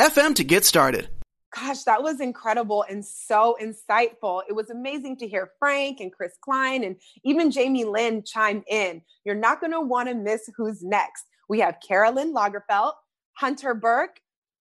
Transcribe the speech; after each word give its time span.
FM 0.00 0.34
to 0.36 0.44
get 0.44 0.64
started. 0.64 1.10
Gosh, 1.54 1.82
that 1.82 2.02
was 2.02 2.20
incredible 2.20 2.86
and 2.88 3.04
so 3.04 3.58
insightful. 3.60 4.40
It 4.48 4.54
was 4.54 4.70
amazing 4.70 5.18
to 5.18 5.28
hear 5.28 5.50
Frank 5.58 6.00
and 6.00 6.10
Chris 6.10 6.32
Klein 6.40 6.84
and 6.84 6.96
even 7.22 7.50
Jamie 7.50 7.84
Lynn 7.84 8.22
chime 8.24 8.64
in. 8.66 9.02
You're 9.26 9.34
not 9.34 9.60
going 9.60 9.72
to 9.72 9.80
want 9.82 10.08
to 10.08 10.14
miss 10.14 10.48
who's 10.56 10.82
next. 10.82 11.26
We 11.50 11.60
have 11.60 11.76
Carolyn 11.86 12.32
Lagerfelt, 12.32 12.94
Hunter 13.34 13.74
Burke, 13.74 14.20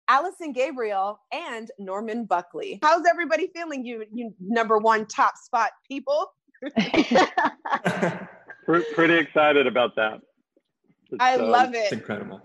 Allison 0.08 0.54
Gabriel, 0.54 1.20
and 1.30 1.70
Norman 1.78 2.24
Buckley. 2.24 2.78
How's 2.82 3.04
everybody 3.04 3.50
feeling? 3.54 3.84
You, 3.84 4.06
you 4.14 4.32
number 4.40 4.78
one 4.78 5.04
top 5.04 5.36
spot 5.36 5.72
people. 5.86 6.32
Pretty 8.64 9.18
excited 9.18 9.66
about 9.66 9.96
that. 9.96 10.22
It's, 11.10 11.20
I 11.20 11.36
love 11.36 11.68
um, 11.68 11.74
it. 11.74 11.78
It's 11.78 11.92
incredible. 11.92 12.40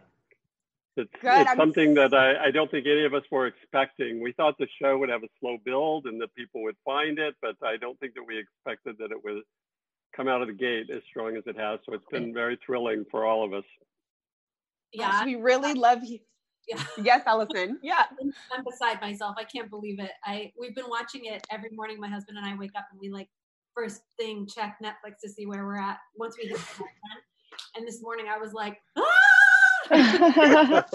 It's, 0.98 1.10
it's 1.24 1.56
something 1.56 1.94
that 1.94 2.14
I, 2.14 2.48
I 2.48 2.52
don't 2.52 2.70
think 2.70 2.86
any 2.86 3.06
of 3.06 3.14
us 3.14 3.24
were 3.32 3.48
expecting. 3.48 4.22
We 4.22 4.34
thought 4.34 4.58
the 4.58 4.68
show 4.82 4.98
would 4.98 5.10
have 5.10 5.24
a 5.24 5.30
slow 5.40 5.58
build 5.64 6.06
and 6.06 6.20
that 6.22 6.36
people 6.36 6.64
would 6.64 6.76
find 6.84 7.18
it, 7.18 7.36
but 7.42 7.56
I 7.64 7.78
don't 7.78 7.98
think 8.00 8.14
that 8.16 8.24
we 8.28 8.38
expected 8.38 8.98
that 9.00 9.12
it 9.12 9.24
would 9.24 9.44
come 10.16 10.28
out 10.28 10.42
of 10.42 10.48
the 10.48 10.54
gate 10.54 10.90
as 10.94 11.02
strong 11.10 11.38
as 11.38 11.44
it 11.46 11.58
has. 11.58 11.80
So 11.86 11.94
it's 11.94 12.06
been 12.12 12.34
very 12.34 12.60
thrilling 12.66 13.06
for 13.10 13.26
all 13.26 13.46
of 13.46 13.54
us. 13.54 13.64
Yeah, 14.92 15.24
we 15.24 15.36
really 15.36 15.74
love 15.74 16.04
you. 16.04 16.20
Yeah. 16.68 16.84
Yes, 17.02 17.24
Allison. 17.26 17.80
Yeah. 17.84 18.04
I'm 18.54 18.64
beside 18.64 19.02
myself. 19.02 19.36
I 19.38 19.46
can't 19.46 19.70
believe 19.70 20.00
it. 20.00 20.12
I 20.26 20.52
we've 20.60 20.76
been 20.76 20.90
watching 20.90 21.26
it 21.26 21.46
every 21.50 21.70
morning. 21.72 22.00
My 22.00 22.10
husband 22.10 22.38
and 22.38 22.46
I 22.46 22.56
wake 22.56 22.72
up 22.78 22.86
and 22.92 23.00
we 23.00 23.10
like 23.10 23.30
first 23.76 24.02
thing 24.20 24.48
check 24.54 24.78
Netflix 24.84 25.20
to 25.24 25.30
see 25.30 25.46
where 25.46 25.66
we're 25.66 25.80
at 25.80 25.98
once 26.16 26.36
we 26.42 26.50
hit 26.50 26.58
the 26.58 26.84
And 27.76 27.88
this 27.88 28.02
morning 28.02 28.26
I 28.30 28.38
was 28.38 28.54
like, 28.54 28.78
ah! 28.98 29.21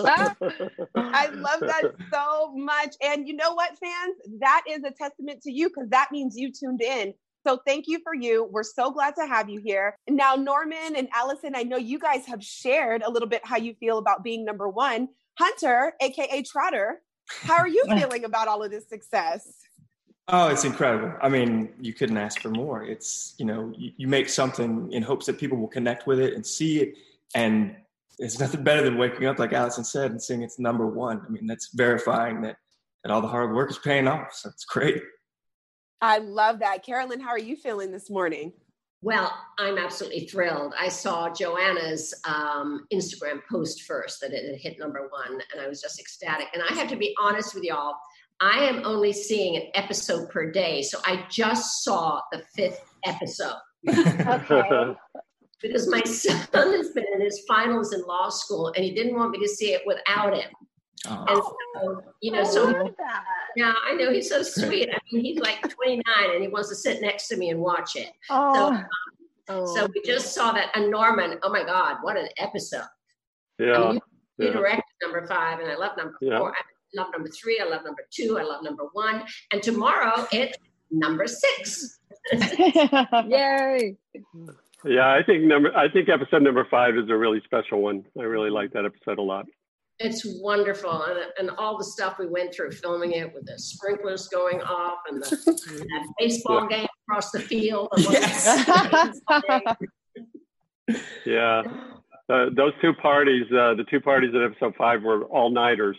I 0.94 1.28
love 1.32 1.60
that 1.60 1.94
so 2.12 2.52
much. 2.54 2.94
And 3.02 3.28
you 3.28 3.34
know 3.34 3.54
what, 3.54 3.76
fans? 3.78 4.16
That 4.40 4.62
is 4.68 4.82
a 4.84 4.90
testament 4.90 5.42
to 5.42 5.52
you 5.52 5.68
because 5.68 5.90
that 5.90 6.08
means 6.12 6.36
you 6.36 6.50
tuned 6.52 6.80
in. 6.80 7.12
So 7.46 7.60
thank 7.66 7.86
you 7.86 8.00
for 8.02 8.14
you. 8.14 8.48
We're 8.50 8.64
so 8.64 8.90
glad 8.90 9.14
to 9.16 9.26
have 9.26 9.48
you 9.48 9.60
here. 9.64 9.96
Now, 10.08 10.34
Norman 10.34 10.96
and 10.96 11.08
Allison, 11.14 11.54
I 11.54 11.62
know 11.62 11.76
you 11.76 11.98
guys 11.98 12.26
have 12.26 12.42
shared 12.42 13.02
a 13.02 13.10
little 13.10 13.28
bit 13.28 13.42
how 13.44 13.56
you 13.56 13.74
feel 13.74 13.98
about 13.98 14.24
being 14.24 14.44
number 14.44 14.68
one. 14.68 15.08
Hunter, 15.38 15.92
aka 16.00 16.42
Trotter, 16.42 17.02
how 17.28 17.56
are 17.56 17.68
you 17.68 17.84
feeling 17.88 18.24
about 18.24 18.48
all 18.48 18.64
of 18.64 18.70
this 18.70 18.88
success? 18.88 19.46
Oh, 20.28 20.48
it's 20.48 20.64
incredible. 20.64 21.12
I 21.22 21.28
mean, 21.28 21.72
you 21.80 21.92
couldn't 21.92 22.16
ask 22.16 22.40
for 22.40 22.48
more. 22.48 22.82
It's, 22.82 23.34
you 23.38 23.44
know, 23.44 23.72
you, 23.76 23.92
you 23.96 24.08
make 24.08 24.28
something 24.28 24.90
in 24.92 25.02
hopes 25.02 25.26
that 25.26 25.38
people 25.38 25.56
will 25.56 25.68
connect 25.68 26.08
with 26.08 26.18
it 26.18 26.34
and 26.34 26.44
see 26.44 26.80
it 26.80 26.94
and 27.34 27.76
it's 28.18 28.40
nothing 28.40 28.64
better 28.64 28.82
than 28.82 28.98
waking 28.98 29.26
up, 29.26 29.38
like 29.38 29.52
Allison 29.52 29.84
said, 29.84 30.10
and 30.10 30.22
seeing 30.22 30.42
it's 30.42 30.58
number 30.58 30.86
one. 30.86 31.22
I 31.26 31.28
mean, 31.28 31.46
that's 31.46 31.70
verifying 31.74 32.42
that 32.42 32.56
that 33.04 33.12
all 33.12 33.20
the 33.20 33.28
hard 33.28 33.54
work 33.54 33.70
is 33.70 33.78
paying 33.78 34.08
off. 34.08 34.32
So 34.32 34.48
it's 34.48 34.64
great. 34.64 35.02
I 36.00 36.18
love 36.18 36.58
that. 36.60 36.84
Carolyn, 36.84 37.20
how 37.20 37.30
are 37.30 37.38
you 37.38 37.56
feeling 37.56 37.92
this 37.92 38.10
morning? 38.10 38.52
Well, 39.02 39.32
I'm 39.58 39.78
absolutely 39.78 40.26
thrilled. 40.26 40.74
I 40.78 40.88
saw 40.88 41.32
Joanna's 41.32 42.14
um, 42.26 42.86
Instagram 42.92 43.40
post 43.50 43.82
first 43.82 44.20
that 44.20 44.32
it 44.32 44.50
had 44.50 44.60
hit 44.60 44.78
number 44.78 45.08
one, 45.08 45.40
and 45.52 45.60
I 45.60 45.68
was 45.68 45.80
just 45.80 46.00
ecstatic. 46.00 46.48
And 46.54 46.62
I 46.68 46.72
have 46.74 46.88
to 46.88 46.96
be 46.96 47.14
honest 47.20 47.54
with 47.54 47.62
y'all, 47.62 47.94
I 48.40 48.64
am 48.64 48.84
only 48.84 49.12
seeing 49.12 49.56
an 49.56 49.68
episode 49.74 50.28
per 50.30 50.50
day. 50.50 50.82
So 50.82 50.98
I 51.04 51.26
just 51.30 51.84
saw 51.84 52.20
the 52.32 52.42
fifth 52.54 52.92
episode. 53.04 53.54
okay 53.88 54.96
because 55.60 55.88
my 55.88 56.02
son 56.04 56.72
has 56.72 56.90
been 56.90 57.06
in 57.14 57.20
his 57.20 57.44
finals 57.46 57.92
in 57.92 58.02
law 58.02 58.28
school 58.28 58.68
and 58.68 58.84
he 58.84 58.94
didn't 58.94 59.16
want 59.16 59.30
me 59.30 59.38
to 59.38 59.48
see 59.48 59.72
it 59.72 59.82
without 59.86 60.36
him. 60.36 60.50
Oh. 61.08 61.24
And 61.28 61.42
so, 61.74 62.02
you 62.20 62.32
know, 62.32 62.44
so 62.44 62.94
yeah, 63.54 63.74
I 63.84 63.94
know 63.94 64.12
he's 64.12 64.28
so 64.28 64.42
sweet. 64.42 64.88
I 64.90 64.98
mean, 65.12 65.24
he's 65.24 65.38
like 65.38 65.60
29 65.60 66.04
and 66.32 66.42
he 66.42 66.48
wants 66.48 66.68
to 66.70 66.74
sit 66.74 67.00
next 67.00 67.28
to 67.28 67.36
me 67.36 67.50
and 67.50 67.60
watch 67.60 67.96
it. 67.96 68.10
Oh. 68.30 68.54
So, 68.54 68.66
um, 68.68 68.86
oh. 69.48 69.74
so 69.74 69.88
we 69.94 70.02
just 70.04 70.34
saw 70.34 70.52
that. 70.52 70.70
And 70.74 70.90
Norman, 70.90 71.38
oh 71.42 71.50
my 71.50 71.64
God, 71.64 71.98
what 72.02 72.16
an 72.16 72.28
episode! 72.38 72.82
Yeah, 73.58 73.92
you, 73.92 74.00
you 74.38 74.46
yeah. 74.46 74.52
directed 74.52 74.84
number 75.02 75.26
five, 75.26 75.60
and 75.60 75.70
I 75.70 75.76
love 75.76 75.96
number 75.96 76.16
yeah. 76.20 76.38
four. 76.38 76.52
I 76.52 77.00
love 77.00 77.08
number 77.12 77.28
three. 77.28 77.60
I 77.60 77.68
love 77.68 77.84
number 77.84 78.06
two. 78.10 78.38
I 78.38 78.42
love 78.42 78.62
number 78.62 78.84
one. 78.92 79.24
And 79.52 79.62
tomorrow 79.62 80.26
it's 80.32 80.58
number 80.90 81.26
six. 81.26 81.98
Yay! 82.32 83.96
Yeah, 84.86 85.12
I 85.12 85.22
think 85.22 85.44
number 85.44 85.76
I 85.76 85.88
think 85.88 86.08
episode 86.08 86.42
number 86.42 86.66
five 86.70 86.96
is 86.96 87.08
a 87.08 87.16
really 87.16 87.42
special 87.44 87.82
one. 87.82 88.04
I 88.18 88.22
really 88.22 88.50
like 88.50 88.72
that 88.72 88.84
episode 88.84 89.18
a 89.18 89.22
lot. 89.22 89.46
It's 89.98 90.26
wonderful, 90.42 91.04
and, 91.04 91.18
and 91.38 91.50
all 91.58 91.78
the 91.78 91.84
stuff 91.84 92.18
we 92.18 92.26
went 92.26 92.54
through 92.54 92.70
filming 92.72 93.12
it 93.12 93.32
with 93.34 93.46
the 93.46 93.58
sprinklers 93.58 94.28
going 94.28 94.60
off 94.60 94.98
and 95.08 95.22
the 95.22 95.30
that 95.46 96.12
baseball 96.18 96.68
yeah. 96.70 96.78
game 96.78 96.88
across 97.08 97.30
the 97.30 97.40
field. 97.40 97.88
Yes. 97.98 99.20
yeah, 101.26 101.62
uh, 102.28 102.46
those 102.54 102.72
two 102.80 102.92
parties, 102.94 103.46
uh, 103.52 103.74
the 103.74 103.84
two 103.90 104.00
parties 104.00 104.30
in 104.34 104.44
episode 104.44 104.74
five 104.76 105.02
were 105.02 105.24
all 105.24 105.50
nighters, 105.50 105.96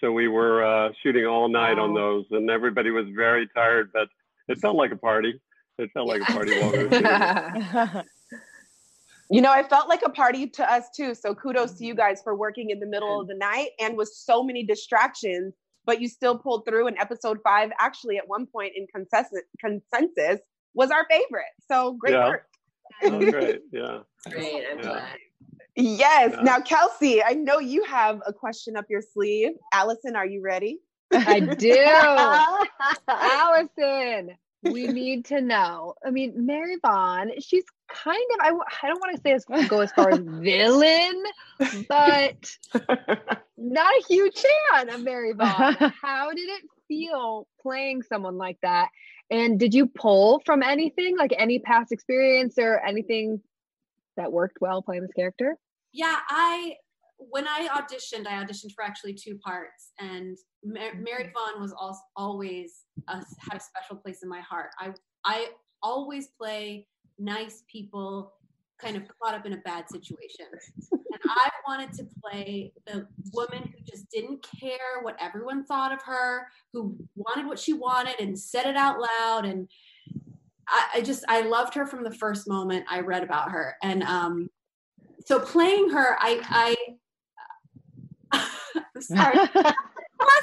so 0.00 0.12
we 0.12 0.28
were 0.28 0.62
uh, 0.64 0.90
shooting 1.02 1.26
all 1.26 1.48
night 1.48 1.78
on 1.78 1.94
those, 1.94 2.24
and 2.30 2.50
everybody 2.50 2.90
was 2.90 3.06
very 3.16 3.48
tired, 3.48 3.90
but 3.92 4.08
it 4.46 4.58
felt 4.58 4.76
like 4.76 4.92
a 4.92 4.96
party. 4.96 5.40
It 5.78 5.90
felt 5.92 6.06
like 6.06 6.20
a 6.22 6.32
party 6.32 6.60
while 6.60 6.72
we 6.72 6.84
were 6.84 8.04
You 9.30 9.42
know, 9.42 9.52
I 9.52 9.62
felt 9.62 9.88
like 9.88 10.02
a 10.04 10.10
party 10.10 10.46
to 10.46 10.72
us 10.72 10.84
too. 10.96 11.14
So 11.14 11.34
kudos 11.34 11.74
to 11.74 11.84
you 11.84 11.92
mm-hmm. 11.92 12.00
guys 12.00 12.22
for 12.22 12.34
working 12.34 12.70
in 12.70 12.80
the 12.80 12.86
middle 12.86 13.20
of 13.20 13.28
the 13.28 13.34
night 13.34 13.70
and 13.78 13.96
with 13.96 14.08
so 14.08 14.42
many 14.42 14.64
distractions, 14.64 15.54
but 15.84 16.00
you 16.00 16.08
still 16.08 16.38
pulled 16.38 16.64
through. 16.66 16.86
And 16.86 16.96
episode 16.98 17.38
five, 17.44 17.70
actually, 17.78 18.16
at 18.16 18.26
one 18.26 18.46
point 18.46 18.72
in 18.74 18.86
consensus, 18.94 19.42
consensus 19.60 20.40
was 20.74 20.90
our 20.90 21.06
favorite. 21.10 21.44
So 21.70 21.92
great 21.92 22.14
yeah. 22.14 22.28
work. 22.28 22.46
Oh, 23.02 23.30
great. 23.30 23.60
Yeah. 23.72 23.98
Great. 24.30 24.64
I'm 24.70 24.78
yeah. 24.78 24.82
glad. 24.82 25.18
Yes. 25.76 26.32
Yeah. 26.34 26.42
Now, 26.42 26.60
Kelsey, 26.60 27.22
I 27.22 27.34
know 27.34 27.58
you 27.58 27.84
have 27.84 28.20
a 28.26 28.32
question 28.32 28.76
up 28.76 28.86
your 28.88 29.02
sleeve. 29.02 29.52
Allison, 29.72 30.16
are 30.16 30.26
you 30.26 30.42
ready? 30.42 30.80
I 31.12 31.40
do. 31.40 31.76
Allison, 33.08 34.36
we 34.62 34.86
need 34.86 35.26
to 35.26 35.40
know. 35.40 35.94
I 36.04 36.10
mean, 36.10 36.46
Mary 36.46 36.76
Vaughn, 36.84 37.30
she's 37.40 37.64
kind 37.88 38.22
of, 38.34 38.40
I, 38.40 38.48
I 38.82 38.88
don't 38.88 39.00
want 39.00 39.16
to 39.16 39.22
say 39.22 39.32
as, 39.32 39.44
go 39.68 39.80
as 39.80 39.92
far 39.92 40.10
as 40.10 40.18
villain, 40.18 41.22
but 41.88 42.56
not 43.56 43.92
a 43.94 44.04
huge 44.08 44.36
fan 44.74 44.90
of 44.90 45.02
Mary 45.02 45.32
Vaughn. 45.32 45.74
How 46.02 46.30
did 46.30 46.48
it 46.48 46.62
feel 46.88 47.46
playing 47.60 48.02
someone 48.02 48.36
like 48.36 48.58
that? 48.62 48.88
And 49.30 49.60
did 49.60 49.74
you 49.74 49.86
pull 49.86 50.40
from 50.46 50.62
anything, 50.62 51.16
like 51.16 51.34
any 51.36 51.58
past 51.58 51.92
experience 51.92 52.54
or 52.58 52.80
anything 52.84 53.40
that 54.16 54.32
worked 54.32 54.58
well 54.60 54.82
playing 54.82 55.02
this 55.02 55.12
character? 55.12 55.56
Yeah, 55.92 56.16
I 56.28 56.76
when 57.18 57.46
I 57.48 57.68
auditioned, 57.68 58.26
I 58.26 58.42
auditioned 58.44 58.72
for 58.74 58.84
actually 58.84 59.14
two 59.14 59.38
parts, 59.38 59.92
and 59.98 60.36
Mary 60.64 60.92
mm-hmm. 60.94 61.32
Vaughn 61.32 61.60
was 61.60 61.72
also 61.72 62.00
always 62.16 62.82
a, 63.08 63.16
had 63.16 63.56
a 63.56 63.60
special 63.60 63.96
place 63.96 64.22
in 64.22 64.28
my 64.28 64.40
heart. 64.40 64.70
I 64.78 64.92
I 65.24 65.48
always 65.82 66.28
play 66.28 66.86
nice 67.18 67.64
people 67.70 68.32
kind 68.80 68.96
of 68.96 69.02
caught 69.20 69.34
up 69.34 69.44
in 69.44 69.52
a 69.54 69.58
bad 69.58 69.88
situation. 69.88 70.46
and 70.92 71.20
I 71.28 71.50
wanted 71.66 71.92
to 71.94 72.06
play 72.22 72.72
the 72.86 73.06
woman 73.32 73.62
who 73.62 73.84
just 73.84 74.08
didn't 74.10 74.46
care 74.60 75.02
what 75.02 75.16
everyone 75.20 75.64
thought 75.64 75.92
of 75.92 76.00
her, 76.02 76.46
who 76.72 76.96
wanted 77.16 77.46
what 77.46 77.58
she 77.58 77.72
wanted 77.72 78.14
and 78.20 78.38
said 78.38 78.66
it 78.66 78.76
out 78.76 79.00
loud. 79.00 79.44
And 79.44 79.68
I, 80.68 80.88
I 80.94 81.00
just, 81.00 81.24
I 81.28 81.42
loved 81.42 81.74
her 81.74 81.86
from 81.86 82.04
the 82.04 82.14
first 82.14 82.48
moment 82.48 82.86
I 82.88 83.00
read 83.00 83.24
about 83.24 83.50
her. 83.50 83.76
And 83.82 84.02
um, 84.04 84.48
so 85.24 85.40
playing 85.40 85.90
her, 85.90 86.16
I, 86.20 86.76
I, 88.32 88.48
I'm 88.94 89.02
sorry. 89.02 89.38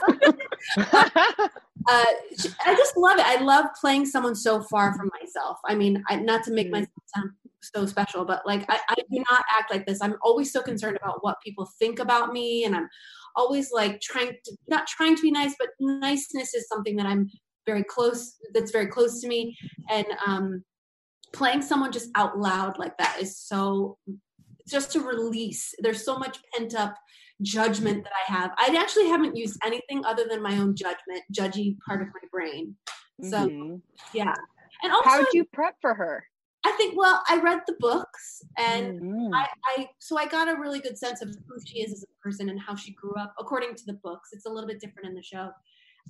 uh, 0.77 1.51
I 1.87 2.75
just 2.75 2.97
love 2.97 3.19
it. 3.19 3.25
I 3.25 3.41
love 3.41 3.67
playing 3.79 4.05
someone 4.05 4.35
so 4.35 4.61
far 4.61 4.95
from 4.95 5.09
myself. 5.21 5.57
I 5.65 5.75
mean, 5.75 6.03
I, 6.09 6.17
not 6.17 6.43
to 6.45 6.51
make 6.51 6.67
mm-hmm. 6.67 6.73
myself 6.73 7.03
sound 7.15 7.31
so 7.61 7.85
special, 7.85 8.25
but 8.25 8.45
like 8.45 8.65
I, 8.69 8.79
I, 8.89 8.95
do 8.95 9.23
not 9.29 9.43
act 9.57 9.71
like 9.71 9.85
this. 9.85 9.99
I'm 10.01 10.15
always 10.21 10.51
so 10.51 10.61
concerned 10.61 10.97
about 11.01 11.23
what 11.23 11.41
people 11.43 11.69
think 11.79 11.99
about 11.99 12.31
me, 12.31 12.63
and 12.65 12.75
I'm 12.75 12.87
always 13.35 13.71
like 13.71 14.01
trying 14.01 14.33
to 14.45 14.57
not 14.67 14.87
trying 14.87 15.15
to 15.15 15.21
be 15.21 15.31
nice, 15.31 15.55
but 15.59 15.69
niceness 15.79 16.53
is 16.53 16.67
something 16.67 16.95
that 16.97 17.05
I'm 17.05 17.29
very 17.65 17.83
close 17.83 18.35
that's 18.53 18.71
very 18.71 18.87
close 18.87 19.21
to 19.21 19.27
me. 19.27 19.57
And 19.89 20.05
um 20.25 20.63
playing 21.33 21.61
someone 21.61 21.91
just 21.91 22.09
out 22.15 22.37
loud 22.39 22.77
like 22.77 22.97
that 22.97 23.17
is 23.19 23.37
so 23.37 23.97
just 24.67 24.95
a 24.95 24.99
release. 24.99 25.73
There's 25.79 26.03
so 26.03 26.17
much 26.17 26.39
pent 26.53 26.75
up 26.75 26.95
judgment 27.41 28.03
that 28.03 28.13
I 28.27 28.31
have. 28.31 28.51
I 28.57 28.75
actually 28.79 29.07
haven't 29.07 29.35
used 29.35 29.59
anything 29.65 30.05
other 30.05 30.25
than 30.29 30.41
my 30.41 30.57
own 30.57 30.75
judgment, 30.75 31.23
judgy 31.33 31.77
part 31.85 32.01
of 32.01 32.07
my 32.07 32.27
brain. 32.31 32.75
So 33.21 33.47
mm-hmm. 33.47 33.75
yeah. 34.13 34.33
And 34.83 34.91
also, 34.91 35.09
how 35.09 35.17
did 35.17 35.33
you 35.33 35.45
prep 35.45 35.75
for 35.81 35.93
her? 35.93 36.25
I 36.65 36.71
think 36.71 36.97
well, 36.97 37.21
I 37.29 37.39
read 37.39 37.61
the 37.67 37.75
books 37.79 38.41
and 38.57 38.99
mm-hmm. 38.99 39.33
I, 39.33 39.47
I 39.77 39.89
so 39.99 40.17
I 40.17 40.25
got 40.25 40.49
a 40.49 40.59
really 40.59 40.79
good 40.79 40.97
sense 40.97 41.21
of 41.21 41.29
who 41.29 41.55
she 41.65 41.81
is 41.81 41.93
as 41.93 42.03
a 42.03 42.23
person 42.23 42.49
and 42.49 42.59
how 42.59 42.75
she 42.75 42.91
grew 42.93 43.13
up 43.15 43.33
according 43.39 43.75
to 43.75 43.85
the 43.85 43.93
books. 43.93 44.29
It's 44.33 44.45
a 44.45 44.49
little 44.49 44.67
bit 44.67 44.79
different 44.79 45.07
in 45.07 45.15
the 45.15 45.21
show. 45.21 45.51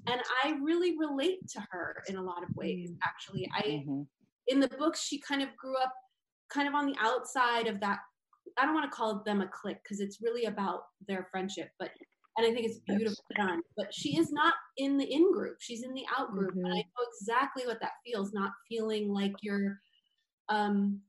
And 0.08 0.22
I 0.44 0.56
really 0.62 0.98
relate 0.98 1.48
to 1.50 1.66
her 1.72 2.04
in 2.08 2.18
a 2.18 2.22
lot 2.22 2.44
of 2.44 2.56
ways, 2.56 2.92
mm. 2.92 2.98
actually. 3.04 3.50
I 3.54 3.62
mm-hmm. 3.62 4.02
in 4.48 4.60
the 4.60 4.70
books 4.70 5.04
she 5.04 5.20
kind 5.20 5.42
of 5.42 5.50
grew 5.58 5.76
up 5.78 5.94
kind 6.50 6.68
of 6.68 6.74
on 6.74 6.86
the 6.86 6.96
outside 7.02 7.68
of 7.68 7.80
that 7.82 8.00
I 8.58 8.66
don't 8.66 8.74
want 8.74 8.90
to 8.90 8.96
call 8.96 9.24
them 9.24 9.42
a 9.42 9.48
clique 9.48 9.80
because 9.84 10.00
it's 10.00 10.22
really 10.22 10.46
about 10.46 10.82
their 11.08 11.28
friendship, 11.32 11.70
but 11.80 11.90
and 12.38 12.46
I 12.46 12.54
think 12.54 12.66
it's 12.66 12.80
beautifully 12.80 13.36
done. 13.36 13.62
But 13.78 13.94
she 13.94 14.18
is 14.18 14.32
not 14.32 14.54
in 14.78 14.98
the 14.98 15.06
in 15.06 15.32
group; 15.32 15.58
she's 15.60 15.84
in 15.84 15.94
the 15.94 16.06
out 16.18 16.32
group, 16.32 16.52
mm-hmm. 16.52 16.66
and 16.66 16.74
I 16.74 16.80
mm-hmm. 16.80 16.80
know 16.80 17.08
exactly 17.20 17.66
what 17.66 17.80
that 17.82 17.94
feels. 18.06 18.34
Not 18.34 18.52
feeling 18.70 19.10
like 19.10 19.34
you're 19.42 19.80
um, 20.50 21.02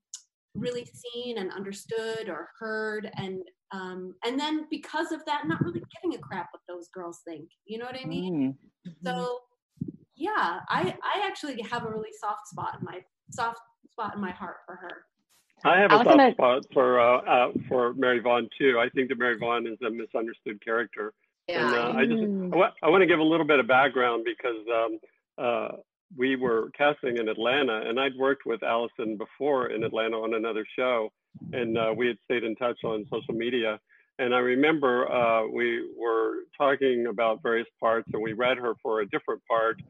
really 0.54 0.86
seen 0.86 1.38
and 1.38 1.52
understood 1.52 2.28
or 2.28 2.50
heard, 2.58 3.10
and 3.16 3.40
um, 3.72 4.14
and 4.24 4.38
then 4.38 4.66
because 4.70 5.12
of 5.12 5.24
that, 5.26 5.46
not 5.46 5.64
really 5.64 5.82
giving 6.02 6.16
a 6.16 6.20
crap 6.20 6.48
what 6.52 6.62
those 6.68 6.88
girls 6.94 7.20
think. 7.26 7.48
You 7.66 7.78
know 7.78 7.86
what 7.86 8.00
I 8.00 8.06
mean? 8.06 8.56
Mm-hmm. 8.86 9.06
So 9.06 9.40
yeah, 10.14 10.60
I 10.68 10.96
I 11.02 11.26
actually 11.26 11.60
have 11.62 11.84
a 11.84 11.90
really 11.90 12.12
soft 12.20 12.48
spot 12.48 12.76
in 12.78 12.84
my 12.84 13.00
soft 13.30 13.60
spot 13.90 14.14
in 14.14 14.20
my 14.20 14.30
heart 14.30 14.58
for 14.64 14.76
her. 14.76 15.04
I 15.64 15.78
have 15.78 15.92
a 15.92 15.96
soft 15.96 16.08
gonna... 16.08 16.32
spot 16.32 16.66
for 16.72 17.00
uh, 17.00 17.18
uh, 17.20 17.52
for 17.68 17.94
Mary 17.94 18.20
Vaughn 18.20 18.48
too. 18.58 18.78
I 18.78 18.88
think 18.90 19.08
that 19.08 19.18
Mary 19.18 19.38
Vaughn 19.38 19.66
is 19.66 19.78
a 19.86 19.90
misunderstood 19.90 20.62
character, 20.64 21.12
yeah. 21.48 21.66
and 21.66 21.74
uh, 21.74 21.98
I 21.98 22.04
just 22.04 22.22
mm. 22.22 22.46
I, 22.46 22.50
w- 22.50 22.72
I 22.82 22.90
want 22.90 23.02
to 23.02 23.06
give 23.06 23.18
a 23.18 23.24
little 23.24 23.46
bit 23.46 23.58
of 23.58 23.66
background 23.66 24.24
because 24.24 24.64
um, 24.72 24.98
uh, 25.38 25.68
we 26.16 26.36
were 26.36 26.70
casting 26.76 27.16
in 27.16 27.28
Atlanta, 27.28 27.82
and 27.86 27.98
I'd 27.98 28.16
worked 28.16 28.46
with 28.46 28.62
Allison 28.62 29.16
before 29.16 29.68
in 29.68 29.82
Atlanta 29.82 30.16
on 30.16 30.34
another 30.34 30.66
show, 30.76 31.10
and 31.52 31.76
uh, 31.76 31.92
we 31.96 32.06
had 32.06 32.16
stayed 32.24 32.44
in 32.44 32.54
touch 32.56 32.78
on 32.84 33.06
social 33.10 33.34
media. 33.34 33.80
And 34.18 34.34
I 34.34 34.38
remember 34.38 35.10
uh, 35.12 35.46
we 35.46 35.90
were 35.98 36.44
talking 36.56 37.06
about 37.06 37.42
various 37.42 37.66
parts, 37.80 38.08
and 38.14 38.22
we 38.22 38.32
read 38.32 38.56
her 38.56 38.74
for 38.82 39.00
a 39.00 39.08
different 39.08 39.42
part 39.46 39.80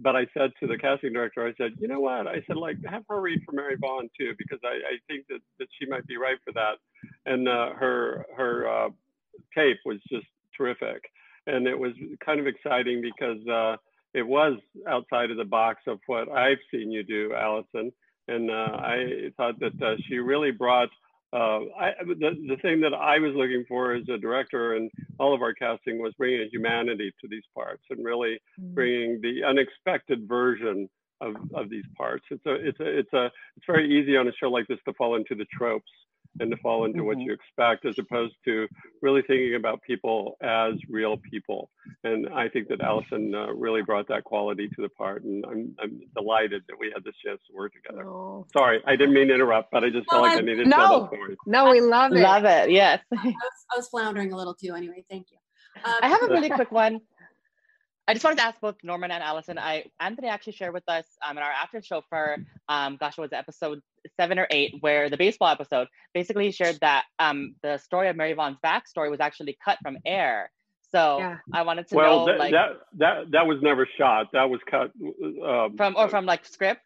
but 0.00 0.16
I 0.16 0.26
said 0.36 0.50
to 0.60 0.66
the 0.66 0.78
casting 0.78 1.12
director, 1.12 1.46
I 1.46 1.54
said, 1.56 1.72
you 1.78 1.88
know 1.88 2.00
what? 2.00 2.26
I 2.26 2.42
said, 2.46 2.56
like, 2.56 2.76
have 2.86 3.04
her 3.08 3.20
read 3.20 3.40
for 3.44 3.52
Mary 3.52 3.76
Vaughn 3.80 4.08
too, 4.18 4.32
because 4.36 4.58
I, 4.64 4.74
I 4.74 4.96
think 5.08 5.26
that, 5.28 5.40
that 5.58 5.68
she 5.78 5.88
might 5.88 6.06
be 6.06 6.16
right 6.16 6.38
for 6.44 6.52
that. 6.52 6.78
And 7.26 7.48
uh, 7.48 7.70
her 7.74 8.26
her 8.36 8.68
uh, 8.68 8.88
tape 9.54 9.78
was 9.84 9.98
just 10.10 10.26
terrific, 10.56 11.02
and 11.46 11.66
it 11.66 11.78
was 11.78 11.92
kind 12.24 12.40
of 12.40 12.46
exciting 12.46 13.02
because 13.02 13.46
uh, 13.46 13.76
it 14.14 14.26
was 14.26 14.58
outside 14.88 15.30
of 15.30 15.36
the 15.36 15.44
box 15.44 15.82
of 15.86 15.98
what 16.06 16.28
I've 16.28 16.58
seen 16.70 16.90
you 16.90 17.02
do, 17.02 17.34
Allison. 17.34 17.92
And 18.26 18.50
uh, 18.50 18.78
I 18.78 19.30
thought 19.36 19.60
that 19.60 19.80
uh, 19.82 19.96
she 20.08 20.16
really 20.16 20.50
brought 20.50 20.88
uh, 21.34 21.60
I, 21.78 21.92
the, 22.06 22.30
the 22.48 22.56
thing 22.62 22.80
that 22.80 22.94
I 22.94 23.18
was 23.18 23.32
looking 23.34 23.64
for 23.66 23.94
as 23.94 24.08
a 24.08 24.16
director 24.16 24.74
and 24.74 24.90
all 25.18 25.34
of 25.34 25.42
our 25.42 25.52
casting 25.52 26.00
was 26.00 26.14
bringing 26.16 26.42
a 26.42 26.48
humanity 26.50 27.12
to 27.20 27.28
these 27.28 27.42
parts 27.54 27.82
and 27.90 28.04
really 28.04 28.38
mm-hmm. 28.60 28.74
bringing 28.74 29.20
the 29.20 29.42
unexpected 29.44 30.28
version 30.28 30.88
of, 31.20 31.34
of 31.54 31.70
these 31.70 31.84
parts. 31.96 32.24
It's 32.30 32.46
a, 32.46 32.54
it's 32.54 32.80
a, 32.80 32.98
it's 32.98 33.12
a, 33.12 33.24
it's 33.56 33.66
very 33.66 33.90
easy 33.90 34.16
on 34.16 34.28
a 34.28 34.32
show 34.32 34.48
like 34.48 34.68
this 34.68 34.78
to 34.86 34.94
fall 34.94 35.16
into 35.16 35.34
the 35.34 35.46
tropes 35.46 35.90
and 36.40 36.50
to 36.50 36.56
fall 36.58 36.84
into 36.84 36.98
mm-hmm. 36.98 37.06
what 37.06 37.18
you 37.20 37.32
expect 37.32 37.84
as 37.84 37.98
opposed 37.98 38.34
to 38.44 38.66
really 39.02 39.22
thinking 39.22 39.54
about 39.54 39.82
people 39.82 40.36
as 40.42 40.74
real 40.88 41.16
people. 41.16 41.70
And 42.02 42.28
I 42.34 42.48
think 42.48 42.68
that 42.68 42.80
Allison 42.80 43.34
uh, 43.34 43.52
really 43.52 43.82
brought 43.82 44.08
that 44.08 44.24
quality 44.24 44.68
to 44.68 44.82
the 44.82 44.88
part. 44.90 45.24
And 45.24 45.44
I'm, 45.46 45.74
I'm 45.80 46.00
delighted 46.16 46.62
that 46.68 46.78
we 46.78 46.90
had 46.94 47.04
this 47.04 47.14
chance 47.24 47.40
to 47.48 47.56
work 47.56 47.72
together. 47.72 48.08
Oh. 48.08 48.46
Sorry, 48.52 48.82
I 48.86 48.96
didn't 48.96 49.14
mean 49.14 49.28
to 49.28 49.34
interrupt, 49.34 49.70
but 49.70 49.84
I 49.84 49.90
just 49.90 50.10
felt 50.10 50.22
like 50.22 50.38
I 50.38 50.40
needed 50.40 50.66
no, 50.66 50.76
to 50.76 50.82
tell 50.82 51.00
that 51.00 51.08
story. 51.08 51.36
No, 51.46 51.70
we 51.70 51.80
love 51.80 52.12
it. 52.12 52.20
Love 52.20 52.44
it. 52.44 52.70
Yes. 52.70 53.00
I 53.12 53.26
was, 53.26 53.34
I 53.72 53.76
was 53.76 53.88
floundering 53.88 54.32
a 54.32 54.36
little 54.36 54.54
too 54.54 54.74
anyway. 54.74 55.04
Thank 55.10 55.30
you. 55.30 55.38
Um, 55.84 55.94
I 56.02 56.08
have 56.08 56.22
a 56.22 56.28
really 56.28 56.50
quick 56.50 56.70
one. 56.70 57.00
I 58.06 58.12
just 58.12 58.22
wanted 58.22 58.36
to 58.36 58.44
ask 58.44 58.60
both 58.60 58.76
Norman 58.82 59.10
and 59.10 59.22
Allison. 59.22 59.58
I 59.58 59.86
Anthony 59.98 60.28
actually 60.28 60.52
shared 60.52 60.74
with 60.74 60.84
us 60.88 61.04
um, 61.26 61.38
in 61.38 61.42
our 61.42 61.50
after 61.50 61.80
show 61.80 62.02
for 62.10 62.36
um, 62.68 62.96
gosh, 62.98 63.16
it 63.16 63.20
was 63.20 63.32
episode 63.32 63.80
seven 64.18 64.38
or 64.38 64.46
eight, 64.50 64.74
where 64.80 65.08
the 65.08 65.16
baseball 65.16 65.48
episode 65.48 65.88
basically 66.12 66.50
shared 66.52 66.78
that 66.80 67.04
um, 67.18 67.54
the 67.62 67.78
story 67.78 68.08
of 68.08 68.16
Mary 68.16 68.34
Vaughn's 68.34 68.58
backstory 68.64 69.10
was 69.10 69.20
actually 69.20 69.56
cut 69.64 69.78
from 69.82 69.96
air. 70.04 70.50
So 70.92 71.18
yeah. 71.18 71.38
I 71.52 71.62
wanted 71.62 71.88
to 71.88 71.96
well, 71.96 72.20
know, 72.20 72.32
that, 72.32 72.38
like, 72.38 72.52
that 72.52 72.68
that 72.98 73.30
that 73.32 73.46
was 73.46 73.58
never 73.62 73.88
shot. 73.98 74.28
That 74.32 74.50
was 74.50 74.60
cut 74.70 74.92
um, 75.44 75.76
from 75.76 75.96
or 75.96 76.08
from 76.08 76.26
like 76.26 76.44
script. 76.44 76.82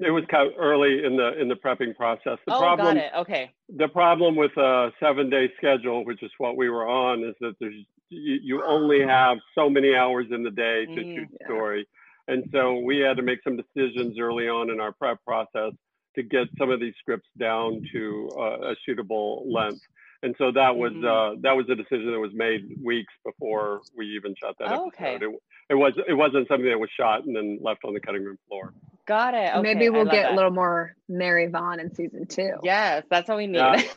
It 0.00 0.10
was 0.10 0.24
cut 0.30 0.48
early 0.56 1.04
in 1.04 1.16
the 1.16 1.40
in 1.40 1.48
the 1.48 1.56
prepping 1.56 1.96
process. 1.96 2.38
The 2.46 2.54
oh, 2.54 2.60
problem, 2.60 2.94
got 2.94 2.96
it. 2.96 3.12
Okay. 3.16 3.50
The 3.76 3.88
problem 3.88 4.36
with 4.36 4.56
a 4.56 4.92
seven 5.00 5.28
day 5.28 5.50
schedule, 5.56 6.04
which 6.04 6.22
is 6.22 6.30
what 6.38 6.56
we 6.56 6.70
were 6.70 6.88
on, 6.88 7.24
is 7.24 7.34
that 7.40 7.54
there's 7.60 7.74
you, 8.08 8.38
you 8.42 8.64
only 8.64 9.00
have 9.04 9.38
so 9.54 9.68
many 9.68 9.94
hours 9.94 10.26
in 10.30 10.42
the 10.42 10.50
day 10.50 10.86
to 10.86 10.92
mm, 10.92 11.16
shoot 11.16 11.28
yeah. 11.40 11.46
story. 11.46 11.88
And 12.28 12.44
so 12.52 12.78
we 12.80 12.98
had 12.98 13.16
to 13.16 13.22
make 13.22 13.40
some 13.42 13.56
decisions 13.56 14.18
early 14.20 14.48
on 14.48 14.70
in 14.70 14.80
our 14.80 14.92
prep 14.92 15.18
process 15.24 15.72
to 16.14 16.22
get 16.22 16.46
some 16.58 16.70
of 16.70 16.80
these 16.80 16.94
scripts 17.00 17.28
down 17.38 17.82
to 17.92 18.28
uh, 18.36 18.72
a 18.72 18.74
shootable 18.86 19.42
length. 19.46 19.80
And 20.22 20.34
so 20.36 20.50
that 20.52 20.74
was 20.76 20.92
mm-hmm. 20.92 21.06
uh, 21.38 21.40
that 21.42 21.56
was 21.56 21.66
a 21.70 21.76
decision 21.76 22.10
that 22.10 22.18
was 22.18 22.32
made 22.34 22.76
weeks 22.82 23.12
before 23.24 23.82
we 23.96 24.06
even 24.16 24.34
shot 24.34 24.56
that 24.58 24.68
oh, 24.70 24.88
episode. 24.88 24.88
Okay. 24.88 25.24
It, 25.24 25.40
it, 25.70 25.74
was 25.74 25.92
it 26.08 26.14
wasn't 26.14 26.48
something 26.48 26.68
that 26.68 26.78
was 26.78 26.90
shot 26.98 27.24
and 27.24 27.36
then 27.36 27.58
left 27.62 27.84
on 27.84 27.94
the 27.94 28.00
cutting 28.00 28.24
room 28.24 28.38
floor. 28.48 28.74
Got 29.06 29.34
it. 29.34 29.54
Okay. 29.54 29.62
Maybe 29.62 29.88
we'll 29.90 30.04
get 30.04 30.24
that. 30.24 30.32
a 30.32 30.34
little 30.34 30.50
more 30.50 30.96
Mary 31.08 31.46
Vaughn 31.46 31.78
in 31.78 31.94
season 31.94 32.26
two. 32.26 32.54
Yes, 32.62 33.04
that's 33.08 33.28
what 33.28 33.38
we 33.38 33.46
need. 33.46 33.58
Yeah. 33.58 33.82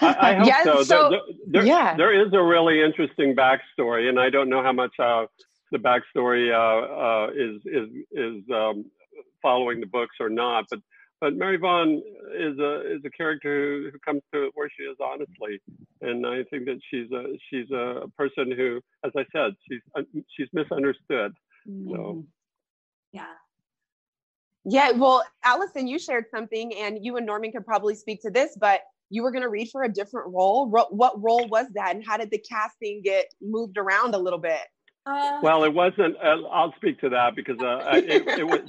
I, 0.00 0.16
I 0.30 0.34
hope 0.34 0.46
yes, 0.46 0.64
so. 0.64 0.82
so 0.84 1.10
there, 1.10 1.20
there, 1.48 1.66
yeah. 1.66 1.96
there 1.96 2.26
is 2.26 2.32
a 2.32 2.42
really 2.42 2.82
interesting 2.82 3.34
backstory, 3.34 4.08
and 4.08 4.18
I 4.18 4.30
don't 4.30 4.48
know 4.48 4.62
how 4.62 4.72
much 4.72 4.92
uh, 4.98 5.26
the 5.72 5.78
backstory 5.78 6.52
uh, 6.52 7.26
uh, 7.26 7.30
is 7.32 7.60
is 7.64 7.88
is 8.12 8.44
um, 8.54 8.84
following 9.42 9.80
the 9.80 9.86
books 9.86 10.16
or 10.20 10.30
not. 10.30 10.66
But 10.70 10.80
but 11.20 11.36
Mary 11.36 11.56
Vaughn 11.56 12.02
is 12.36 12.58
a 12.58 12.94
is 12.94 13.00
a 13.04 13.10
character 13.10 13.82
who, 13.82 13.90
who 13.92 13.98
comes 13.98 14.22
to 14.32 14.44
it 14.44 14.52
where 14.54 14.70
she 14.76 14.84
is 14.84 14.96
honestly, 15.00 15.60
and 16.00 16.26
I 16.26 16.44
think 16.50 16.66
that 16.66 16.78
she's 16.90 17.10
a 17.12 17.24
she's 17.50 17.70
a 17.70 18.08
person 18.16 18.52
who, 18.56 18.80
as 19.04 19.12
I 19.16 19.24
said, 19.32 19.52
she's 19.68 19.80
uh, 19.96 20.02
she's 20.36 20.48
misunderstood. 20.52 21.32
Mm. 21.68 21.90
So 21.90 22.24
yeah. 23.12 23.26
Yeah, 24.64 24.90
well, 24.90 25.24
Allison, 25.44 25.86
you 25.86 25.98
shared 25.98 26.26
something, 26.30 26.74
and 26.74 26.98
you 27.02 27.16
and 27.16 27.24
Norman 27.24 27.52
could 27.52 27.64
probably 27.64 27.94
speak 27.94 28.20
to 28.22 28.30
this, 28.30 28.56
but 28.60 28.80
you 29.08 29.22
were 29.22 29.30
going 29.30 29.42
to 29.42 29.48
read 29.48 29.68
for 29.72 29.84
a 29.84 29.88
different 29.88 30.34
role. 30.34 30.68
What 30.68 31.22
role 31.22 31.48
was 31.48 31.66
that, 31.74 31.94
and 31.94 32.04
how 32.06 32.18
did 32.18 32.30
the 32.30 32.38
casting 32.38 33.00
get 33.02 33.26
moved 33.40 33.78
around 33.78 34.14
a 34.14 34.18
little 34.18 34.38
bit? 34.38 34.60
Uh, 35.06 35.38
well, 35.42 35.64
it 35.64 35.72
wasn't. 35.72 36.16
Uh, 36.16 36.42
I'll 36.52 36.74
speak 36.76 37.00
to 37.00 37.08
that 37.08 37.34
because 37.34 37.58
uh, 37.60 37.80
it, 37.94 38.28
it, 38.40 38.46
was. 38.46 38.60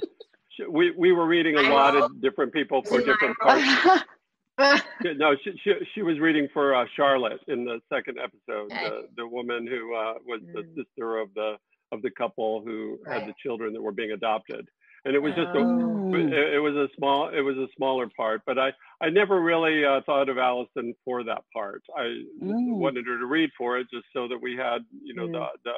We 0.68 0.92
we 0.92 1.12
were 1.12 1.26
reading 1.26 1.56
a 1.56 1.62
lot 1.62 1.96
of 1.96 2.20
different 2.20 2.52
people 2.52 2.82
for 2.82 2.98
different 3.00 3.38
parts. 3.38 4.04
no, 5.16 5.34
she, 5.42 5.52
she, 5.64 5.72
she 5.94 6.02
was 6.02 6.18
reading 6.18 6.48
for 6.52 6.74
uh, 6.74 6.84
Charlotte 6.94 7.40
in 7.48 7.64
the 7.64 7.80
second 7.90 8.18
episode, 8.18 8.70
the, 8.70 9.08
the 9.16 9.26
woman 9.26 9.66
who 9.66 9.94
uh, 9.94 10.14
was 10.26 10.40
the 10.52 10.62
mm. 10.62 10.74
sister 10.74 11.18
of 11.18 11.32
the 11.34 11.54
of 11.92 12.02
the 12.02 12.10
couple 12.10 12.62
who 12.64 12.98
right. 13.06 13.20
had 13.20 13.28
the 13.28 13.34
children 13.42 13.72
that 13.72 13.82
were 13.82 13.92
being 13.92 14.12
adopted 14.12 14.68
and 15.04 15.14
it 15.14 15.18
was 15.18 15.32
just 15.34 15.48
a, 15.48 15.58
oh. 15.58 16.14
it 16.14 16.62
was 16.62 16.74
a 16.74 16.88
small 16.96 17.28
it 17.30 17.40
was 17.40 17.56
a 17.56 17.66
smaller 17.76 18.08
part 18.16 18.42
but 18.46 18.58
i 18.58 18.70
i 19.00 19.08
never 19.08 19.40
really 19.40 19.84
uh, 19.84 20.00
thought 20.06 20.28
of 20.28 20.38
allison 20.38 20.94
for 21.04 21.24
that 21.24 21.42
part 21.52 21.82
i 21.96 22.02
mm. 22.42 22.76
wanted 22.76 23.06
her 23.06 23.18
to 23.18 23.26
read 23.26 23.50
for 23.56 23.78
it 23.78 23.86
just 23.92 24.04
so 24.14 24.28
that 24.28 24.40
we 24.40 24.56
had 24.56 24.78
you 25.02 25.14
know 25.14 25.26
mm. 25.26 25.32
the 25.32 25.46
the 25.64 25.72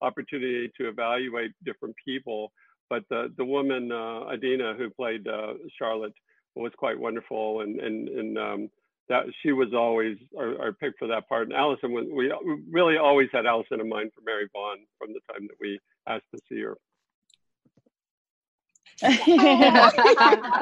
opportunity 0.00 0.70
to 0.80 0.88
evaluate 0.88 1.50
different 1.64 1.94
people 2.04 2.52
but 2.90 3.04
the 3.10 3.32
the 3.36 3.44
woman 3.44 3.92
uh, 3.92 4.28
adina 4.32 4.74
who 4.74 4.90
played 4.90 5.26
uh, 5.26 5.54
charlotte 5.78 6.14
was 6.54 6.72
quite 6.76 6.98
wonderful 6.98 7.60
and 7.60 7.78
and 7.80 8.08
and 8.08 8.38
um, 8.38 8.70
that 9.08 9.24
she 9.42 9.52
was 9.52 9.68
always 9.74 10.16
our, 10.36 10.60
our, 10.60 10.72
pick 10.72 10.92
for 10.98 11.08
that 11.08 11.28
part. 11.28 11.48
And 11.48 11.54
Allison, 11.54 11.92
we, 11.92 12.12
we 12.12 12.30
really 12.70 12.98
always 12.98 13.28
had 13.32 13.46
Allison 13.46 13.80
in 13.80 13.88
mind 13.88 14.10
for 14.14 14.20
Mary 14.20 14.48
Vaughn 14.52 14.78
from 14.98 15.14
the 15.14 15.20
time 15.32 15.46
that 15.48 15.56
we 15.60 15.80
asked 16.06 16.26
to 16.34 16.40
see 16.48 16.60
her. 16.60 16.76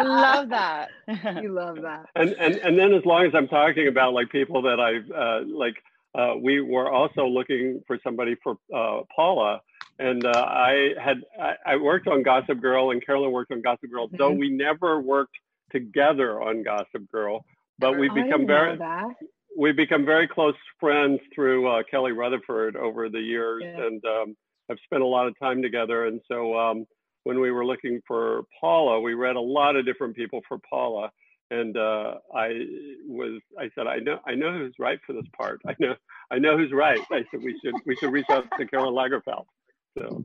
love 0.04 0.50
that. 0.50 0.88
You 1.42 1.52
love 1.52 1.80
that. 1.82 2.06
And 2.14 2.34
and 2.38 2.56
and 2.56 2.78
then 2.78 2.92
as 2.92 3.04
long 3.04 3.24
as 3.24 3.32
I'm 3.34 3.48
talking 3.48 3.88
about 3.88 4.12
like 4.12 4.30
people 4.30 4.62
that 4.62 4.78
I've 4.78 5.10
uh, 5.10 5.40
like 5.46 5.76
uh, 6.14 6.34
we 6.40 6.60
were 6.60 6.90
also 6.90 7.26
looking 7.26 7.82
for 7.86 7.98
somebody 8.04 8.36
for 8.42 8.58
uh, 8.74 9.02
Paula. 9.14 9.60
And 9.98 10.24
uh, 10.26 10.30
I 10.46 10.90
had 11.02 11.18
I, 11.40 11.54
I, 11.64 11.76
worked 11.76 12.06
on 12.06 12.22
Gossip 12.22 12.60
Girl, 12.60 12.90
and 12.90 13.04
Carolyn 13.04 13.32
worked 13.32 13.52
on 13.52 13.62
Gossip 13.62 13.90
Girl. 13.90 14.08
Mm-hmm. 14.08 14.16
Though 14.18 14.30
we 14.30 14.50
never 14.50 15.00
worked 15.00 15.36
together 15.72 16.40
on 16.40 16.62
Gossip 16.62 17.10
Girl, 17.10 17.44
but 17.78 17.98
we 17.98 18.08
become 18.08 18.46
very 18.46 18.78
we 19.58 19.72
become 19.72 20.04
very 20.04 20.28
close 20.28 20.54
friends 20.78 21.20
through 21.34 21.66
uh, 21.68 21.82
Kelly 21.90 22.12
Rutherford 22.12 22.76
over 22.76 23.08
the 23.08 23.20
years, 23.20 23.62
yeah. 23.64 23.86
and 23.86 24.04
um, 24.04 24.36
I've 24.70 24.78
spent 24.84 25.02
a 25.02 25.06
lot 25.06 25.26
of 25.28 25.38
time 25.38 25.62
together. 25.62 26.06
And 26.06 26.20
so 26.30 26.58
um, 26.58 26.86
when 27.24 27.40
we 27.40 27.50
were 27.50 27.64
looking 27.64 28.00
for 28.06 28.42
Paula, 28.60 29.00
we 29.00 29.14
read 29.14 29.36
a 29.36 29.40
lot 29.40 29.76
of 29.76 29.86
different 29.86 30.14
people 30.14 30.42
for 30.46 30.58
Paula 30.68 31.10
and 31.50 31.76
uh, 31.76 32.14
I 32.34 32.48
was 33.06 33.40
I 33.58 33.70
said 33.74 33.86
I 33.86 33.98
know 33.98 34.18
I 34.26 34.34
know 34.34 34.52
who's 34.52 34.74
right 34.78 34.98
for 35.06 35.12
this 35.12 35.26
part. 35.36 35.60
I 35.66 35.74
know 35.78 35.94
I 36.30 36.38
know 36.38 36.56
who's 36.56 36.72
right. 36.72 37.00
I 37.10 37.24
said 37.30 37.42
we 37.42 37.58
should 37.62 37.74
we 37.84 37.96
should 37.96 38.12
reach 38.12 38.26
out 38.30 38.46
to 38.58 38.66
Carol 38.66 38.92
Lagerfelt. 38.92 39.46
So 39.96 40.24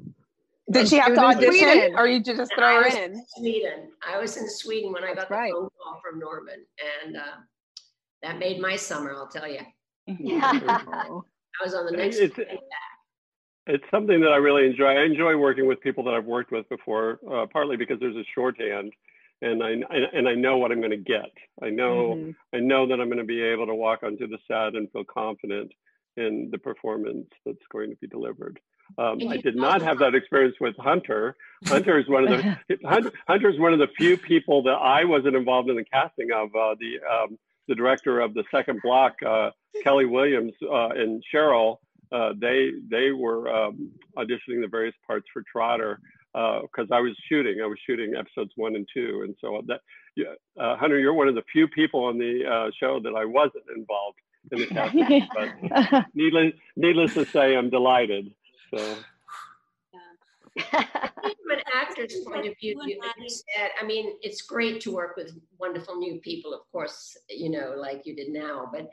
did 0.71 0.87
she 0.87 0.97
have 0.97 1.13
to 1.13 1.21
audition, 1.21 1.95
or 1.97 2.07
you 2.07 2.21
just 2.21 2.51
throw 2.55 2.81
her 2.81 2.87
in? 2.87 3.13
in? 3.13 3.25
Sweden. 3.37 3.91
I 4.07 4.19
was 4.19 4.37
in 4.37 4.49
Sweden 4.49 4.91
when 4.93 5.03
I 5.03 5.13
got 5.13 5.29
the 5.29 5.35
right. 5.35 5.51
phone 5.51 5.69
call 5.81 6.01
from 6.01 6.19
Norman, 6.19 6.65
and 7.03 7.17
uh, 7.17 7.37
that 8.23 8.39
made 8.39 8.61
my 8.61 8.75
summer. 8.75 9.13
I'll 9.13 9.27
tell 9.27 9.47
you. 9.47 9.61
Yeah. 10.05 10.51
I 10.67 11.63
was 11.63 11.73
on 11.73 11.85
the 11.85 11.91
next. 11.91 12.17
It's, 12.17 12.37
it's 13.67 13.83
something 13.91 14.19
that 14.21 14.29
I 14.31 14.37
really 14.37 14.65
enjoy. 14.65 14.85
I 14.85 15.03
enjoy 15.03 15.35
working 15.35 15.67
with 15.67 15.81
people 15.81 16.03
that 16.05 16.13
I've 16.13 16.25
worked 16.25 16.51
with 16.51 16.67
before, 16.69 17.19
uh, 17.31 17.45
partly 17.51 17.77
because 17.77 17.99
there's 17.99 18.15
a 18.15 18.25
shorthand 18.33 18.91
and 19.41 19.63
I 19.63 19.73
and 20.13 20.27
I 20.27 20.35
know 20.35 20.57
what 20.57 20.71
I'm 20.71 20.79
going 20.79 20.91
to 20.91 20.97
get. 20.97 21.31
I 21.61 21.69
know 21.69 22.15
mm-hmm. 22.15 22.31
I 22.55 22.59
know 22.59 22.87
that 22.87 22.99
I'm 22.99 23.07
going 23.07 23.17
to 23.17 23.23
be 23.23 23.41
able 23.41 23.67
to 23.67 23.75
walk 23.75 24.03
onto 24.03 24.27
the 24.27 24.37
set 24.47 24.75
and 24.75 24.91
feel 24.91 25.03
confident 25.03 25.71
in 26.17 26.49
the 26.51 26.57
performance 26.57 27.27
that's 27.45 27.57
going 27.71 27.89
to 27.89 27.95
be 27.97 28.07
delivered. 28.07 28.59
Um, 28.97 29.19
I 29.27 29.37
did 29.37 29.55
not 29.55 29.81
have 29.81 29.99
that 29.99 30.15
experience 30.15 30.55
with 30.59 30.75
Hunter. 30.77 31.35
Hunter 31.65 31.99
is 31.99 32.07
one 32.07 32.27
of 32.27 32.29
the 32.29 32.57
Hunter 33.27 33.49
is 33.49 33.59
one 33.59 33.73
of 33.73 33.79
the 33.79 33.87
few 33.97 34.17
people 34.17 34.63
that 34.63 34.71
I 34.71 35.05
wasn't 35.05 35.35
involved 35.35 35.69
in 35.69 35.75
the 35.75 35.85
casting 35.85 36.31
of. 36.31 36.49
Uh, 36.55 36.75
the 36.79 36.99
um, 37.09 37.37
the 37.67 37.75
director 37.75 38.19
of 38.19 38.33
the 38.33 38.43
second 38.51 38.81
block, 38.83 39.15
uh, 39.25 39.51
Kelly 39.83 40.05
Williams 40.05 40.53
uh, 40.63 40.89
and 40.89 41.23
Cheryl, 41.33 41.77
uh, 42.11 42.33
they 42.39 42.71
they 42.89 43.11
were 43.11 43.49
um, 43.49 43.91
auditioning 44.17 44.61
the 44.61 44.67
various 44.69 44.95
parts 45.07 45.27
for 45.31 45.43
Trotter 45.49 45.99
because 46.33 46.87
uh, 46.91 46.95
I 46.95 46.99
was 46.99 47.15
shooting. 47.29 47.61
I 47.63 47.67
was 47.67 47.77
shooting 47.85 48.13
episodes 48.17 48.51
one 48.55 48.75
and 48.75 48.87
two, 48.93 49.21
and 49.23 49.35
so 49.39 49.61
that 49.67 49.81
uh, 50.59 50.75
Hunter, 50.77 50.99
you're 50.99 51.13
one 51.13 51.27
of 51.27 51.35
the 51.35 51.43
few 51.51 51.67
people 51.67 52.05
on 52.05 52.17
the 52.17 52.45
uh, 52.45 52.71
show 52.79 52.99
that 52.99 53.13
I 53.15 53.25
wasn't 53.25 53.63
involved 53.75 54.17
in 54.51 54.59
the 54.59 54.67
casting. 54.67 55.27
but 55.33 56.05
needless, 56.13 56.53
needless 56.75 57.13
to 57.13 57.25
say, 57.25 57.55
I'm 57.55 57.69
delighted. 57.69 58.33
So. 58.73 58.95
From 60.69 61.51
an 61.51 61.61
actor's 61.73 62.15
point 62.25 62.47
of 62.47 62.57
view, 62.59 62.79
you, 62.85 62.99
you 63.19 63.29
said, 63.29 63.71
I 63.81 63.85
mean, 63.85 64.13
it's 64.21 64.41
great 64.41 64.81
to 64.81 64.91
work 64.91 65.15
with 65.15 65.37
wonderful 65.59 65.97
new 65.97 66.19
people, 66.19 66.53
of 66.53 66.61
course, 66.71 67.17
you 67.29 67.49
know, 67.49 67.73
like 67.77 68.05
you 68.05 68.15
did 68.15 68.29
now. 68.29 68.69
But 68.71 68.89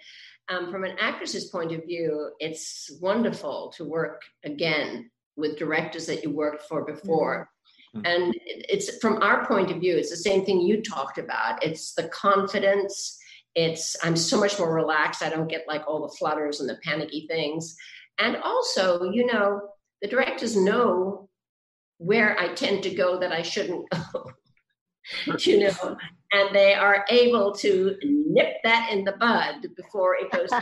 um, 0.49 0.70
from 0.70 0.85
an 0.85 0.97
actress's 1.00 1.47
point 1.47 1.73
of 1.73 1.85
view, 1.85 2.30
it's 2.38 2.90
wonderful 3.00 3.73
to 3.76 3.85
work 3.85 4.23
again 4.44 5.11
with 5.37 5.58
directors 5.58 6.06
that 6.06 6.23
you 6.23 6.30
worked 6.30 6.62
for 6.62 6.85
before. 6.85 7.50
Mm-hmm. 7.97 8.06
And 8.06 8.35
it's 8.44 8.99
from 8.99 9.23
our 9.23 9.47
point 9.47 9.70
of 9.70 9.78
view, 9.78 9.97
it's 9.97 10.11
the 10.11 10.16
same 10.16 10.44
thing 10.44 10.61
you 10.61 10.82
talked 10.82 11.18
about. 11.18 11.62
It's 11.64 11.94
the 11.94 12.08
confidence. 12.08 13.18
It's 13.54 13.97
I'm 14.02 14.16
so 14.16 14.38
much 14.38 14.58
more 14.58 14.73
relaxed. 14.73 15.23
I 15.23 15.30
don't 15.30 15.49
get 15.49 15.66
like 15.66 15.87
all 15.87 16.02
the 16.02 16.14
flutters 16.16 16.61
and 16.61 16.68
the 16.68 16.78
panicky 16.85 17.26
things. 17.26 17.76
And 18.18 18.37
also, 18.37 19.10
you 19.10 19.26
know, 19.26 19.60
the 20.02 20.08
directors 20.08 20.56
know 20.56 21.28
where 21.98 22.38
I 22.38 22.54
tend 22.54 22.82
to 22.84 22.94
go 22.94 23.18
that 23.18 23.32
I 23.32 23.42
shouldn't 23.42 23.88
go. 23.90 24.30
you 25.40 25.60
know, 25.60 25.96
and 26.32 26.54
they 26.54 26.75
are 26.75 27.04
able 27.08 27.52
to 27.54 27.96
nip 28.02 28.56
that 28.64 28.90
in 28.92 29.04
the 29.04 29.12
bud 29.12 29.66
before 29.76 30.16
it 30.16 30.30
goes 30.30 30.50
too 30.50 30.56
far. 30.58 30.60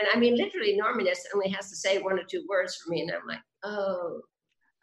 And 0.00 0.08
I 0.14 0.18
mean, 0.18 0.36
literally, 0.36 0.76
Norman 0.76 1.06
only 1.34 1.48
has 1.50 1.70
to 1.70 1.76
say 1.76 2.00
one 2.00 2.18
or 2.18 2.24
two 2.24 2.44
words 2.48 2.76
for 2.76 2.90
me, 2.90 3.00
and 3.00 3.10
I'm 3.10 3.26
like, 3.26 3.40
oh, 3.62 4.20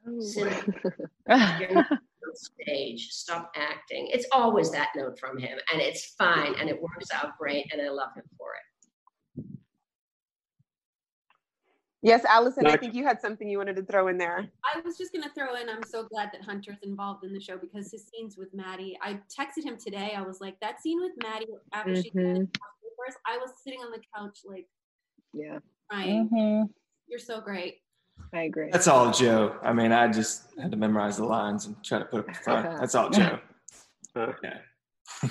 oh. 0.08 1.84
stage, 2.36 3.10
stop 3.10 3.52
acting. 3.56 4.08
It's 4.12 4.28
always 4.32 4.72
that 4.72 4.90
note 4.96 5.20
from 5.20 5.38
him, 5.38 5.58
and 5.72 5.82
it's 5.82 6.14
fine, 6.18 6.56
and 6.60 6.70
it 6.70 6.82
works 6.82 7.08
out 7.14 7.38
great, 7.38 7.72
and 7.72 7.82
I 7.82 7.90
love 7.90 8.10
him 8.16 8.24
for 8.38 8.50
it. 8.54 8.79
Yes, 12.02 12.24
Allison, 12.24 12.66
I 12.66 12.78
think 12.78 12.94
you 12.94 13.06
had 13.06 13.20
something 13.20 13.50
you 13.50 13.58
wanted 13.58 13.76
to 13.76 13.84
throw 13.84 14.08
in 14.08 14.18
there. 14.18 14.48
I 14.64 14.80
was 14.80 14.98
just 14.98 15.12
going 15.12 15.24
to 15.24 15.30
throw 15.32 15.56
in, 15.56 15.68
I'm 15.68 15.84
so 15.84 16.06
glad 16.06 16.30
that 16.32 16.42
Hunter's 16.42 16.78
involved 16.82 17.26
in 17.26 17.34
the 17.34 17.42
show 17.42 17.58
because 17.58 17.92
his 17.92 18.08
scenes 18.08 18.38
with 18.38 18.54
Maddie, 18.54 18.98
I 19.02 19.20
texted 19.30 19.66
him 19.66 19.78
today. 19.78 20.14
I 20.16 20.22
was 20.22 20.40
like, 20.40 20.58
that 20.62 20.82
scene 20.82 21.02
with 21.02 21.12
Maddie 21.22 21.48
after 21.74 21.92
mm-hmm. 21.92 22.02
she 22.02 22.10
did 22.12 22.58
first, 23.06 23.18
I 23.26 23.38
was 23.38 23.52
sitting 23.64 23.80
on 23.80 23.92
the 23.92 24.02
couch 24.16 24.40
like, 24.46 24.68
yeah, 25.34 25.60
crying. 25.90 26.30
Mm-hmm. 26.30 26.72
You're 27.08 27.20
so 27.20 27.42
great. 27.42 27.82
I 28.34 28.44
agree. 28.44 28.70
That's 28.72 28.88
all 28.88 29.12
Joe. 29.12 29.56
I 29.64 29.74
mean, 29.74 29.92
I 29.92 30.08
just 30.08 30.48
had 30.60 30.72
to 30.72 30.78
memorize 30.78 31.18
the 31.18 31.26
lines 31.26 31.66
and 31.66 31.82
try 31.84 32.00
to 32.00 32.06
put 32.06 32.22
up 32.22 32.28
the 32.28 32.34
front. 32.34 32.66
That's 32.80 32.96
all 32.96 33.10
Joe. 33.10 33.40
Uh, 34.16 34.34
yeah. 34.44 35.30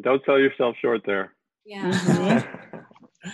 Don't 0.00 0.22
sell 0.26 0.38
yourself 0.38 0.76
short 0.82 1.02
there. 1.06 1.32
Yeah. 1.64 1.90
Mm-hmm. 1.90 2.78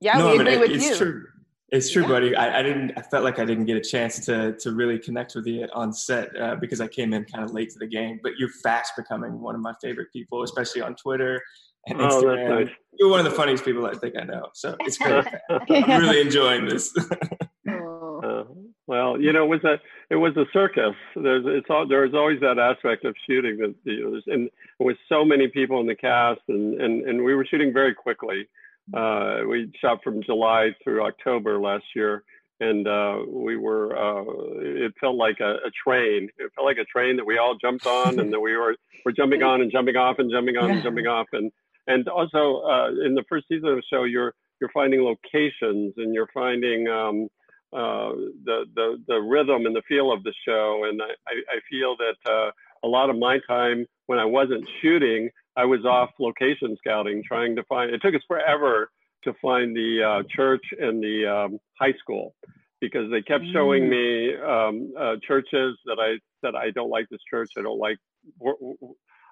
yeah, 0.00 0.18
no, 0.18 0.32
we 0.32 0.40
agree 0.40 0.58
with 0.58 0.70
it's 0.72 0.84
you. 0.84 0.96
True. 0.96 1.26
It's 1.72 1.90
true, 1.90 2.02
yeah. 2.02 2.08
buddy. 2.08 2.34
I, 2.34 2.58
I, 2.58 2.62
didn't. 2.62 2.92
I 2.96 3.02
felt 3.02 3.22
like 3.22 3.38
I 3.38 3.44
didn't 3.44 3.66
get 3.66 3.76
a 3.76 3.80
chance 3.80 4.24
to 4.26 4.56
to 4.58 4.72
really 4.72 4.98
connect 4.98 5.34
with 5.34 5.46
you 5.46 5.68
on 5.72 5.92
set 5.92 6.34
uh, 6.40 6.56
because 6.56 6.80
I 6.80 6.88
came 6.88 7.12
in 7.12 7.24
kind 7.24 7.44
of 7.44 7.52
late 7.52 7.70
to 7.70 7.78
the 7.78 7.86
game. 7.86 8.18
But 8.22 8.32
you're 8.38 8.50
fast 8.62 8.96
becoming 8.96 9.40
one 9.40 9.54
of 9.54 9.60
my 9.60 9.74
favorite 9.80 10.08
people, 10.12 10.42
especially 10.42 10.82
on 10.82 10.96
Twitter 10.96 11.40
and 11.86 11.98
Instagram. 11.98 12.50
Oh, 12.50 12.58
nice. 12.60 12.68
You're 12.98 13.08
one 13.08 13.20
of 13.20 13.24
the 13.24 13.36
funniest 13.36 13.64
people 13.64 13.86
I 13.86 13.94
think 13.94 14.16
I 14.18 14.24
know. 14.24 14.48
So 14.52 14.76
it's 14.80 14.98
great. 14.98 15.24
I'm 15.48 16.00
really 16.00 16.20
enjoying 16.20 16.66
this. 16.66 16.94
uh, 17.68 18.44
well, 18.86 19.20
you 19.20 19.32
know, 19.32 19.44
it 19.44 19.48
was 19.48 19.64
a 19.64 19.80
it 20.10 20.16
was 20.16 20.36
a 20.36 20.46
circus. 20.52 20.94
There's 21.14 21.44
it's 21.46 21.70
all 21.70 21.86
there's 21.86 22.14
always 22.14 22.40
that 22.40 22.58
aspect 22.58 23.04
of 23.04 23.14
shooting 23.28 23.58
that 23.58 23.74
you 23.84 24.10
know, 24.10 24.34
and 24.34 24.50
with 24.80 24.96
so 25.08 25.24
many 25.24 25.46
people 25.46 25.80
in 25.80 25.86
the 25.86 25.94
cast, 25.94 26.40
and 26.48 26.80
and 26.80 27.08
and 27.08 27.24
we 27.24 27.34
were 27.34 27.46
shooting 27.46 27.72
very 27.72 27.94
quickly. 27.94 28.48
Uh, 28.94 29.40
we 29.48 29.70
shot 29.80 30.02
from 30.02 30.22
July 30.22 30.70
through 30.82 31.04
October 31.04 31.60
last 31.60 31.84
year, 31.94 32.24
and 32.60 32.86
uh, 32.86 33.18
we 33.28 33.56
were. 33.56 33.96
Uh, 33.96 34.24
it 34.58 34.92
felt 35.00 35.16
like 35.16 35.38
a, 35.40 35.54
a, 35.66 35.70
train. 35.84 36.28
It 36.38 36.52
felt 36.54 36.66
like 36.66 36.78
a 36.78 36.84
train 36.84 37.16
that 37.16 37.26
we 37.26 37.38
all 37.38 37.56
jumped 37.60 37.86
on, 37.86 38.18
and 38.18 38.32
that 38.32 38.40
we 38.40 38.56
were 38.56 38.76
were 39.04 39.12
jumping 39.12 39.42
on 39.42 39.60
and 39.60 39.70
jumping 39.70 39.96
off 39.96 40.18
and 40.18 40.30
jumping 40.30 40.56
on 40.56 40.68
yeah. 40.68 40.74
and 40.74 40.82
jumping 40.82 41.06
off, 41.06 41.26
and 41.32 41.50
and 41.86 42.08
also 42.08 42.62
uh, 42.62 42.88
in 43.04 43.14
the 43.14 43.24
first 43.28 43.46
season 43.48 43.68
of 43.68 43.76
the 43.76 43.82
show, 43.90 44.04
you're 44.04 44.34
you're 44.60 44.70
finding 44.70 45.02
locations 45.02 45.94
and 45.96 46.14
you're 46.14 46.28
finding 46.34 46.88
um, 46.88 47.28
uh, 47.72 48.12
the 48.44 48.64
the 48.74 49.02
the 49.06 49.20
rhythm 49.20 49.66
and 49.66 49.74
the 49.74 49.82
feel 49.88 50.12
of 50.12 50.22
the 50.22 50.34
show, 50.46 50.84
and 50.88 51.00
I 51.02 51.56
I 51.56 51.60
feel 51.70 51.96
that 51.96 52.30
uh, 52.30 52.50
a 52.82 52.88
lot 52.88 53.10
of 53.10 53.16
my 53.16 53.38
time 53.48 53.86
when 54.06 54.18
I 54.18 54.24
wasn't 54.24 54.66
shooting 54.82 55.30
I 55.60 55.66
was 55.66 55.84
off 55.84 56.08
location 56.18 56.74
scouting, 56.78 57.22
trying 57.22 57.54
to 57.56 57.64
find. 57.64 57.92
It 57.92 58.00
took 58.00 58.14
us 58.14 58.22
forever 58.26 58.90
to 59.24 59.34
find 59.42 59.76
the 59.76 60.02
uh, 60.02 60.22
church 60.34 60.64
and 60.78 61.02
the 61.02 61.26
um, 61.26 61.58
high 61.78 61.92
school 61.98 62.34
because 62.80 63.10
they 63.10 63.20
kept 63.20 63.44
showing 63.52 63.82
mm. 63.82 63.90
me 63.90 64.36
um, 64.36 64.94
uh, 64.98 65.16
churches 65.22 65.76
that 65.84 65.98
I 66.00 66.18
said 66.40 66.54
I 66.54 66.70
don't 66.70 66.88
like 66.88 67.10
this 67.10 67.20
church. 67.28 67.50
I 67.58 67.60
don't 67.60 67.78
like. 67.78 67.98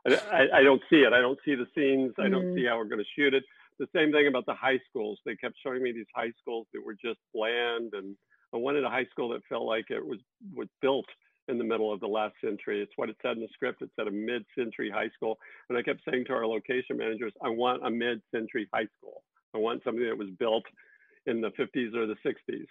I, 0.06 0.49
I 0.56 0.62
don't 0.62 0.82
see 0.90 0.97
it. 0.97 1.14
I 1.14 1.20
don't 1.23 1.38
see 1.47 1.54
the 1.54 1.66
scenes. 1.75 2.12
I 2.18 2.28
don't 2.28 2.54
see 2.54 2.62
mm. 2.62 2.68
how 2.68 2.76
we're 2.76 2.85
going 2.85 3.02
to 3.02 3.12
shoot 3.16 3.32
it. 3.32 3.44
The 3.78 3.88
same 3.97 4.12
thing 4.12 4.26
about 4.26 4.44
the 4.44 4.54
high 4.54 4.80
schools. 4.90 5.18
They 5.25 5.35
kept 5.35 5.54
showing 5.62 5.82
me 5.82 5.92
these 5.92 6.12
high 6.14 6.32
schools 6.42 6.66
that 6.75 6.85
were 6.85 6.97
just 7.02 7.20
bland, 7.35 7.94
and 7.94 8.16
I 8.52 8.58
wanted 8.58 8.85
a 8.85 8.90
high 8.90 9.06
school 9.06 9.30
that 9.30 9.40
felt 9.49 9.64
like 9.64 9.87
it 9.88 10.04
was 10.04 10.18
was 10.54 10.68
built 10.82 11.06
in 11.49 11.59
the 11.59 11.64
middle 11.64 11.93
of 11.93 12.00
the 12.00 12.07
last 12.07 12.35
century. 12.45 12.83
It's 12.83 12.93
what 12.97 13.09
it 13.09 13.17
said 13.23 13.33
in 13.33 13.40
the 13.40 13.49
script. 13.52 13.83
It 13.83 13.90
said 13.97 14.07
a 14.07 14.11
mid-century 14.11 14.90
high 14.90 15.11
school. 15.14 15.38
And 15.69 15.78
I 15.78 15.83
kept 15.83 16.00
saying 16.09 16.26
to 16.26 16.35
our 16.35 16.47
location 16.47 16.97
managers, 16.97 17.33
I 17.43 17.49
want 17.49 17.87
a 17.87 17.90
mid-century 17.90 18.69
high 18.73 18.88
school. 18.99 19.23
I 19.55 19.59
want 19.59 19.83
something 19.85 20.05
that 20.05 20.19
was 20.19 20.28
built 20.38 20.64
in 21.26 21.40
the 21.40 21.50
50s 21.50 21.95
or 21.95 22.07
the 22.07 22.17
60s. 22.25 22.67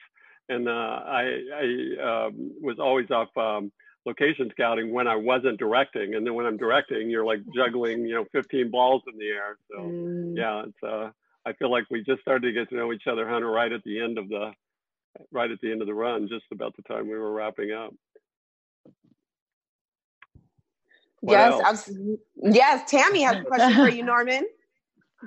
And 0.49 0.69
uh, 0.69 0.71
I, 0.71 1.41
I 1.55 2.25
um, 2.27 2.51
was 2.61 2.77
always 2.79 3.09
off 3.11 3.29
um, 3.35 3.71
location 4.05 4.49
scouting 4.51 4.93
when 4.93 5.07
I 5.07 5.15
wasn't 5.15 5.59
directing. 5.59 6.15
And 6.15 6.25
then 6.25 6.33
when 6.33 6.45
I'm 6.45 6.57
directing, 6.57 7.09
you're 7.09 7.25
like 7.25 7.41
juggling, 7.53 8.05
you 8.05 8.15
know, 8.15 8.25
15 8.31 8.71
balls 8.71 9.03
in 9.11 9.19
the 9.19 9.27
air. 9.27 9.57
So 9.69 9.79
mm. 9.79 10.37
yeah, 10.37 10.63
it's, 10.65 10.83
uh, 10.83 11.11
I 11.45 11.53
feel 11.53 11.71
like 11.71 11.85
we 11.91 12.03
just 12.03 12.21
started 12.21 12.47
to 12.47 12.53
get 12.53 12.69
to 12.69 12.75
know 12.75 12.93
each 12.93 13.07
other, 13.09 13.27
Hunter, 13.27 13.49
right 13.49 13.71
at 13.71 13.83
the 13.83 14.01
end 14.01 14.17
of 14.17 14.29
the, 14.29 14.51
right 15.31 15.51
at 15.51 15.59
the 15.61 15.71
end 15.71 15.81
of 15.81 15.87
the 15.87 15.93
run, 15.93 16.27
just 16.29 16.45
about 16.51 16.75
the 16.75 16.83
time 16.83 17.07
we 17.07 17.17
were 17.17 17.31
wrapping 17.31 17.71
up. 17.71 17.93
What 21.27 21.33
yes, 21.33 21.89
yes. 22.41 22.89
Tammy 22.89 23.21
has 23.23 23.37
a 23.37 23.43
question 23.43 23.73
for 23.73 23.89
you, 23.89 24.03
Norman. 24.13 24.45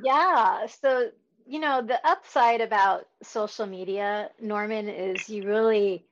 Yeah. 0.02 0.66
So 0.66 1.11
you 1.50 1.59
know, 1.59 1.83
the 1.83 1.99
upside 2.07 2.61
about 2.61 3.09
social 3.25 3.66
media, 3.66 4.30
Norman, 4.40 4.88
is 4.88 5.28
you 5.28 5.42
really, 5.49 6.07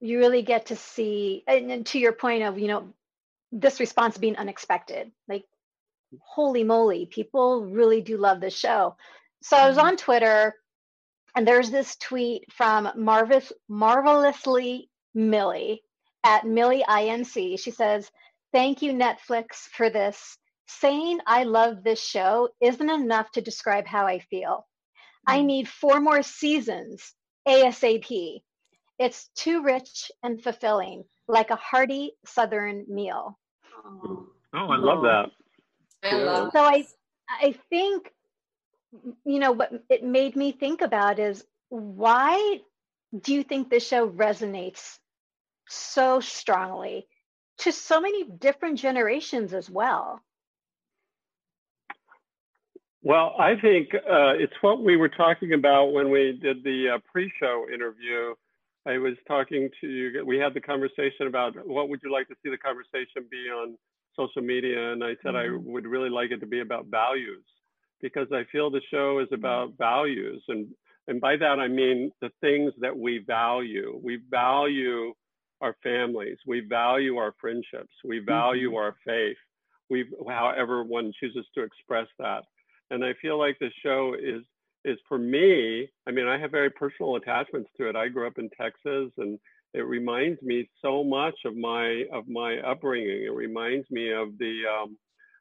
you 0.00 0.18
really 0.18 0.42
get 0.42 0.66
to 0.66 0.76
see, 0.76 1.44
and 1.46 1.86
to 1.86 2.00
your 2.00 2.10
point 2.10 2.42
of, 2.42 2.58
you 2.58 2.66
know, 2.66 2.88
this 3.52 3.78
response 3.78 4.18
being 4.18 4.34
unexpected. 4.34 5.12
Like, 5.28 5.44
holy 6.20 6.64
moly, 6.64 7.06
people 7.06 7.64
really 7.64 8.00
do 8.00 8.16
love 8.16 8.40
this 8.40 8.58
show. 8.58 8.96
So 9.40 9.56
I 9.56 9.68
was 9.68 9.76
mm-hmm. 9.76 9.86
on 9.86 9.96
Twitter, 9.98 10.56
and 11.36 11.46
there's 11.46 11.70
this 11.70 11.94
tweet 11.94 12.52
from 12.52 12.88
Marvis, 12.96 13.52
marvelously 13.68 14.90
Millie 15.14 15.84
at 16.24 16.44
Millie 16.44 16.84
Inc. 16.88 17.60
She 17.60 17.70
says, 17.70 18.10
"Thank 18.52 18.82
you 18.82 18.92
Netflix 18.92 19.68
for 19.76 19.90
this. 19.90 20.38
Saying 20.66 21.20
I 21.26 21.44
love 21.44 21.82
this 21.82 22.02
show 22.02 22.48
isn't 22.60 22.90
enough 22.90 23.30
to 23.32 23.40
describe 23.40 23.86
how 23.86 24.06
I 24.06 24.20
feel. 24.20 24.66
I 25.26 25.40
mm. 25.40 25.44
need 25.44 25.68
four 25.68 26.00
more 26.00 26.22
seasons 26.22 27.14
ASAP. 27.46 28.42
It's 28.98 29.28
too 29.34 29.62
rich 29.62 30.10
and 30.22 30.42
fulfilling, 30.42 31.04
like 31.28 31.50
a 31.50 31.56
hearty 31.56 32.12
Southern 32.24 32.84
meal. 32.88 33.38
Oh, 33.84 34.28
I 34.52 34.76
love 34.76 35.02
that. 35.02 35.30
I 36.02 36.16
love 36.16 36.50
so 36.52 36.62
I 36.62 36.84
I 37.28 37.54
think 37.70 38.12
you 39.24 39.38
know 39.38 39.52
what 39.52 39.72
it 39.88 40.04
made 40.04 40.36
me 40.36 40.52
think 40.52 40.82
about 40.82 41.18
is 41.18 41.44
why 41.68 42.60
do 43.18 43.34
you 43.34 43.42
think 43.42 43.70
this 43.70 43.86
show 43.86 44.08
resonates 44.08 44.98
so 45.68 46.20
strongly 46.20 47.06
to 47.62 47.72
so 47.72 48.00
many 48.00 48.24
different 48.24 48.78
generations 48.78 49.54
as 49.54 49.70
well? 49.70 50.20
Well, 53.04 53.34
I 53.38 53.56
think 53.60 53.88
uh, 53.94 54.34
it's 54.38 54.52
what 54.60 54.82
we 54.82 54.96
were 54.96 55.08
talking 55.08 55.54
about 55.54 55.92
when 55.92 56.10
we 56.10 56.38
did 56.40 56.62
the 56.62 56.94
uh, 56.94 56.98
pre-show 57.10 57.66
interview. 57.72 58.34
I 58.86 58.98
was 58.98 59.14
talking 59.26 59.68
to 59.80 59.86
you. 59.88 60.24
We 60.24 60.38
had 60.38 60.54
the 60.54 60.60
conversation 60.60 61.26
about 61.26 61.54
what 61.66 61.88
would 61.88 62.00
you 62.04 62.12
like 62.12 62.28
to 62.28 62.34
see 62.42 62.50
the 62.50 62.58
conversation 62.58 63.26
be 63.30 63.48
on 63.48 63.76
social 64.16 64.42
media, 64.42 64.92
and 64.92 65.02
I 65.02 65.16
said 65.22 65.34
mm-hmm. 65.34 65.68
I 65.68 65.70
would 65.72 65.86
really 65.86 66.10
like 66.10 66.30
it 66.30 66.38
to 66.40 66.46
be 66.46 66.60
about 66.60 66.86
values 66.86 67.44
because 68.00 68.28
I 68.32 68.44
feel 68.52 68.70
the 68.70 68.80
show 68.90 69.18
is 69.18 69.28
about 69.32 69.68
mm-hmm. 69.68 69.82
values, 69.82 70.42
and 70.48 70.68
and 71.08 71.20
by 71.20 71.36
that 71.36 71.58
I 71.58 71.66
mean 71.68 72.12
the 72.20 72.30
things 72.40 72.72
that 72.80 72.96
we 72.96 73.18
value. 73.18 74.00
We 74.02 74.20
value 74.30 75.12
our 75.62 75.76
families. 75.82 76.36
We 76.46 76.60
value 76.60 77.16
our 77.16 77.34
friendships. 77.40 77.94
We 78.04 78.18
value 78.18 78.68
mm-hmm. 78.68 78.76
our 78.76 78.96
faith. 79.06 79.36
We, 79.88 80.06
however 80.28 80.84
one 80.84 81.12
chooses 81.20 81.46
to 81.54 81.62
express 81.62 82.08
that 82.18 82.44
and 82.92 83.02
I 83.04 83.14
feel 83.20 83.38
like 83.38 83.58
the 83.58 83.70
show 83.82 84.14
is 84.14 84.42
is 84.84 84.98
for 85.08 85.18
me. 85.18 85.88
I 86.06 86.10
mean, 86.10 86.26
I 86.26 86.38
have 86.38 86.50
very 86.50 86.70
personal 86.70 87.16
attachments 87.16 87.70
to 87.78 87.88
it. 87.88 87.96
I 87.96 88.08
grew 88.08 88.26
up 88.26 88.38
in 88.38 88.50
Texas, 88.60 89.10
and 89.16 89.38
it 89.74 89.86
reminds 89.86 90.42
me 90.42 90.68
so 90.82 91.02
much 91.02 91.34
of 91.44 91.56
my 91.56 92.04
of 92.12 92.28
my 92.28 92.58
upbringing. 92.58 93.24
It 93.24 93.34
reminds 93.34 93.90
me 93.90 94.12
of 94.12 94.36
the 94.38 94.62
um, 94.70 94.98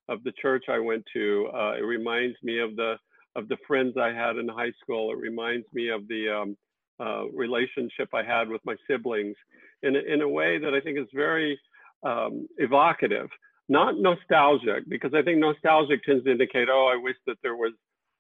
of 0.08 0.24
the 0.24 0.32
church 0.42 0.66
I 0.70 0.80
went 0.80 1.04
to. 1.13 1.50
Uh, 1.54 1.74
it 1.78 1.84
reminds 1.84 2.38
me 2.42 2.60
of 2.60 2.75
the 2.75 2.96
of 3.36 3.50
the 3.50 3.58
friends 3.68 3.96
I 3.98 4.13
had 4.13 4.38
in 4.38 4.48
high 4.48 4.74
school. 4.82 5.12
It 5.12 5.18
reminds 5.18 5.66
me 5.74 5.90
of 5.90 6.08
the 6.08 6.30
um, 6.30 6.58
uh, 7.00 7.28
relationship 7.30 8.10
I 8.13 8.24
had 8.24 8.48
with 8.48 8.62
my 8.63 8.75
siblings 8.90 9.36
in 9.84 9.96
in 9.96 10.22
a 10.22 10.28
way 10.28 10.58
that 10.58 10.74
I 10.74 10.80
think 10.80 10.98
is 10.98 11.08
very 11.14 11.60
um, 12.04 12.48
evocative 12.58 13.30
not 13.72 13.98
nostalgic 13.98 14.88
because 14.90 15.14
I 15.14 15.22
think 15.22 15.40
nostalgic 15.40 16.04
tends 16.04 16.26
to 16.26 16.32
indicate, 16.32 16.68
oh, 16.70 16.92
I 16.94 17.02
wish 17.02 17.16
that 17.26 17.38
there 17.42 17.56
was, 17.56 17.72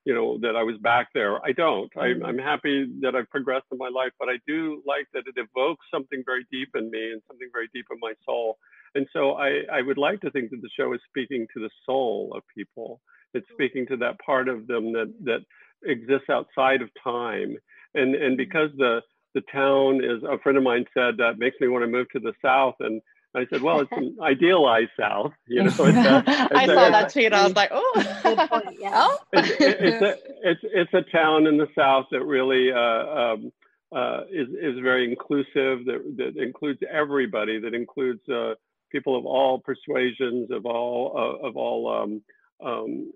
you 0.05 0.13
know, 0.13 0.39
that 0.39 0.55
I 0.55 0.63
was 0.63 0.77
back 0.77 1.09
there. 1.13 1.43
I 1.45 1.51
don't. 1.51 1.93
Mm-hmm. 1.93 2.23
I, 2.23 2.29
I'm 2.29 2.37
happy 2.37 2.87
that 3.01 3.15
I've 3.15 3.29
progressed 3.29 3.65
in 3.69 3.77
my 3.77 3.89
life, 3.93 4.13
but 4.17 4.29
I 4.29 4.37
do 4.47 4.81
like 4.87 5.07
that 5.13 5.23
it 5.27 5.35
evokes 5.35 5.85
something 5.93 6.23
very 6.25 6.47
deep 6.53 6.69
in 6.73 6.89
me 6.89 7.11
and 7.11 7.21
something 7.27 7.49
very 7.51 7.67
deep 7.73 7.85
in 7.91 7.97
my 7.99 8.13
soul. 8.25 8.57
And 8.95 9.05
so 9.11 9.33
I, 9.33 9.63
I 9.71 9.81
would 9.81 9.97
like 9.97 10.21
to 10.21 10.31
think 10.31 10.51
that 10.51 10.61
the 10.61 10.69
show 10.79 10.93
is 10.93 11.01
speaking 11.09 11.45
to 11.53 11.59
the 11.59 11.69
soul 11.85 12.31
of 12.33 12.43
people. 12.55 13.01
It's 13.33 13.45
mm-hmm. 13.47 13.53
speaking 13.55 13.87
to 13.87 13.97
that 13.97 14.19
part 14.25 14.47
of 14.47 14.67
them 14.67 14.93
that 14.93 15.13
that 15.25 15.41
exists 15.83 16.29
outside 16.29 16.81
of 16.81 16.89
time. 17.03 17.57
And 17.93 18.15
and 18.15 18.15
mm-hmm. 18.15 18.35
because 18.37 18.69
the 18.77 19.01
the 19.33 19.41
town 19.51 20.03
is 20.03 20.23
a 20.23 20.37
friend 20.39 20.57
of 20.57 20.63
mine 20.63 20.85
said 20.93 21.17
that 21.17 21.39
makes 21.39 21.57
me 21.59 21.67
want 21.67 21.83
to 21.83 21.87
move 21.87 22.09
to 22.09 22.19
the 22.19 22.33
south 22.41 22.75
and 22.79 23.01
I 23.33 23.45
said, 23.49 23.61
well, 23.61 23.79
it's 23.79 23.91
an 23.93 24.17
idealized 24.21 24.91
South, 24.99 25.31
you 25.47 25.63
know. 25.63 25.69
It's 25.69 25.79
a, 25.79 26.23
it's 26.27 26.55
I 26.55 26.63
a, 26.63 26.67
saw 26.67 26.89
that 26.89 27.13
tweet. 27.13 27.33
I 27.33 27.43
was 27.43 27.55
like, 27.55 27.69
oh, 27.71 28.61
yeah. 28.79 29.07
it's, 29.33 29.55
it's, 29.59 30.01
a, 30.01 30.17
it's, 30.43 30.61
it's 30.63 30.93
a 30.93 31.01
town 31.11 31.47
in 31.47 31.57
the 31.57 31.67
South 31.77 32.07
that 32.11 32.23
really 32.23 32.71
uh, 32.71 32.77
um, 32.77 33.51
uh, 33.95 34.21
is, 34.29 34.49
is 34.49 34.79
very 34.81 35.09
inclusive, 35.09 35.85
that, 35.85 36.13
that 36.17 36.41
includes 36.41 36.79
everybody, 36.91 37.59
that 37.59 37.73
includes 37.73 38.27
uh, 38.29 38.53
people 38.91 39.17
of 39.17 39.25
all 39.25 39.59
persuasions, 39.59 40.51
of 40.51 40.65
all, 40.65 41.13
uh, 41.15 41.47
of 41.47 41.55
all 41.55 41.89
um, 41.89 42.21
um, 42.65 43.13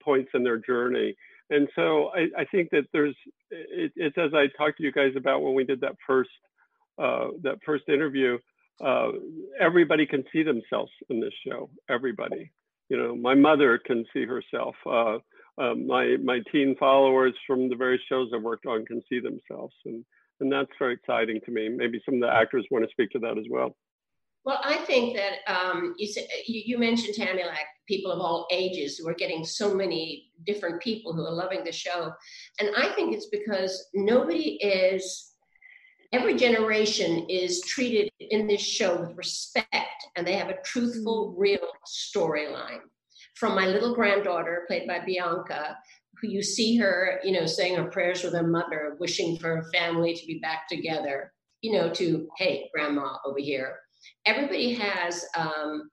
points 0.00 0.30
in 0.34 0.44
their 0.44 0.58
journey. 0.58 1.16
And 1.50 1.68
so 1.76 2.10
I, 2.14 2.26
I 2.40 2.44
think 2.46 2.70
that 2.70 2.84
there's, 2.92 3.14
it, 3.50 3.92
it's 3.96 4.18
as 4.18 4.32
I 4.34 4.46
talked 4.58 4.78
to 4.78 4.84
you 4.84 4.92
guys 4.92 5.12
about 5.16 5.42
when 5.42 5.54
we 5.54 5.64
did 5.64 5.80
that 5.82 5.96
first, 6.06 6.30
uh, 6.98 7.28
that 7.42 7.58
first 7.64 7.88
interview, 7.88 8.38
uh, 8.84 9.08
everybody 9.60 10.06
can 10.06 10.24
see 10.32 10.42
themselves 10.42 10.90
in 11.08 11.20
this 11.20 11.32
show. 11.46 11.70
Everybody, 11.88 12.50
you 12.88 12.96
know, 12.96 13.14
my 13.14 13.34
mother 13.34 13.78
can 13.78 14.04
see 14.12 14.24
herself. 14.24 14.74
Uh, 14.84 15.18
uh, 15.58 15.74
my 15.74 16.16
my 16.22 16.40
teen 16.52 16.76
followers 16.78 17.32
from 17.46 17.70
the 17.70 17.76
various 17.76 18.02
shows 18.10 18.30
I've 18.34 18.42
worked 18.42 18.66
on 18.66 18.84
can 18.84 19.02
see 19.08 19.20
themselves, 19.20 19.74
and 19.86 20.04
and 20.40 20.52
that's 20.52 20.70
very 20.78 20.94
exciting 20.94 21.40
to 21.46 21.50
me. 21.50 21.68
Maybe 21.70 22.00
some 22.04 22.16
of 22.16 22.20
the 22.20 22.30
actors 22.32 22.66
want 22.70 22.84
to 22.84 22.90
speak 22.90 23.10
to 23.12 23.18
that 23.20 23.38
as 23.38 23.46
well. 23.50 23.74
Well, 24.46 24.60
I 24.62 24.76
think 24.78 25.16
that 25.16 25.38
um, 25.52 25.96
you, 25.98 26.08
you, 26.46 26.62
you 26.64 26.78
mentioned 26.78 27.14
Tammy, 27.14 27.42
like 27.42 27.66
people 27.88 28.12
of 28.12 28.20
all 28.20 28.46
ages 28.52 28.96
who 28.96 29.08
are 29.08 29.14
getting 29.14 29.44
so 29.44 29.74
many 29.74 30.30
different 30.46 30.80
people 30.80 31.12
who 31.12 31.26
are 31.26 31.32
loving 31.32 31.64
the 31.64 31.72
show, 31.72 32.12
and 32.60 32.70
I 32.76 32.90
think 32.94 33.12
it's 33.12 33.26
because 33.26 33.88
nobody 33.92 34.58
is 34.62 35.32
every 36.12 36.36
generation 36.36 37.26
is 37.28 37.60
treated 37.62 38.08
in 38.20 38.46
this 38.46 38.60
show 38.60 39.00
with 39.00 39.16
respect 39.16 40.06
and 40.14 40.24
they 40.24 40.34
have 40.34 40.48
a 40.48 40.62
truthful, 40.64 41.32
mm. 41.32 41.40
real 41.40 41.68
storyline. 41.84 42.78
From 43.34 43.56
my 43.56 43.66
little 43.66 43.96
granddaughter, 43.96 44.64
played 44.68 44.86
by 44.86 45.00
Bianca, 45.04 45.76
who 46.20 46.28
you 46.28 46.42
see 46.42 46.76
her, 46.76 47.20
you 47.24 47.32
know, 47.32 47.46
saying 47.46 47.74
her 47.74 47.90
prayers 47.90 48.22
with 48.22 48.32
her 48.34 48.46
mother, 48.46 48.96
wishing 49.00 49.36
for 49.38 49.56
her 49.56 49.70
family 49.74 50.14
to 50.14 50.24
be 50.24 50.38
back 50.38 50.68
together, 50.68 51.32
you 51.62 51.72
know, 51.72 51.90
to, 51.90 52.28
hey, 52.38 52.70
grandma 52.72 53.16
over 53.26 53.40
here. 53.40 53.76
Everybody 54.26 54.74
has 54.74 55.24
um, 55.36 55.88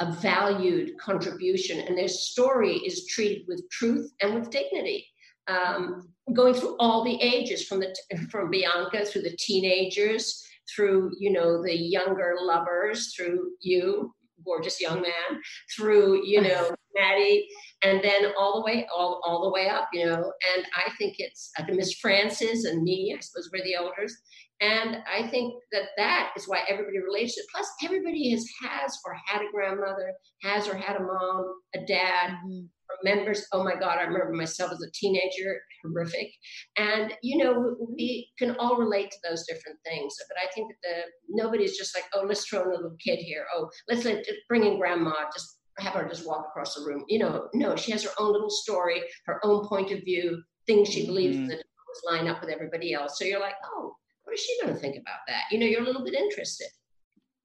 a 0.00 0.12
valued 0.12 0.98
contribution, 0.98 1.80
and 1.80 1.96
their 1.96 2.08
story 2.08 2.76
is 2.76 3.06
treated 3.06 3.46
with 3.48 3.68
truth 3.70 4.10
and 4.20 4.34
with 4.34 4.50
dignity. 4.50 5.06
Um, 5.48 6.08
going 6.34 6.54
through 6.54 6.76
all 6.78 7.04
the 7.04 7.20
ages 7.22 7.66
from 7.66 7.80
the 7.80 7.94
from 8.30 8.50
Bianca 8.50 9.04
through 9.04 9.22
the 9.22 9.36
teenagers 9.38 10.44
through 10.74 11.12
you 11.18 11.32
know 11.32 11.62
the 11.62 11.74
younger 11.74 12.36
lovers 12.40 13.14
through 13.14 13.52
you 13.60 14.14
gorgeous 14.44 14.80
young 14.80 15.00
man 15.00 15.40
through 15.74 16.26
you 16.26 16.40
know 16.40 16.70
Maddie 16.94 17.48
and 17.82 18.02
then 18.02 18.32
all 18.38 18.56
the 18.56 18.64
way 18.64 18.86
all, 18.94 19.20
all 19.24 19.42
the 19.42 19.50
way 19.50 19.68
up 19.68 19.88
you 19.92 20.04
know. 20.04 20.32
And 20.56 20.66
I 20.74 20.90
think 20.98 21.16
it's 21.18 21.50
uh, 21.58 21.64
Miss 21.72 21.94
Frances 21.94 22.64
and 22.64 22.82
me 22.82 23.14
I 23.16 23.20
suppose 23.20 23.50
we're 23.52 23.64
the 23.64 23.74
elders 23.74 24.16
and 24.60 24.98
I 25.12 25.28
think 25.28 25.54
that 25.72 25.90
that 25.96 26.30
is 26.36 26.48
why 26.48 26.60
everybody 26.68 26.98
relates 26.98 27.34
to 27.34 27.40
it. 27.40 27.46
Plus, 27.54 27.68
everybody 27.84 28.30
has 28.30 28.46
has 28.62 28.98
or 29.04 29.14
had 29.26 29.42
a 29.42 29.50
grandmother, 29.52 30.12
has 30.42 30.68
or 30.68 30.76
had 30.76 30.96
a 30.96 31.02
mom, 31.02 31.54
a 31.74 31.84
dad, 31.86 32.30
mm-hmm 32.30 32.66
remembers, 33.02 33.46
oh 33.52 33.62
my 33.62 33.74
God, 33.74 33.98
I 33.98 34.02
remember 34.02 34.32
myself 34.32 34.72
as 34.72 34.82
a 34.82 34.90
teenager, 34.92 35.60
horrific. 35.82 36.28
And, 36.76 37.12
you 37.22 37.42
know, 37.42 37.76
we 37.94 38.28
can 38.38 38.56
all 38.58 38.76
relate 38.76 39.10
to 39.10 39.18
those 39.28 39.44
different 39.46 39.78
things. 39.84 40.14
But 40.28 40.38
I 40.42 40.52
think 40.54 40.68
that 40.68 40.88
the 40.88 41.02
nobody's 41.28 41.76
just 41.76 41.94
like, 41.94 42.04
oh, 42.14 42.24
let's 42.26 42.46
throw 42.46 42.62
in 42.62 42.68
a 42.68 42.70
little 42.70 42.96
kid 43.02 43.18
here. 43.18 43.46
Oh, 43.54 43.68
let's 43.88 44.04
let, 44.04 44.24
bring 44.48 44.64
in 44.64 44.78
grandma, 44.78 45.12
just 45.32 45.58
have 45.78 45.94
her 45.94 46.08
just 46.08 46.26
walk 46.26 46.46
across 46.48 46.74
the 46.74 46.84
room. 46.84 47.04
You 47.08 47.20
know, 47.20 47.48
no, 47.54 47.76
she 47.76 47.92
has 47.92 48.04
her 48.04 48.10
own 48.18 48.32
little 48.32 48.50
story, 48.50 49.02
her 49.26 49.40
own 49.44 49.66
point 49.66 49.92
of 49.92 50.00
view, 50.00 50.42
things 50.66 50.88
she 50.88 51.06
believes 51.06 51.36
mm-hmm. 51.36 51.48
that 51.48 51.62
line 52.10 52.28
up 52.28 52.40
with 52.40 52.50
everybody 52.50 52.94
else. 52.94 53.18
So 53.18 53.24
you're 53.24 53.40
like, 53.40 53.54
oh, 53.64 53.94
what 54.28 54.34
is 54.34 54.44
she 54.44 54.60
going 54.60 54.74
to 54.74 54.78
think 54.78 54.96
about 54.96 55.20
that? 55.26 55.44
You 55.50 55.58
know, 55.58 55.64
you're 55.64 55.80
a 55.80 55.86
little 55.86 56.04
bit 56.04 56.12
interested. 56.12 56.68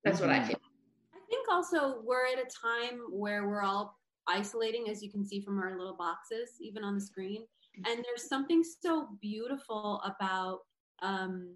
That's 0.03 0.19
mm-hmm. 0.19 0.27
what 0.27 0.35
I 0.35 0.39
mm-hmm. 0.39 0.47
feel. 0.49 0.59
I 1.15 1.19
think 1.29 1.47
also 1.49 2.01
we're 2.03 2.25
at 2.25 2.39
a 2.39 2.49
time 2.61 2.99
where 3.09 3.47
we're 3.47 3.63
all 3.63 3.97
isolating, 4.27 4.89
as 4.89 5.01
you 5.01 5.09
can 5.09 5.25
see 5.25 5.39
from 5.39 5.59
our 5.59 5.77
little 5.77 5.95
boxes, 5.95 6.57
even 6.59 6.83
on 6.83 6.95
the 6.95 7.01
screen. 7.01 7.45
And 7.87 8.03
there's 8.03 8.27
something 8.27 8.63
so 8.63 9.07
beautiful 9.21 10.01
about 10.03 10.59
um, 11.01 11.55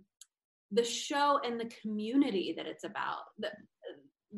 the 0.71 0.83
show 0.83 1.41
and 1.43 1.59
the 1.59 1.69
community 1.81 2.53
that 2.55 2.65
it's 2.65 2.85
about. 2.85 3.19
The, 3.37 3.51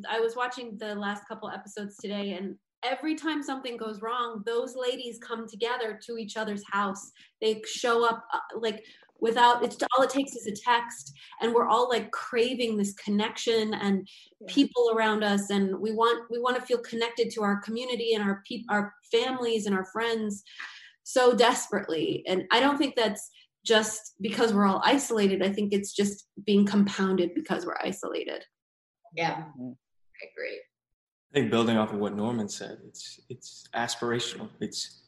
I 0.10 0.20
was 0.20 0.36
watching 0.36 0.76
the 0.78 0.96
last 0.96 1.28
couple 1.28 1.52
episodes 1.52 1.98
today, 1.98 2.34
and 2.34 2.56
every 2.84 3.14
time 3.14 3.44
something 3.44 3.78
goes 3.78 4.02
wrong, 4.02 4.42
those 4.46 4.76
ladies 4.76 5.20
come 5.20 5.48
together 5.48 6.00
to 6.08 6.18
each 6.18 6.36
other's 6.36 6.64
house. 6.70 7.12
They 7.42 7.62
show 7.66 8.06
up 8.06 8.26
uh, 8.34 8.60
like 8.60 8.84
without 9.22 9.64
it's 9.64 9.78
all 9.96 10.04
it 10.04 10.10
takes 10.10 10.34
is 10.34 10.48
a 10.48 10.52
text 10.52 11.14
and 11.42 11.54
we're 11.54 11.68
all 11.68 11.90
like 11.90 12.12
craving 12.12 12.78
this 12.78 12.94
connection 12.94 13.74
and 13.74 14.08
people 14.48 14.92
around 14.96 15.24
us 15.24 15.50
and 15.50 15.78
we 15.80 15.92
want 15.92 16.24
we 16.30 16.40
want 16.40 16.56
to 16.56 16.62
feel 16.62 16.80
connected 16.80 17.30
to 17.30 17.42
our 17.42 17.60
community 17.62 18.14
and 18.14 18.24
our 18.24 18.42
people 18.48 18.74
our 18.74 18.94
families 19.12 19.66
and 19.66 19.76
our 19.76 19.86
friends 19.86 20.44
so 21.04 21.34
desperately. 21.34 22.24
And 22.28 22.44
i 22.52 22.60
don't 22.60 22.78
think 22.78 22.96
that's 22.96 23.30
just 23.66 24.14
because 24.22 24.54
we're 24.54 24.66
all 24.66 24.82
isolated. 24.86 25.44
I 25.44 25.52
think 25.52 25.74
it's 25.74 25.94
just 25.94 26.28
being 26.46 26.66
compounded 26.66 27.36
because 27.36 27.66
we're 27.66 27.78
isolated. 27.84 28.44
Yeah. 29.16 29.36
Mm-hmm. 29.36 29.72
i 29.72 30.28
agree. 30.32 30.62
I 31.32 31.40
think 31.40 31.52
building 31.52 31.78
off 31.78 31.94
of 31.94 32.00
what 32.00 32.16
norman 32.16 32.50
said 32.50 32.78
it's 32.88 33.20
it's 33.30 33.68
aspirational. 33.76 34.50
It's 34.60 35.04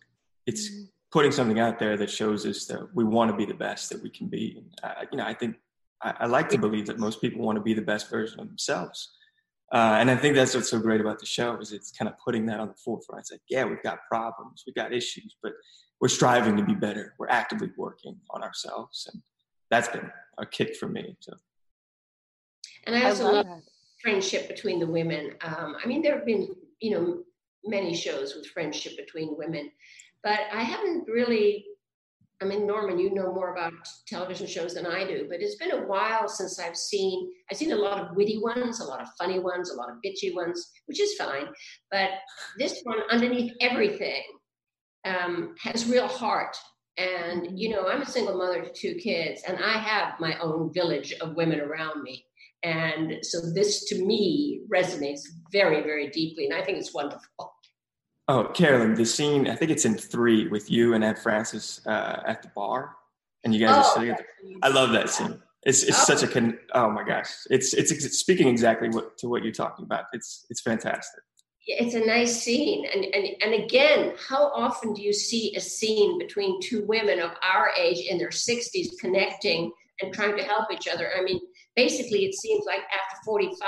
it's 0.45 0.69
mm-hmm 0.69 0.83
putting 1.11 1.31
something 1.31 1.59
out 1.59 1.77
there 1.77 1.97
that 1.97 2.09
shows 2.09 2.45
us 2.45 2.65
that 2.65 2.87
we 2.93 3.03
want 3.03 3.29
to 3.29 3.37
be 3.37 3.45
the 3.45 3.53
best 3.53 3.89
that 3.89 4.01
we 4.01 4.09
can 4.09 4.27
be. 4.27 4.55
And, 4.57 4.73
uh, 4.83 5.05
you 5.11 5.17
know, 5.17 5.25
I 5.25 5.33
think 5.33 5.57
I, 6.01 6.13
I, 6.21 6.25
like 6.25 6.49
to 6.49 6.57
believe 6.57 6.87
that 6.87 6.99
most 6.99 7.21
people 7.21 7.41
want 7.41 7.57
to 7.57 7.61
be 7.61 7.73
the 7.73 7.81
best 7.81 8.09
version 8.09 8.39
of 8.39 8.47
themselves. 8.47 9.11
Uh, 9.73 9.97
and 9.99 10.09
I 10.09 10.15
think 10.15 10.35
that's 10.35 10.55
what's 10.55 10.69
so 10.69 10.79
great 10.79 11.01
about 11.01 11.19
the 11.19 11.25
show 11.25 11.57
is 11.57 11.71
it's 11.71 11.91
kind 11.91 12.09
of 12.09 12.15
putting 12.23 12.45
that 12.47 12.59
on 12.59 12.67
the 12.67 12.73
forefront. 12.73 13.21
It's 13.21 13.31
like, 13.31 13.41
yeah, 13.49 13.63
we've 13.63 13.83
got 13.83 13.99
problems, 14.09 14.63
we've 14.65 14.75
got 14.75 14.93
issues, 14.93 15.35
but 15.41 15.53
we're 16.01 16.09
striving 16.09 16.57
to 16.57 16.63
be 16.63 16.73
better. 16.73 17.13
We're 17.19 17.29
actively 17.29 17.71
working 17.77 18.17
on 18.31 18.41
ourselves, 18.41 19.07
and 19.11 19.21
that's 19.69 19.87
been 19.87 20.09
a 20.39 20.45
kick 20.45 20.75
for 20.75 20.89
me. 20.89 21.15
So. 21.19 21.33
And 22.85 22.95
I 22.95 23.03
also 23.03 23.27
I 23.27 23.31
love, 23.31 23.45
love 23.45 23.61
friendship 24.01 24.47
between 24.47 24.79
the 24.79 24.87
women. 24.87 25.35
Um, 25.41 25.77
I 25.81 25.87
mean, 25.87 26.01
there 26.01 26.15
have 26.15 26.25
been, 26.25 26.55
you 26.79 26.91
know, 26.91 27.23
many 27.63 27.95
shows 27.95 28.35
with 28.35 28.47
friendship 28.47 28.97
between 28.97 29.37
women, 29.37 29.71
but 30.23 30.39
I 30.51 30.63
haven't 30.63 31.07
really. 31.07 31.65
I 32.41 32.45
mean, 32.45 32.65
Norman, 32.65 32.97
you 32.97 33.13
know 33.13 33.31
more 33.31 33.53
about 33.53 33.73
television 34.07 34.47
shows 34.47 34.73
than 34.73 34.87
I 34.87 35.05
do, 35.05 35.27
but 35.29 35.41
it's 35.41 35.57
been 35.57 35.73
a 35.73 35.85
while 35.85 36.27
since 36.27 36.57
I've 36.57 36.75
seen. 36.75 37.29
I've 37.51 37.57
seen 37.57 37.71
a 37.71 37.75
lot 37.75 37.99
of 37.99 38.15
witty 38.15 38.39
ones, 38.39 38.79
a 38.79 38.83
lot 38.83 38.99
of 38.99 39.09
funny 39.19 39.37
ones, 39.37 39.69
a 39.69 39.75
lot 39.75 39.91
of 39.91 39.97
bitchy 40.03 40.33
ones, 40.33 40.71
which 40.87 40.99
is 40.99 41.13
fine. 41.13 41.45
But 41.91 42.09
this 42.57 42.81
one, 42.83 42.97
underneath 43.11 43.53
everything, 43.61 44.23
um, 45.05 45.53
has 45.59 45.87
real 45.87 46.07
heart. 46.07 46.57
And 46.97 47.59
you 47.59 47.69
know, 47.69 47.87
I'm 47.87 48.01
a 48.01 48.07
single 48.07 48.37
mother 48.37 48.63
to 48.63 48.73
two 48.73 48.95
kids, 48.95 49.43
and 49.47 49.57
I 49.63 49.73
have 49.73 50.19
my 50.19 50.37
own 50.39 50.73
village 50.73 51.13
of 51.21 51.35
women 51.35 51.59
around 51.59 52.01
me. 52.01 52.25
And 52.63 53.17
so 53.23 53.39
this, 53.53 53.85
to 53.85 54.05
me, 54.05 54.61
resonates 54.71 55.21
very, 55.51 55.81
very 55.81 56.09
deeply, 56.09 56.45
and 56.45 56.53
I 56.53 56.63
think 56.63 56.77
it's 56.77 56.93
wonderful. 56.93 57.50
Oh, 58.31 58.45
Carolyn, 58.45 58.93
the 58.93 59.05
scene, 59.05 59.49
I 59.49 59.57
think 59.57 59.71
it's 59.71 59.83
in 59.83 59.95
three 59.95 60.47
with 60.47 60.71
you 60.71 60.93
and 60.93 61.03
Ed 61.03 61.19
Francis 61.19 61.85
uh, 61.85 62.23
at 62.25 62.41
the 62.41 62.47
bar, 62.55 62.95
and 63.43 63.53
you 63.53 63.59
guys 63.59 63.75
oh, 63.75 63.79
are 63.79 63.93
sitting 63.93 64.07
there. 64.07 64.25
I 64.63 64.69
love 64.69 64.93
that 64.93 65.09
scene. 65.09 65.43
It's 65.63 65.83
it's 65.83 65.99
oh. 65.99 66.15
such 66.15 66.23
a 66.23 66.31
con- 66.31 66.57
oh 66.73 66.89
my 66.89 67.03
gosh, 67.03 67.27
it's, 67.49 67.73
it's 67.73 67.91
it's 67.91 68.19
speaking 68.19 68.47
exactly 68.47 68.87
what 68.87 69.17
to 69.17 69.27
what 69.27 69.43
you're 69.43 69.51
talking 69.51 69.83
about. 69.83 70.05
It's 70.13 70.45
it's 70.49 70.61
fantastic. 70.61 71.21
It's 71.67 71.93
a 71.93 72.05
nice 72.05 72.41
scene, 72.41 72.85
and 72.85 73.03
and 73.03 73.27
and 73.41 73.65
again, 73.65 74.13
how 74.29 74.45
often 74.55 74.93
do 74.93 75.01
you 75.01 75.11
see 75.11 75.53
a 75.57 75.59
scene 75.59 76.17
between 76.17 76.61
two 76.61 76.85
women 76.85 77.19
of 77.19 77.31
our 77.43 77.71
age 77.77 77.99
in 78.07 78.17
their 78.17 78.29
60s 78.29 78.91
connecting 79.01 79.73
and 80.01 80.13
trying 80.13 80.37
to 80.37 80.43
help 80.43 80.71
each 80.71 80.87
other? 80.87 81.11
I 81.19 81.21
mean, 81.21 81.41
basically, 81.75 82.23
it 82.23 82.35
seems 82.35 82.63
like 82.65 82.79
after 82.79 83.21
45, 83.25 83.67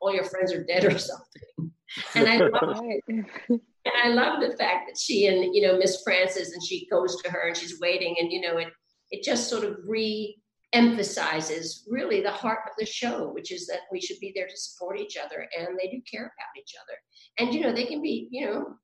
all 0.00 0.14
your 0.14 0.24
friends 0.24 0.50
are 0.54 0.64
dead 0.64 0.86
or 0.86 0.98
something. 0.98 1.42
And 2.14 2.28
I 2.28 2.36
love 2.48 2.80
and 3.84 3.94
I 4.02 4.08
love 4.08 4.40
the 4.40 4.56
fact 4.56 4.88
that 4.88 4.98
she 4.98 5.26
and 5.26 5.54
you 5.54 5.62
know 5.66 5.76
Miss 5.78 6.02
Frances 6.02 6.52
and 6.52 6.62
she 6.62 6.86
goes 6.90 7.20
to 7.22 7.30
her 7.30 7.48
and 7.48 7.56
she's 7.56 7.80
waiting 7.80 8.16
and 8.18 8.32
you 8.32 8.40
know 8.40 8.56
it 8.58 8.68
it 9.10 9.24
just 9.24 9.48
sort 9.48 9.64
of 9.64 9.78
re-emphasizes 9.86 11.86
really 11.88 12.20
the 12.20 12.30
heart 12.30 12.58
of 12.66 12.72
the 12.78 12.84
show, 12.84 13.30
which 13.32 13.50
is 13.50 13.66
that 13.68 13.80
we 13.90 13.98
should 14.00 14.20
be 14.20 14.32
there 14.34 14.46
to 14.46 14.56
support 14.56 15.00
each 15.00 15.16
other 15.16 15.48
and 15.58 15.78
they 15.78 15.88
do 15.88 16.02
care 16.10 16.24
about 16.24 16.58
each 16.58 16.74
other. 16.82 16.98
And 17.38 17.54
you 17.54 17.62
know 17.62 17.72
they 17.72 17.86
can 17.86 18.02
be 18.02 18.28
you 18.30 18.46
know 18.46 18.76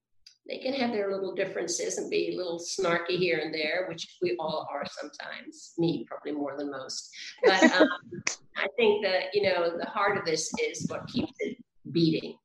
they 0.49 0.59
can 0.59 0.75
have 0.75 0.93
their 0.93 1.11
little 1.11 1.35
differences 1.35 1.97
and 1.97 2.11
be 2.11 2.33
a 2.33 2.37
little 2.37 2.59
snarky 2.59 3.17
here 3.17 3.41
and 3.43 3.55
there, 3.55 3.87
which 3.89 4.17
we 4.21 4.37
all 4.39 4.69
are 4.71 4.85
sometimes. 5.01 5.73
Me, 5.79 6.05
probably 6.07 6.33
more 6.33 6.55
than 6.59 6.71
most. 6.71 7.11
But 7.43 7.63
um, 7.63 7.89
I 8.57 8.67
think 8.77 9.05
that 9.05 9.25
you 9.33 9.43
know 9.43 9.77
the 9.79 9.87
heart 9.87 10.19
of 10.19 10.25
this 10.25 10.51
is 10.63 10.87
what 10.89 11.09
keeps 11.09 11.33
it 11.41 11.57
beating. 11.91 12.37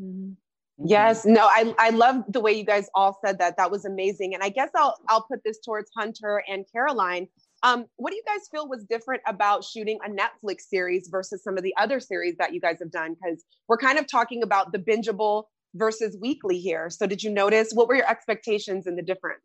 Mm-hmm. 0.00 0.32
Yes, 0.84 1.24
no, 1.24 1.42
I 1.46 1.74
I 1.78 1.90
love 1.90 2.24
the 2.28 2.40
way 2.40 2.52
you 2.52 2.64
guys 2.64 2.88
all 2.94 3.18
said 3.24 3.38
that. 3.38 3.56
That 3.56 3.70
was 3.70 3.84
amazing. 3.84 4.34
And 4.34 4.42
I 4.42 4.48
guess 4.48 4.70
I'll 4.74 4.96
I'll 5.08 5.22
put 5.30 5.40
this 5.44 5.58
towards 5.60 5.90
Hunter 5.96 6.42
and 6.48 6.64
Caroline. 6.72 7.28
Um, 7.62 7.86
what 7.96 8.10
do 8.10 8.16
you 8.16 8.22
guys 8.26 8.48
feel 8.50 8.68
was 8.68 8.84
different 8.84 9.22
about 9.26 9.64
shooting 9.64 9.98
a 10.04 10.10
Netflix 10.10 10.62
series 10.62 11.08
versus 11.08 11.44
some 11.44 11.56
of 11.56 11.62
the 11.62 11.74
other 11.78 12.00
series 12.00 12.36
that 12.38 12.52
you 12.52 12.60
guys 12.60 12.78
have 12.80 12.90
done? 12.90 13.14
Because 13.14 13.44
we're 13.68 13.76
kind 13.76 13.98
of 13.98 14.08
talking 14.10 14.42
about 14.42 14.72
the 14.72 14.78
bingeable 14.78 15.44
versus 15.74 16.16
weekly 16.20 16.58
here. 16.58 16.90
So 16.90 17.06
did 17.06 17.22
you 17.22 17.30
notice 17.30 17.70
what 17.72 17.86
were 17.86 17.94
your 17.94 18.10
expectations 18.10 18.86
and 18.88 18.98
the 18.98 19.02
difference? 19.02 19.44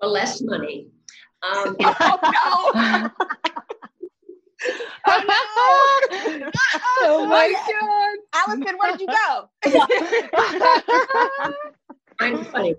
Well, 0.00 0.10
less 0.10 0.42
money. 0.42 0.88
Um, 1.42 1.76
oh 1.80 2.18
no! 2.22 3.10
oh, 5.06 5.22
no. 5.26 6.50
oh 7.02 7.26
my 7.26 7.52
god. 7.80 8.09
Allison, 8.32 8.76
where 8.78 8.96
did 8.96 9.00
you 9.00 9.08
go? 9.08 9.50
I'm 12.20 12.44
funny. 12.44 12.74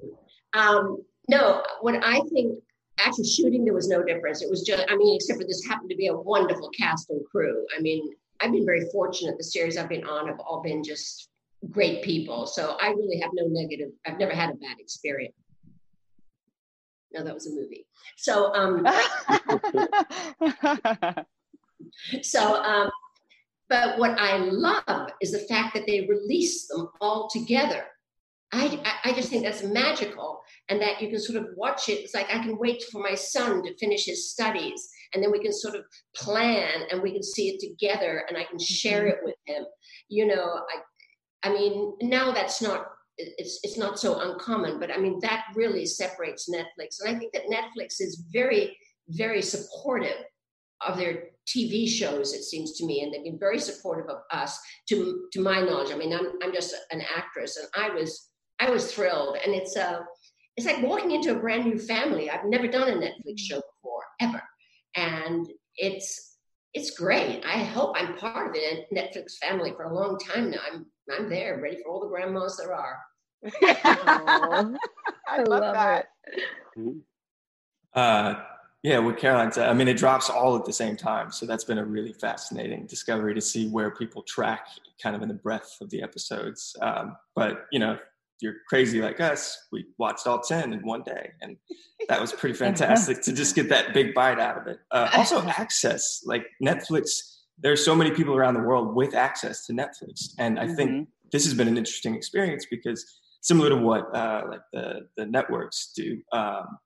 Um, 0.53 0.97
no, 1.27 1.63
what 1.81 1.95
I 2.03 2.21
think 2.33 2.59
actually 2.99 3.27
shooting 3.27 3.65
there 3.65 3.73
was 3.73 3.87
no 3.87 4.03
difference. 4.03 4.41
It 4.41 4.49
was 4.49 4.61
just 4.63 4.85
I 4.89 4.95
mean, 4.95 5.15
except 5.15 5.39
for 5.39 5.47
this 5.47 5.65
happened 5.65 5.89
to 5.89 5.95
be 5.95 6.07
a 6.07 6.15
wonderful 6.15 6.69
cast 6.69 7.09
and 7.09 7.23
crew. 7.25 7.65
I 7.77 7.81
mean, 7.81 8.13
I've 8.41 8.51
been 8.51 8.65
very 8.65 8.87
fortunate. 8.91 9.37
The 9.37 9.43
series 9.43 9.77
I've 9.77 9.89
been 9.89 10.05
on 10.05 10.27
have 10.27 10.39
all 10.39 10.61
been 10.61 10.83
just 10.83 11.29
great 11.69 12.03
people. 12.03 12.47
So 12.47 12.77
I 12.81 12.89
really 12.89 13.19
have 13.19 13.31
no 13.33 13.45
negative. 13.47 13.89
I've 14.05 14.17
never 14.17 14.33
had 14.33 14.49
a 14.49 14.55
bad 14.55 14.79
experience. 14.79 15.35
No, 17.13 17.23
that 17.23 17.33
was 17.33 17.47
a 17.47 17.51
movie. 17.51 17.85
So 18.17 18.53
um 18.53 18.85
so, 22.21 22.61
um, 22.63 22.89
but 23.71 23.97
what 23.97 24.19
I 24.19 24.35
love 24.35 25.11
is 25.21 25.31
the 25.31 25.47
fact 25.47 25.73
that 25.75 25.87
they 25.87 26.05
release 26.05 26.67
them 26.67 26.89
all 26.99 27.29
together. 27.29 27.85
I, 28.51 28.81
I 29.05 29.13
just 29.13 29.29
think 29.29 29.45
that's 29.45 29.63
magical 29.63 30.41
and 30.67 30.81
that 30.81 31.01
you 31.01 31.09
can 31.09 31.21
sort 31.21 31.41
of 31.41 31.47
watch 31.55 31.87
it. 31.87 31.99
It's 31.99 32.13
like 32.13 32.27
I 32.29 32.39
can 32.39 32.57
wait 32.57 32.83
for 32.91 33.01
my 33.01 33.15
son 33.15 33.63
to 33.63 33.77
finish 33.77 34.03
his 34.03 34.29
studies 34.29 34.89
and 35.13 35.23
then 35.23 35.31
we 35.31 35.39
can 35.39 35.53
sort 35.53 35.75
of 35.75 35.85
plan 36.13 36.81
and 36.91 37.01
we 37.01 37.13
can 37.13 37.23
see 37.23 37.47
it 37.47 37.61
together 37.61 38.25
and 38.27 38.37
I 38.37 38.43
can 38.43 38.59
share 38.59 39.03
mm-hmm. 39.03 39.11
it 39.11 39.19
with 39.23 39.35
him. 39.45 39.63
You 40.09 40.27
know, 40.27 40.59
I, 41.43 41.49
I 41.49 41.53
mean, 41.53 41.93
now 42.01 42.33
that's 42.33 42.61
not 42.61 42.87
it's 43.17 43.61
it's 43.63 43.77
not 43.77 43.99
so 43.99 44.19
uncommon, 44.19 44.81
but 44.81 44.91
I 44.93 44.97
mean 44.97 45.17
that 45.21 45.45
really 45.55 45.85
separates 45.85 46.49
Netflix. 46.49 46.97
And 46.99 47.15
I 47.15 47.17
think 47.17 47.31
that 47.31 47.43
Netflix 47.49 48.01
is 48.01 48.25
very, 48.33 48.77
very 49.07 49.41
supportive 49.41 50.25
of 50.85 50.97
their 50.97 51.30
TV 51.47 51.87
shows, 51.87 52.33
it 52.33 52.43
seems 52.43 52.77
to 52.77 52.85
me, 52.85 53.01
and 53.01 53.13
they've 53.13 53.23
been 53.23 53.39
very 53.39 53.59
supportive 53.59 54.09
of 54.09 54.21
us. 54.31 54.59
To 54.89 55.27
to 55.33 55.41
my 55.41 55.61
knowledge, 55.61 55.91
I 55.91 55.97
mean, 55.97 56.13
I'm 56.13 56.33
I'm 56.43 56.53
just 56.53 56.75
an 56.91 57.01
actress, 57.15 57.57
and 57.57 57.67
I 57.75 57.93
was 57.93 58.29
I 58.59 58.69
was 58.69 58.93
thrilled, 58.93 59.37
and 59.43 59.53
it's 59.55 59.75
a 59.75 59.87
uh, 59.87 60.03
it's 60.57 60.67
like 60.67 60.83
walking 60.83 61.11
into 61.11 61.35
a 61.35 61.39
brand 61.39 61.65
new 61.65 61.79
family. 61.79 62.29
I've 62.29 62.45
never 62.45 62.67
done 62.67 62.89
a 62.89 62.93
Netflix 62.93 63.39
show 63.39 63.61
before 63.61 64.03
ever, 64.19 64.41
and 64.95 65.47
it's 65.77 66.37
it's 66.73 66.91
great. 66.91 67.43
I 67.45 67.63
hope 67.63 67.95
I'm 67.95 68.17
part 68.17 68.47
of 68.47 68.53
the 68.53 68.85
Netflix 68.95 69.37
family 69.37 69.73
for 69.75 69.83
a 69.83 69.93
long 69.93 70.17
time 70.17 70.51
now. 70.51 70.59
I'm 70.71 70.85
I'm 71.11 71.29
there, 71.29 71.59
ready 71.61 71.77
for 71.83 71.89
all 71.91 72.01
the 72.01 72.07
grandmas 72.07 72.57
there 72.57 72.73
are. 72.73 72.99
I, 73.63 74.65
I 75.27 75.37
love, 75.43 75.47
love 75.47 75.73
that. 75.73 76.05
Uh, 77.93 78.35
yeah, 78.83 78.97
what 78.97 79.17
Caroline 79.17 79.51
said, 79.51 79.69
I 79.69 79.73
mean, 79.73 79.87
it 79.87 79.97
drops 79.97 80.29
all 80.29 80.55
at 80.55 80.65
the 80.65 80.73
same 80.73 80.97
time. 80.97 81.31
So 81.31 81.45
that's 81.45 81.63
been 81.63 81.77
a 81.77 81.85
really 81.85 82.13
fascinating 82.13 82.87
discovery 82.87 83.35
to 83.35 83.41
see 83.41 83.69
where 83.69 83.91
people 83.91 84.23
track 84.23 84.67
kind 85.01 85.15
of 85.15 85.21
in 85.21 85.27
the 85.27 85.35
breadth 85.35 85.77
of 85.81 85.89
the 85.91 86.01
episodes. 86.01 86.75
Um, 86.81 87.15
but, 87.35 87.67
you 87.71 87.79
know, 87.79 87.99
you're 88.39 88.55
crazy 88.67 88.99
like 88.99 89.19
us, 89.19 89.67
we 89.71 89.85
watched 89.99 90.25
all 90.25 90.39
10 90.39 90.73
in 90.73 90.79
one 90.79 91.03
day. 91.03 91.31
And 91.41 91.57
that 92.09 92.19
was 92.19 92.33
pretty 92.33 92.55
fantastic 92.57 93.21
to 93.21 93.33
just 93.33 93.53
get 93.53 93.69
that 93.69 93.93
big 93.93 94.15
bite 94.15 94.39
out 94.39 94.57
of 94.57 94.65
it. 94.65 94.79
Uh, 94.89 95.09
also, 95.15 95.41
access 95.43 96.21
like 96.25 96.47
Netflix, 96.63 97.41
there 97.59 97.71
are 97.71 97.77
so 97.77 97.95
many 97.95 98.09
people 98.09 98.35
around 98.35 98.55
the 98.55 98.61
world 98.61 98.95
with 98.95 99.13
access 99.13 99.67
to 99.67 99.73
Netflix. 99.73 100.33
And 100.39 100.59
I 100.59 100.65
mm-hmm. 100.65 100.75
think 100.75 101.09
this 101.31 101.45
has 101.45 101.53
been 101.53 101.67
an 101.67 101.77
interesting 101.77 102.15
experience 102.15 102.65
because 102.69 103.05
similar 103.41 103.69
to 103.69 103.77
what 103.77 104.15
uh, 104.15 104.41
like 104.49 104.61
the, 104.73 105.07
the 105.17 105.27
networks 105.27 105.91
do, 105.95 106.19
um, 106.33 106.79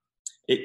it, 0.50 0.60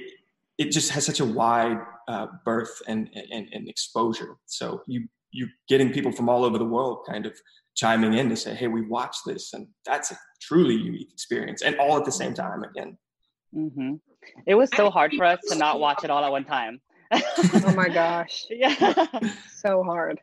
it 0.60 0.70
just 0.70 0.90
has 0.90 1.06
such 1.06 1.20
a 1.20 1.24
wide 1.24 1.78
uh, 2.06 2.26
birth 2.44 2.82
and, 2.86 3.08
and, 3.14 3.48
and 3.50 3.68
exposure. 3.68 4.36
So 4.46 4.82
you 4.86 5.08
you 5.32 5.46
getting 5.68 5.92
people 5.92 6.12
from 6.12 6.28
all 6.28 6.44
over 6.44 6.58
the 6.58 6.64
world 6.64 7.06
kind 7.08 7.24
of 7.24 7.32
chiming 7.76 8.14
in 8.14 8.28
to 8.28 8.36
say, 8.36 8.54
"Hey, 8.54 8.68
we 8.68 8.82
watched 8.82 9.22
this," 9.24 9.54
and 9.54 9.66
that's 9.86 10.10
a 10.10 10.18
truly 10.42 10.74
unique 10.74 11.10
experience, 11.12 11.62
and 11.62 11.76
all 11.76 11.96
at 11.96 12.04
the 12.04 12.12
same 12.12 12.34
time 12.34 12.62
again. 12.62 12.98
Mm-hmm. 13.56 13.94
It 14.46 14.54
was 14.54 14.68
so 14.76 14.90
hard 14.90 15.14
for 15.16 15.24
us 15.24 15.38
to 15.48 15.56
not 15.56 15.80
watch 15.80 16.04
it 16.04 16.10
all 16.10 16.24
at 16.24 16.30
one 16.30 16.44
time. 16.44 16.80
oh 17.12 17.72
my 17.74 17.88
gosh! 17.88 18.44
Yeah, 18.50 19.06
so 19.62 19.82
hard. 19.82 20.20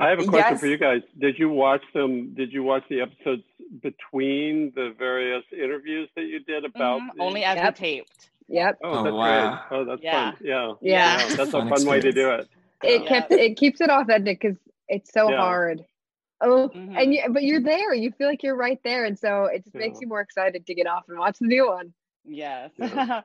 I 0.00 0.08
have 0.08 0.18
a 0.18 0.24
question 0.24 0.52
yes. 0.54 0.60
for 0.60 0.66
you 0.66 0.78
guys. 0.78 1.02
Did 1.18 1.38
you 1.38 1.50
watch 1.50 1.82
them? 1.94 2.34
Did 2.34 2.52
you 2.52 2.62
watch 2.62 2.82
the 2.88 3.02
episodes 3.02 3.42
between 3.82 4.72
the 4.74 4.94
various 4.98 5.44
interviews 5.52 6.08
that 6.16 6.24
you 6.24 6.40
did 6.40 6.64
about? 6.64 7.02
Mm-hmm. 7.02 7.18
The... 7.18 7.22
Only 7.22 7.44
as 7.44 7.56
yep. 7.56 7.76
taped. 7.76 8.30
Yep. 8.50 8.78
Oh, 8.82 8.90
oh 8.90 9.04
that's 9.04 9.14
wow. 9.14 9.50
great. 9.68 9.78
Oh, 9.78 9.84
that's 9.84 10.02
yeah. 10.02 10.30
fun. 10.32 10.40
Yeah. 10.42 10.72
Yeah. 10.80 11.18
yeah. 11.20 11.28
That's 11.36 11.48
a 11.48 11.52
fun 11.52 11.68
experience. 11.68 11.84
way 11.84 12.00
to 12.00 12.12
do 12.12 12.30
it. 12.30 12.48
It 12.82 13.06
kept 13.06 13.30
it 13.30 13.56
keeps 13.56 13.80
it 13.80 13.90
authentic 13.90 14.40
because 14.40 14.56
it's 14.88 15.12
so 15.12 15.30
yeah. 15.30 15.36
hard. 15.36 15.84
Oh, 16.40 16.70
mm-hmm. 16.74 16.96
and 16.96 17.14
you, 17.14 17.22
but 17.30 17.44
you're 17.44 17.62
there. 17.62 17.94
You 17.94 18.10
feel 18.12 18.26
like 18.26 18.42
you're 18.42 18.56
right 18.56 18.80
there, 18.82 19.04
and 19.04 19.18
so 19.18 19.44
it 19.44 19.64
just 19.64 19.76
makes 19.76 20.00
you 20.00 20.08
more 20.08 20.20
excited 20.20 20.66
to 20.66 20.74
get 20.74 20.86
off 20.86 21.04
and 21.08 21.18
watch 21.18 21.38
the 21.38 21.46
new 21.46 21.68
one. 21.68 21.92
Yes. 22.24 22.70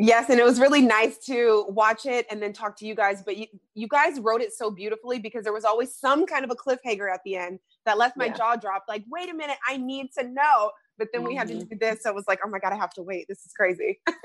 Yes, 0.00 0.30
and 0.30 0.38
it 0.38 0.44
was 0.44 0.60
really 0.60 0.80
nice 0.80 1.18
to 1.26 1.66
watch 1.70 2.06
it 2.06 2.24
and 2.30 2.40
then 2.40 2.52
talk 2.52 2.76
to 2.76 2.86
you 2.86 2.94
guys. 2.94 3.20
But 3.24 3.36
you, 3.36 3.46
you 3.74 3.88
guys 3.88 4.20
wrote 4.20 4.40
it 4.40 4.52
so 4.52 4.70
beautifully 4.70 5.18
because 5.18 5.42
there 5.42 5.52
was 5.52 5.64
always 5.64 5.92
some 5.92 6.24
kind 6.24 6.44
of 6.44 6.52
a 6.52 6.54
cliffhanger 6.54 7.12
at 7.12 7.20
the 7.24 7.34
end 7.34 7.58
that 7.84 7.98
left 7.98 8.16
my 8.16 8.26
yeah. 8.26 8.34
jaw 8.34 8.54
drop. 8.54 8.84
Like, 8.86 9.02
wait 9.10 9.28
a 9.28 9.34
minute, 9.34 9.56
I 9.68 9.76
need 9.76 10.12
to 10.16 10.22
know. 10.22 10.70
But 10.98 11.08
then 11.12 11.22
mm-hmm. 11.22 11.28
we 11.30 11.34
had 11.34 11.48
to 11.48 11.54
mm-hmm. 11.54 11.68
do 11.70 11.78
this. 11.80 12.04
So 12.04 12.10
I 12.10 12.12
was 12.12 12.26
like, 12.28 12.38
oh 12.44 12.48
my 12.48 12.60
God, 12.60 12.72
I 12.72 12.76
have 12.76 12.92
to 12.94 13.02
wait. 13.02 13.26
This 13.28 13.44
is 13.44 13.52
crazy. 13.52 13.98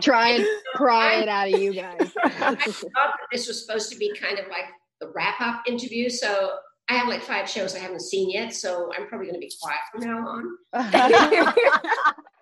Try 0.00 0.30
and 0.30 0.46
pry 0.74 1.16
it 1.16 1.28
out 1.28 1.52
of 1.52 1.60
you 1.60 1.74
guys. 1.74 2.12
I 2.24 2.54
thought 2.54 2.94
that 2.94 3.26
this 3.30 3.46
was 3.48 3.66
supposed 3.66 3.92
to 3.92 3.98
be 3.98 4.14
kind 4.14 4.38
of 4.38 4.46
like 4.48 4.64
the 5.02 5.12
wrap 5.14 5.42
up 5.42 5.62
interview. 5.66 6.08
So 6.08 6.56
I 6.88 6.94
have 6.94 7.06
like 7.08 7.22
five 7.22 7.50
shows 7.50 7.74
I 7.74 7.80
haven't 7.80 8.00
seen 8.00 8.30
yet. 8.30 8.54
So 8.54 8.90
I'm 8.96 9.08
probably 9.08 9.26
going 9.26 9.40
to 9.40 9.46
be 9.46 9.52
quiet 9.60 9.80
from 9.92 10.04
now 10.04 10.26
on 10.26 12.14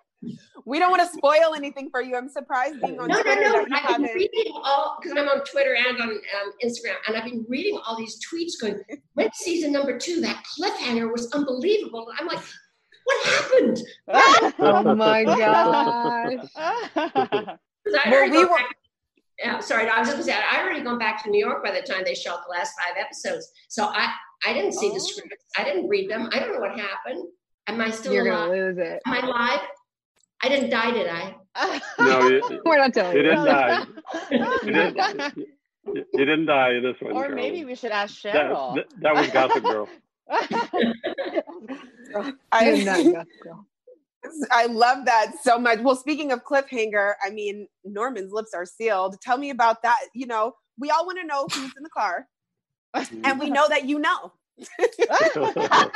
we 0.65 0.79
don't 0.79 0.89
want 0.89 1.01
to 1.03 1.17
spoil 1.17 1.53
anything 1.55 1.89
for 1.89 2.01
you. 2.01 2.15
I'm 2.15 2.29
surprised 2.29 2.81
being 2.81 2.99
on 2.99 3.07
no, 3.07 3.21
Twitter 3.21 3.41
no, 3.41 3.51
no. 3.51 3.59
that 3.59 3.69
you 3.69 3.75
I've 3.75 3.81
haven't. 3.83 4.05
been 4.07 4.15
reading 4.15 4.53
all 4.63 4.97
because 5.01 5.17
I'm 5.17 5.27
on 5.29 5.43
Twitter 5.45 5.75
and 5.75 6.01
on 6.01 6.09
um, 6.09 6.51
Instagram, 6.63 6.95
and 7.07 7.15
I've 7.15 7.25
been 7.25 7.45
reading 7.47 7.79
all 7.85 7.97
these 7.97 8.19
tweets 8.25 8.53
going, 8.59 8.81
"When 9.13 9.31
season 9.33 9.71
number 9.71 9.97
two, 9.97 10.21
that 10.21 10.43
cliffhanger 10.43 11.11
was 11.11 11.31
unbelievable." 11.33 12.07
I'm 12.19 12.27
like, 12.27 12.39
"What 13.03 13.25
happened?" 13.27 13.81
oh 14.59 14.95
my 14.95 15.23
gosh! 15.23 16.33
well, 18.09 18.29
we 18.29 18.45
were. 18.45 18.59
Yeah, 19.37 19.59
sorry, 19.59 19.89
I 19.89 19.99
was 19.99 20.07
just 20.07 20.17
gonna 20.17 20.23
say 20.23 20.33
I 20.33 20.61
already 20.61 20.81
gone 20.81 20.97
back 20.97 21.21
to 21.23 21.29
New 21.29 21.45
York 21.45 21.63
by 21.63 21.71
the 21.71 21.81
time 21.81 22.03
they 22.05 22.15
shot 22.15 22.43
the 22.47 22.51
last 22.51 22.73
five 22.81 22.95
episodes. 22.97 23.51
So 23.67 23.85
I 23.85 24.13
I 24.45 24.53
didn't 24.53 24.73
see 24.73 24.89
oh. 24.91 24.93
the 24.93 24.99
script. 24.99 25.43
I 25.57 25.63
didn't 25.63 25.87
read 25.89 26.09
them. 26.09 26.29
I 26.31 26.39
don't 26.39 26.53
know 26.53 26.59
what 26.59 26.79
happened. 26.79 27.27
Am 27.67 27.81
I 27.81 27.89
still 27.89 28.13
You're 28.13 28.27
alive? 28.27 28.49
gonna 28.49 28.51
lose 28.51 28.77
it. 28.77 29.01
Am 29.05 29.13
I 29.13 29.25
live? 29.25 29.59
I 30.45 30.47
didn't 30.47 30.69
die, 30.69 30.91
did 30.91 31.07
I? 31.07 31.35
no, 31.97 32.27
you, 32.27 32.61
we're 32.65 32.77
not 32.77 32.93
telling 32.93 33.17
you. 33.17 33.23
You 33.23 33.29
didn't 33.29 33.45
die. 33.45 33.83
you, 34.29 34.37
didn't, 34.73 35.37
you, 35.37 36.05
you, 36.13 36.25
didn't 36.25 36.45
die 36.45 36.73
in 36.75 36.83
this 36.83 36.95
one. 36.99 37.13
Or 37.13 37.29
girl. 37.29 37.35
maybe 37.35 37.65
we 37.65 37.73
should 37.73 37.89
ask 37.89 38.21
Sheryl. 38.21 38.75
That, 38.75 38.87
that, 38.91 39.01
that 39.01 39.15
was 39.15 39.27
Gossip 39.31 39.63
Girl. 39.63 39.89
I 42.51 42.65
am 42.65 42.85
not 42.85 43.03
Gossip 43.11 43.27
Girl. 43.41 43.65
I 44.51 44.67
love 44.67 45.05
that 45.05 45.33
so 45.41 45.57
much. 45.57 45.79
Well, 45.79 45.95
speaking 45.95 46.31
of 46.31 46.43
cliffhanger, 46.43 47.13
I 47.25 47.31
mean, 47.31 47.67
Norman's 47.83 48.31
lips 48.31 48.53
are 48.53 48.67
sealed. 48.67 49.19
Tell 49.21 49.39
me 49.39 49.49
about 49.49 49.81
that. 49.81 49.97
You 50.13 50.27
know, 50.27 50.53
we 50.77 50.91
all 50.91 51.07
want 51.07 51.17
to 51.19 51.25
know 51.25 51.47
who's 51.51 51.73
in 51.75 51.81
the 51.81 51.89
car, 51.89 52.27
and 52.93 53.39
we 53.39 53.49
know 53.49 53.67
that 53.67 53.85
you 53.85 53.97
know. 53.97 54.31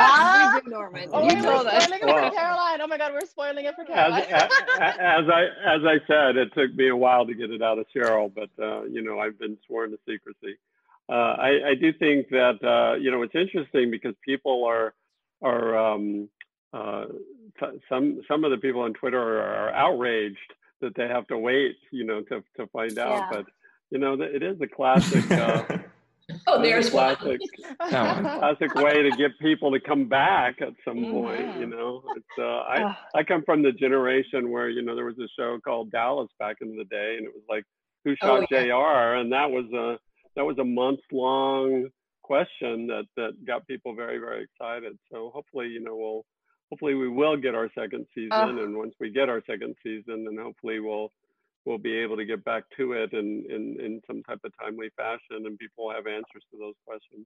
Ah, 0.01 0.59
Norman. 0.65 1.09
Oh, 1.11 1.23
you 1.23 1.41
told 1.41 1.67
us. 1.67 1.89
Well, 2.03 2.31
Caroline. 2.31 2.81
Oh 2.81 2.87
my 2.87 2.97
God, 2.97 3.13
we're 3.13 3.25
spoiling 3.25 3.65
it 3.65 3.75
for 3.75 3.85
Caroline. 3.85 4.23
As, 4.23 4.49
as, 4.79 4.97
as, 4.99 5.25
I 5.29 5.43
as 5.65 5.81
I 5.85 5.97
said, 6.07 6.37
it 6.37 6.53
took 6.53 6.73
me 6.75 6.89
a 6.89 6.95
while 6.95 7.25
to 7.25 7.33
get 7.33 7.51
it 7.51 7.61
out 7.61 7.79
of 7.79 7.85
Sheryl, 7.95 8.31
but 8.33 8.49
uh, 8.61 8.83
you 8.83 9.01
know 9.01 9.19
I've 9.19 9.39
been 9.39 9.57
sworn 9.65 9.91
to 9.91 9.99
secrecy. 10.07 10.57
Uh, 11.09 11.35
I, 11.39 11.69
I, 11.69 11.75
do 11.79 11.91
think 11.93 12.29
that 12.29 12.63
uh, 12.63 12.95
you 12.99 13.11
know 13.11 13.23
it's 13.23 13.35
interesting 13.35 13.89
because 13.89 14.13
people 14.23 14.65
are 14.65 14.93
are 15.41 15.93
um, 15.93 16.29
uh, 16.73 17.05
some 17.89 18.21
some 18.27 18.43
of 18.43 18.51
the 18.51 18.57
people 18.57 18.81
on 18.81 18.93
Twitter 18.93 19.19
are, 19.19 19.69
are, 19.69 19.73
outraged 19.73 20.37
that 20.81 20.95
they 20.95 21.07
have 21.07 21.27
to 21.27 21.37
wait, 21.37 21.77
you 21.91 22.05
know, 22.05 22.21
to 22.21 22.43
to 22.57 22.67
find 22.67 22.97
out. 22.99 23.17
Yeah. 23.17 23.29
But 23.31 23.45
you 23.89 23.97
know, 23.97 24.21
it 24.21 24.43
is 24.43 24.61
a 24.61 24.67
classic. 24.67 25.29
Uh, 25.31 25.63
Oh, 26.47 26.61
there's 26.61 26.89
classic, 26.91 27.39
classic 27.79 28.75
way 28.75 29.03
to 29.03 29.11
get 29.11 29.31
people 29.39 29.71
to 29.71 29.79
come 29.79 30.07
back 30.07 30.61
at 30.61 30.73
some 30.85 31.11
point. 31.11 31.59
You 31.59 31.67
know, 31.67 32.03
it's 32.15 32.25
uh, 32.37 32.43
I 32.43 32.97
I 33.15 33.23
come 33.23 33.43
from 33.45 33.61
the 33.61 33.71
generation 33.71 34.51
where 34.51 34.69
you 34.69 34.81
know 34.81 34.95
there 34.95 35.05
was 35.05 35.17
a 35.19 35.27
show 35.37 35.59
called 35.63 35.91
Dallas 35.91 36.29
back 36.39 36.57
in 36.61 36.77
the 36.77 36.85
day, 36.85 37.15
and 37.17 37.25
it 37.25 37.33
was 37.33 37.43
like 37.49 37.63
who 38.03 38.11
oh, 38.11 38.15
shot 38.25 38.39
oh, 38.41 38.45
yeah. 38.51 38.63
Jr. 38.65 39.15
and 39.19 39.31
that 39.31 39.49
was 39.49 39.65
a 39.73 39.97
that 40.35 40.45
was 40.45 40.57
a 40.59 40.63
month 40.63 40.99
long 41.11 41.87
question 42.23 42.87
that 42.87 43.05
that 43.17 43.33
got 43.45 43.67
people 43.67 43.95
very 43.95 44.19
very 44.19 44.43
excited. 44.43 44.97
So 45.11 45.31
hopefully 45.33 45.67
you 45.67 45.81
know 45.81 45.95
we'll 45.95 46.25
hopefully 46.69 46.93
we 46.93 47.09
will 47.09 47.37
get 47.37 47.55
our 47.55 47.69
second 47.77 48.05
season, 48.13 48.59
and 48.59 48.77
once 48.77 48.93
we 48.99 49.09
get 49.09 49.29
our 49.29 49.41
second 49.49 49.75
season, 49.83 50.25
then 50.25 50.37
hopefully 50.41 50.79
we'll 50.79 51.11
we'll 51.65 51.77
be 51.77 51.97
able 51.97 52.17
to 52.17 52.25
get 52.25 52.43
back 52.43 52.63
to 52.77 52.93
it 52.93 53.13
in, 53.13 53.45
in, 53.49 53.77
in 53.79 54.01
some 54.07 54.23
type 54.23 54.39
of 54.43 54.51
timely 54.59 54.89
fashion 54.95 55.45
and 55.45 55.57
people 55.57 55.85
will 55.85 55.93
have 55.93 56.07
answers 56.07 56.43
to 56.51 56.57
those 56.57 56.75
questions. 56.85 57.25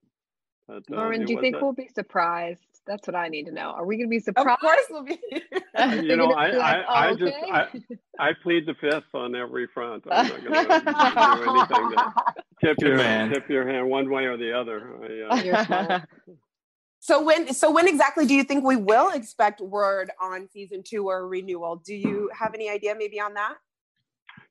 But, 0.67 0.83
uh, 0.91 0.95
Lauren, 0.95 1.25
do 1.25 1.33
you 1.33 1.41
think 1.41 1.57
we'll 1.61 1.73
be 1.73 1.89
surprised? 1.93 2.61
That's 2.87 3.05
what 3.07 3.15
I 3.15 3.27
need 3.27 3.45
to 3.45 3.51
know. 3.51 3.71
Are 3.71 3.85
we 3.85 3.97
going 3.97 4.07
to 4.07 4.09
be 4.09 4.19
surprised? 4.19 4.49
Of 4.49 4.59
course 4.59 4.85
we'll 4.89 5.03
be. 5.03 5.19
you 5.31 6.15
know, 6.15 6.31
I, 6.31 6.51
like, 6.51 6.61
I, 6.61 6.83
oh, 6.87 6.93
I 6.93 7.15
just, 7.15 7.33
I, 8.19 8.29
I 8.29 8.31
plead 8.41 8.65
the 8.65 8.73
fifth 8.79 9.13
on 9.13 9.35
every 9.35 9.67
front. 9.73 10.03
I'm 10.09 10.27
not 10.27 10.43
going 10.43 10.53
to 10.69 11.43
do 11.43 11.49
anything 11.51 11.89
to 11.97 12.33
tip 12.61 12.77
your, 12.79 13.29
tip 13.29 13.49
your 13.49 13.67
hand 13.67 13.89
one 13.89 14.09
way 14.09 14.23
or 14.25 14.37
the 14.37 14.53
other. 14.53 15.27
I, 15.29 15.49
uh, 15.49 15.99
so 16.99 17.21
when, 17.21 17.53
so 17.53 17.71
when 17.71 17.87
exactly 17.87 18.25
do 18.25 18.33
you 18.33 18.43
think 18.43 18.63
we 18.63 18.77
will 18.77 19.11
expect 19.11 19.59
word 19.59 20.11
on 20.21 20.47
season 20.49 20.81
two 20.85 21.09
or 21.09 21.27
renewal? 21.27 21.81
Do 21.85 21.93
you 21.93 22.29
have 22.37 22.53
any 22.53 22.69
idea 22.69 22.95
maybe 22.97 23.19
on 23.19 23.33
that? 23.33 23.55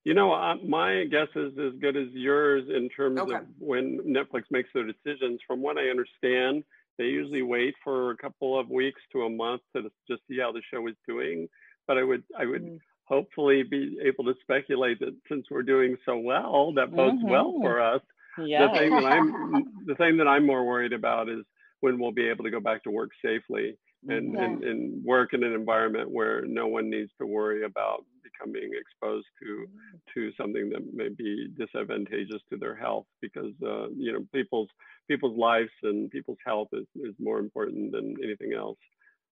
You 0.04 0.14
know, 0.14 0.32
uh, 0.32 0.56
my 0.66 1.04
guess 1.04 1.28
is 1.36 1.52
as 1.58 1.78
good 1.80 1.96
as 1.96 2.08
yours 2.12 2.64
in 2.68 2.88
terms 2.88 3.20
okay. 3.20 3.36
of 3.36 3.42
when 3.58 4.00
Netflix 4.04 4.42
makes 4.50 4.68
their 4.74 4.84
decisions. 4.84 5.40
From 5.46 5.62
what 5.62 5.78
I 5.78 5.90
understand, 5.90 6.64
they 6.98 7.04
usually 7.04 7.42
wait 7.42 7.74
for 7.84 8.10
a 8.10 8.16
couple 8.16 8.58
of 8.58 8.68
weeks 8.68 9.00
to 9.12 9.22
a 9.22 9.30
month 9.30 9.62
to 9.76 9.82
just 10.08 10.22
see 10.28 10.38
how 10.40 10.50
the 10.50 10.62
show 10.72 10.86
is 10.88 10.96
doing. 11.06 11.48
But 11.86 11.98
I 11.98 12.02
would, 12.02 12.24
I 12.36 12.46
would 12.46 12.64
mm. 12.64 12.78
hopefully 13.04 13.62
be 13.62 13.98
able 14.04 14.24
to 14.24 14.34
speculate 14.40 14.98
that 15.00 15.14
since 15.28 15.46
we're 15.50 15.62
doing 15.62 15.96
so 16.04 16.16
well, 16.16 16.72
that 16.74 16.94
bodes 16.94 17.18
mm-hmm. 17.18 17.30
well 17.30 17.54
for 17.60 17.80
us. 17.80 18.02
Yeah. 18.38 18.66
The 18.66 18.78
thing 18.78 18.90
that 18.90 19.04
I'm, 19.04 19.64
the 19.86 19.94
thing 19.94 20.16
that 20.16 20.26
I'm 20.26 20.46
more 20.46 20.64
worried 20.64 20.92
about 20.92 21.28
is 21.28 21.44
when 21.80 22.00
we'll 22.00 22.12
be 22.12 22.28
able 22.28 22.44
to 22.44 22.50
go 22.50 22.60
back 22.60 22.82
to 22.84 22.90
work 22.90 23.10
safely 23.24 23.76
and, 24.08 24.34
yeah. 24.34 24.44
and, 24.44 24.64
and 24.64 25.04
work 25.04 25.32
in 25.32 25.44
an 25.44 25.52
environment 25.52 26.10
where 26.10 26.42
no 26.44 26.66
one 26.66 26.90
needs 26.90 27.10
to 27.20 27.26
worry 27.26 27.64
about 27.64 28.04
becoming 28.32 28.70
exposed 28.78 29.26
to 29.40 29.66
to 30.14 30.32
something 30.36 30.70
that 30.70 30.82
may 30.92 31.08
be 31.08 31.48
disadvantageous 31.58 32.42
to 32.50 32.56
their 32.56 32.74
health 32.74 33.06
because 33.20 33.52
uh, 33.64 33.88
you 33.96 34.12
know 34.12 34.24
people's 34.34 34.68
people's 35.08 35.38
lives 35.38 35.70
and 35.82 36.10
people's 36.10 36.38
health 36.44 36.68
is, 36.72 36.86
is 36.96 37.14
more 37.18 37.38
important 37.38 37.92
than 37.92 38.16
anything 38.22 38.52
else. 38.56 38.78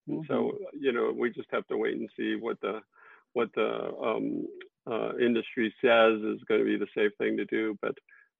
Mm-hmm. 0.08 0.22
so 0.28 0.52
you 0.78 0.92
know 0.92 1.12
we 1.16 1.30
just 1.30 1.48
have 1.52 1.66
to 1.66 1.76
wait 1.76 1.96
and 1.96 2.08
see 2.16 2.36
what 2.36 2.60
the 2.60 2.80
what 3.34 3.50
the 3.54 3.92
um, 4.02 4.46
uh, 4.90 5.16
industry 5.18 5.72
says 5.82 6.14
is 6.22 6.40
going 6.48 6.60
to 6.60 6.64
be 6.64 6.78
the 6.78 6.86
safe 6.96 7.12
thing 7.18 7.36
to 7.36 7.44
do. 7.44 7.76
But 7.82 7.94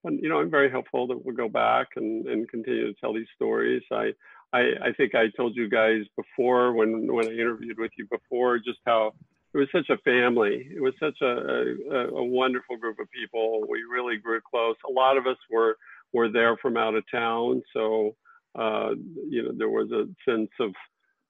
you 0.05 0.29
know 0.29 0.39
i'm 0.39 0.51
very 0.51 0.71
hopeful 0.71 1.09
that 1.09 1.23
we'll 1.25 1.35
go 1.35 1.49
back 1.49 1.89
and, 1.97 2.27
and 2.29 2.49
continue 2.49 2.87
to 2.87 3.01
tell 3.01 3.13
these 3.13 3.27
stories. 3.35 3.83
I 3.93 4.13
I, 4.53 4.61
I 4.61 4.93
think 4.97 5.15
I 5.15 5.29
told 5.37 5.57
you 5.57 5.69
guys 5.69 6.03
before 6.17 6.73
when 6.73 7.13
when 7.13 7.27
I 7.27 7.33
interviewed 7.33 7.79
with 7.79 7.93
you 7.99 8.07
before 8.11 8.59
just 8.59 8.79
how 8.87 9.13
it 9.55 9.59
was 9.59 9.69
such 9.73 9.89
a 9.89 9.99
family. 9.99 10.69
It 10.75 10.83
was 10.83 10.95
such 11.01 11.17
a, 11.23 11.27
a, 11.27 12.09
a, 12.17 12.25
wonderful 12.25 12.77
group 12.77 12.99
of 13.01 13.11
people. 13.11 13.63
We 13.69 13.83
really 13.83 14.19
grew 14.19 14.41
close. 14.41 14.77
A 14.89 14.93
lot 14.93 15.17
of 15.17 15.27
us 15.27 15.39
were 15.51 15.77
were 16.13 16.31
there 16.31 16.57
from 16.59 16.77
out 16.77 16.95
of 16.95 17.05
town, 17.11 17.63
so 17.73 18.15
uh, 18.59 18.91
you 19.29 19.43
know 19.43 19.53
there 19.57 19.71
was 19.71 19.91
a 19.91 20.07
sense 20.31 20.51
of 20.61 20.73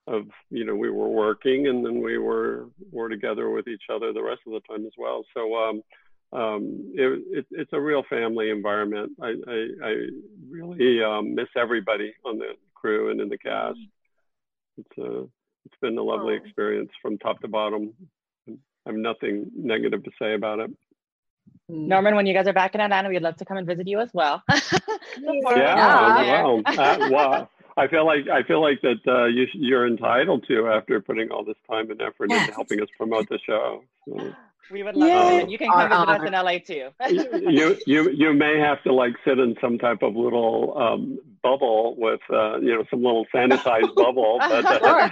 of 0.06 0.24
you 0.50 0.64
know 0.64 0.74
we 0.74 0.90
were 0.90 1.08
working 1.08 1.68
and 1.68 1.84
then 1.84 2.00
we 2.02 2.18
were 2.18 2.68
were 2.90 3.08
together 3.08 3.50
with 3.50 3.68
each 3.68 3.84
other 3.92 4.12
the 4.12 4.22
rest 4.22 4.40
of 4.46 4.52
the 4.52 4.60
time 4.60 4.84
as 4.86 4.92
well. 4.98 5.24
So 5.34 5.54
um, 5.54 5.82
um, 6.32 6.92
it, 6.94 7.22
it, 7.38 7.46
it's 7.50 7.72
a 7.72 7.80
real 7.80 8.02
family 8.10 8.50
environment. 8.50 9.12
I, 9.22 9.34
I, 9.46 9.66
I 9.82 9.94
really 10.50 11.02
um, 11.02 11.34
miss 11.34 11.48
everybody 11.56 12.12
on 12.24 12.38
the 12.38 12.52
crew 12.74 13.10
and 13.10 13.20
in 13.20 13.28
the 13.28 13.38
cast. 13.38 13.78
It's 14.76 14.98
a 14.98 15.26
it's 15.68 15.80
been 15.80 15.98
a 15.98 16.02
lovely 16.02 16.34
oh. 16.34 16.44
experience 16.44 16.90
from 17.02 17.18
top 17.18 17.40
to 17.40 17.48
bottom. 17.48 17.92
I 18.48 18.54
have 18.86 18.94
nothing 18.94 19.50
negative 19.54 20.02
to 20.04 20.10
say 20.20 20.34
about 20.34 20.60
it. 20.60 20.70
Norman, 21.68 22.16
when 22.16 22.24
you 22.26 22.32
guys 22.32 22.46
are 22.46 22.54
back 22.54 22.74
in 22.74 22.80
Atlanta, 22.80 23.10
we'd 23.10 23.20
love 23.20 23.36
to 23.36 23.44
come 23.44 23.58
and 23.58 23.66
visit 23.66 23.86
you 23.86 24.00
as 24.00 24.08
well. 24.14 24.42
yeah, 24.50 25.42
wow. 25.42 26.62
Uh, 26.64 27.08
wow. 27.10 27.48
I 27.76 27.86
feel 27.86 28.06
like 28.06 28.28
I 28.28 28.42
feel 28.42 28.62
like 28.62 28.80
that 28.80 29.00
uh, 29.06 29.26
you 29.26 29.46
you're 29.52 29.86
entitled 29.86 30.46
to 30.48 30.68
after 30.68 31.00
putting 31.00 31.30
all 31.30 31.44
this 31.44 31.56
time 31.70 31.90
and 31.90 32.00
effort 32.00 32.30
yes. 32.30 32.42
into 32.42 32.54
helping 32.54 32.80
us 32.80 32.88
promote 32.96 33.28
the 33.28 33.38
show. 33.46 33.84
So. 34.08 34.32
We 34.70 34.82
would 34.82 34.96
love 34.96 35.08
Yay. 35.08 35.44
to. 35.44 35.50
You 35.50 35.58
can 35.58 35.70
come 35.70 35.88
visit 35.88 36.08
us 36.08 36.26
in 36.26 36.32
LA 36.32 36.58
too. 36.58 37.50
you 37.50 37.76
you 37.86 38.10
you 38.10 38.32
may 38.34 38.58
have 38.58 38.82
to 38.82 38.92
like 38.92 39.14
sit 39.24 39.38
in 39.38 39.54
some 39.60 39.78
type 39.78 40.02
of 40.02 40.16
little 40.16 40.76
um, 40.76 41.18
bubble 41.42 41.94
with 41.96 42.20
uh, 42.32 42.58
you 42.58 42.74
know 42.74 42.84
some 42.90 43.02
little 43.02 43.26
sanitized 43.34 43.94
bubble. 43.94 44.38
But, 44.48 44.82
uh, 44.82 45.10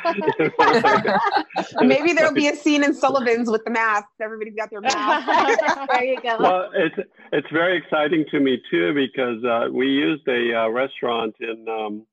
maybe 1.84 2.12
there'll 2.12 2.32
be 2.32 2.48
a 2.48 2.56
scene 2.56 2.82
in 2.82 2.94
Sullivan's 2.94 3.50
with 3.50 3.64
the 3.64 3.70
masks. 3.70 4.12
Everybody's 4.20 4.54
got 4.54 4.70
their 4.70 4.80
masks. 4.80 5.62
there 5.92 6.04
you 6.04 6.20
go. 6.20 6.36
Well, 6.38 6.70
it's 6.74 6.96
it's 7.32 7.48
very 7.52 7.76
exciting 7.76 8.24
to 8.30 8.40
me 8.40 8.60
too 8.70 8.94
because 8.94 9.44
uh, 9.44 9.68
we 9.72 9.86
used 9.86 10.26
a 10.28 10.64
uh, 10.64 10.68
restaurant 10.68 11.34
in. 11.40 11.66
Um, 11.68 12.06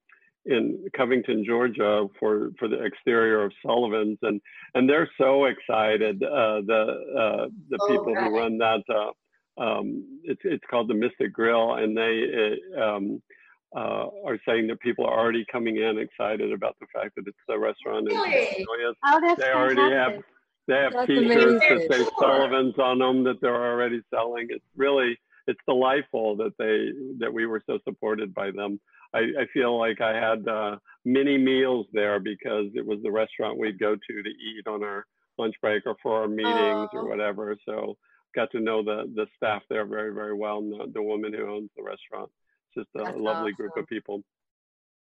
in 0.45 0.85
Covington, 0.93 1.45
Georgia, 1.45 2.07
for 2.19 2.49
for 2.59 2.67
the 2.67 2.83
exterior 2.83 3.43
of 3.43 3.53
Sullivan's, 3.65 4.17
and 4.23 4.41
and 4.73 4.89
they're 4.89 5.09
so 5.17 5.45
excited. 5.45 6.21
Uh, 6.21 6.59
the 6.67 6.83
uh, 7.17 7.47
the 7.69 7.77
oh, 7.79 7.87
people 7.87 8.13
right. 8.13 8.25
who 8.25 8.37
run 8.37 8.57
that, 8.57 8.83
uh, 8.89 9.61
um, 9.61 10.19
it's 10.23 10.41
it's 10.43 10.63
called 10.69 10.89
the 10.89 10.93
Mystic 10.93 11.33
Grill, 11.33 11.75
and 11.75 11.95
they 11.95 12.57
um, 12.81 13.21
uh, 13.75 14.07
are 14.25 14.39
saying 14.47 14.67
that 14.67 14.79
people 14.79 15.05
are 15.05 15.19
already 15.19 15.45
coming 15.51 15.77
in 15.77 15.97
excited 15.97 16.51
about 16.51 16.75
the 16.79 16.85
fact 16.93 17.15
that 17.15 17.27
it's 17.27 17.37
the 17.47 17.57
restaurant. 17.57 18.07
Really? 18.07 18.65
oh, 19.05 19.21
that's 19.21 19.41
they 19.41 19.51
already 19.51 19.81
have 19.81 20.21
they 20.67 20.75
have 20.75 20.93
that's 20.93 21.07
T-shirts 21.07 21.65
amazing. 21.65 21.87
that 21.89 21.97
say 21.97 22.09
Sullivan's 22.19 22.77
on 22.77 22.99
them 22.99 23.23
that 23.23 23.41
they're 23.41 23.55
already 23.55 24.01
selling. 24.13 24.47
It's 24.49 24.65
really 24.75 25.17
it's 25.47 25.59
delightful 25.67 26.37
that 26.37 26.53
they 26.57 26.91
that 27.19 27.33
we 27.33 27.45
were 27.45 27.61
so 27.65 27.79
supported 27.83 28.33
by 28.33 28.51
them. 28.51 28.79
I, 29.13 29.19
I 29.19 29.45
feel 29.53 29.77
like 29.77 30.01
I 30.01 30.13
had 30.13 30.47
uh, 30.47 30.77
many 31.05 31.37
meals 31.37 31.85
there 31.93 32.19
because 32.19 32.67
it 32.75 32.85
was 32.85 32.99
the 33.03 33.11
restaurant 33.11 33.59
we'd 33.59 33.79
go 33.79 33.95
to 33.95 34.23
to 34.23 34.29
eat 34.29 34.67
on 34.67 34.83
our 34.83 35.05
lunch 35.37 35.55
break 35.61 35.83
or 35.85 35.95
for 36.01 36.21
our 36.21 36.27
meetings 36.27 36.89
or 36.93 37.07
whatever. 37.07 37.55
So 37.65 37.97
got 38.35 38.51
to 38.51 38.59
know 38.59 38.83
the 38.83 39.11
the 39.15 39.27
staff 39.35 39.63
there 39.69 39.85
very 39.85 40.13
very 40.13 40.33
well 40.33 40.59
and 40.59 40.71
the, 40.71 40.91
the 40.93 41.03
woman 41.03 41.33
who 41.33 41.49
owns 41.49 41.69
the 41.75 41.83
restaurant. 41.83 42.29
It's 42.75 42.85
just 42.85 42.95
a 42.95 43.05
That's 43.05 43.17
lovely 43.17 43.51
awesome. 43.51 43.55
group 43.55 43.77
of 43.77 43.87
people. 43.87 44.23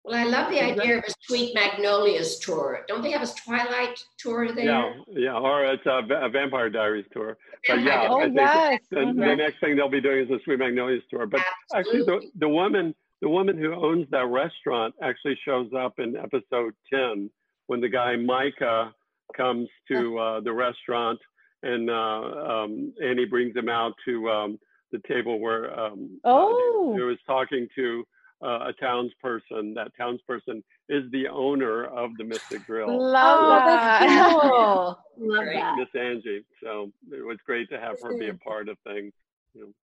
Well, 0.05 0.15
I 0.15 0.23
love 0.23 0.49
the 0.49 0.61
idea 0.61 0.99
of 0.99 1.03
a 1.03 1.13
Sweet 1.21 1.53
Magnolias 1.53 2.39
tour. 2.39 2.85
Don't 2.87 3.01
they 3.01 3.11
have 3.11 3.21
a 3.21 3.27
Twilight 3.27 3.99
tour 4.17 4.53
there? 4.53 4.65
Yeah, 4.65 4.93
yeah, 5.09 5.37
or 5.37 5.65
it's 5.65 5.85
a, 5.85 6.01
a 6.21 6.29
Vampire 6.29 6.69
Diaries 6.69 7.05
tour. 7.11 7.37
But 7.67 7.81
yeah, 7.81 8.07
oh, 8.09 8.19
I 8.19 8.23
think 8.23 8.35
yes. 8.37 8.79
the, 8.89 8.95
mm-hmm. 8.97 9.19
the, 9.19 9.35
next 9.35 9.59
thing 9.59 9.75
they'll 9.75 9.89
be 9.89 9.99
doing 9.99 10.25
is 10.25 10.31
a 10.31 10.39
Sweet 10.45 10.59
Magnolias 10.59 11.03
tour. 11.09 11.25
But 11.25 11.41
Absolutely. 11.73 12.01
actually, 12.01 12.29
the, 12.31 12.39
the 12.39 12.49
woman 12.49 12.95
the 13.21 13.29
woman 13.29 13.57
who 13.57 13.73
owns 13.73 14.07
that 14.11 14.25
restaurant 14.27 14.95
actually 15.01 15.37
shows 15.43 15.69
up 15.77 15.99
in 15.99 16.15
episode 16.15 16.73
10 16.91 17.29
when 17.67 17.81
the 17.81 17.89
guy 17.89 18.15
Micah 18.15 18.93
comes 19.35 19.67
to 19.89 20.17
uh, 20.19 20.39
the 20.39 20.53
restaurant 20.53 21.19
and 21.61 21.89
uh, 21.89 21.93
um, 21.93 22.93
Annie 23.03 23.25
brings 23.25 23.55
him 23.55 23.67
out 23.67 23.93
to 24.05 24.29
um, 24.29 24.59
the 24.91 25.01
table 25.07 25.39
where 25.39 25.77
um, 25.79 26.19
oh. 26.23 26.91
uh, 26.91 26.95
he 26.95 27.01
was 27.01 27.17
talking 27.25 27.67
to 27.75 28.03
uh, 28.43 28.69
a 28.69 28.73
townsperson. 28.81 29.75
That 29.75 29.91
townsperson 29.99 30.63
is 30.87 31.09
the 31.11 31.27
owner 31.27 31.85
of 31.85 32.11
the 32.17 32.23
Mystic 32.23 32.65
Grill. 32.65 32.87
Love 32.87 33.39
oh, 33.41 33.49
that. 33.49 34.29
Cool. 34.31 34.99
Love 35.17 35.45
that. 35.53 35.75
Miss 35.77 36.01
Angie. 36.01 36.45
So 36.63 36.91
it 37.11 37.25
was 37.25 37.37
great 37.45 37.69
to 37.69 37.79
have 37.79 37.97
her 38.01 38.17
be 38.17 38.29
a 38.29 38.33
part 38.33 38.69
of 38.69 38.77
things. 38.85 39.11
You 39.53 39.61
know. 39.61 39.73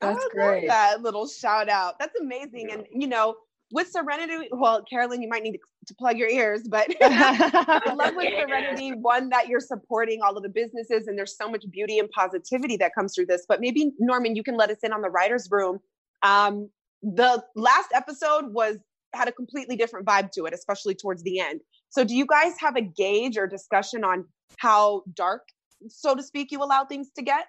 That's 0.00 0.26
great. 0.32 0.66
that 0.66 1.00
little 1.00 1.28
shout 1.28 1.68
out. 1.68 1.98
That's 2.00 2.18
amazing. 2.20 2.68
Yeah. 2.68 2.74
And 2.74 2.86
you 2.90 3.06
know, 3.06 3.36
with 3.72 3.90
Serenity, 3.90 4.48
well, 4.52 4.84
Carolyn, 4.84 5.22
you 5.22 5.28
might 5.28 5.42
need 5.42 5.52
to, 5.52 5.58
to 5.86 5.94
plug 5.94 6.18
your 6.18 6.28
ears, 6.28 6.68
but 6.68 6.94
I 7.02 7.94
love 7.94 8.14
with 8.14 8.28
Serenity, 8.38 8.92
one 8.92 9.30
that 9.30 9.48
you're 9.48 9.60
supporting 9.60 10.20
all 10.22 10.36
of 10.36 10.42
the 10.42 10.50
businesses 10.50 11.08
and 11.08 11.18
there's 11.18 11.36
so 11.36 11.48
much 11.48 11.64
beauty 11.70 11.98
and 11.98 12.10
positivity 12.10 12.76
that 12.76 12.94
comes 12.94 13.14
through 13.14 13.26
this. 13.26 13.46
But 13.48 13.60
maybe 13.62 13.92
Norman, 13.98 14.36
you 14.36 14.42
can 14.42 14.58
let 14.58 14.70
us 14.70 14.78
in 14.82 14.92
on 14.92 15.00
the 15.00 15.08
writer's 15.08 15.48
room. 15.50 15.80
Um, 16.22 16.68
the 17.02 17.42
last 17.56 17.88
episode 17.94 18.52
was 18.52 18.76
had 19.14 19.26
a 19.26 19.32
completely 19.32 19.76
different 19.76 20.06
vibe 20.06 20.30
to 20.32 20.44
it, 20.44 20.52
especially 20.52 20.94
towards 20.94 21.22
the 21.22 21.40
end. 21.40 21.62
So 21.88 22.04
do 22.04 22.14
you 22.14 22.26
guys 22.26 22.54
have 22.58 22.76
a 22.76 22.82
gauge 22.82 23.38
or 23.38 23.46
discussion 23.46 24.04
on 24.04 24.26
how 24.58 25.02
dark, 25.14 25.48
so 25.88 26.14
to 26.14 26.22
speak, 26.22 26.52
you 26.52 26.62
allow 26.62 26.84
things 26.84 27.10
to 27.16 27.22
get? 27.22 27.46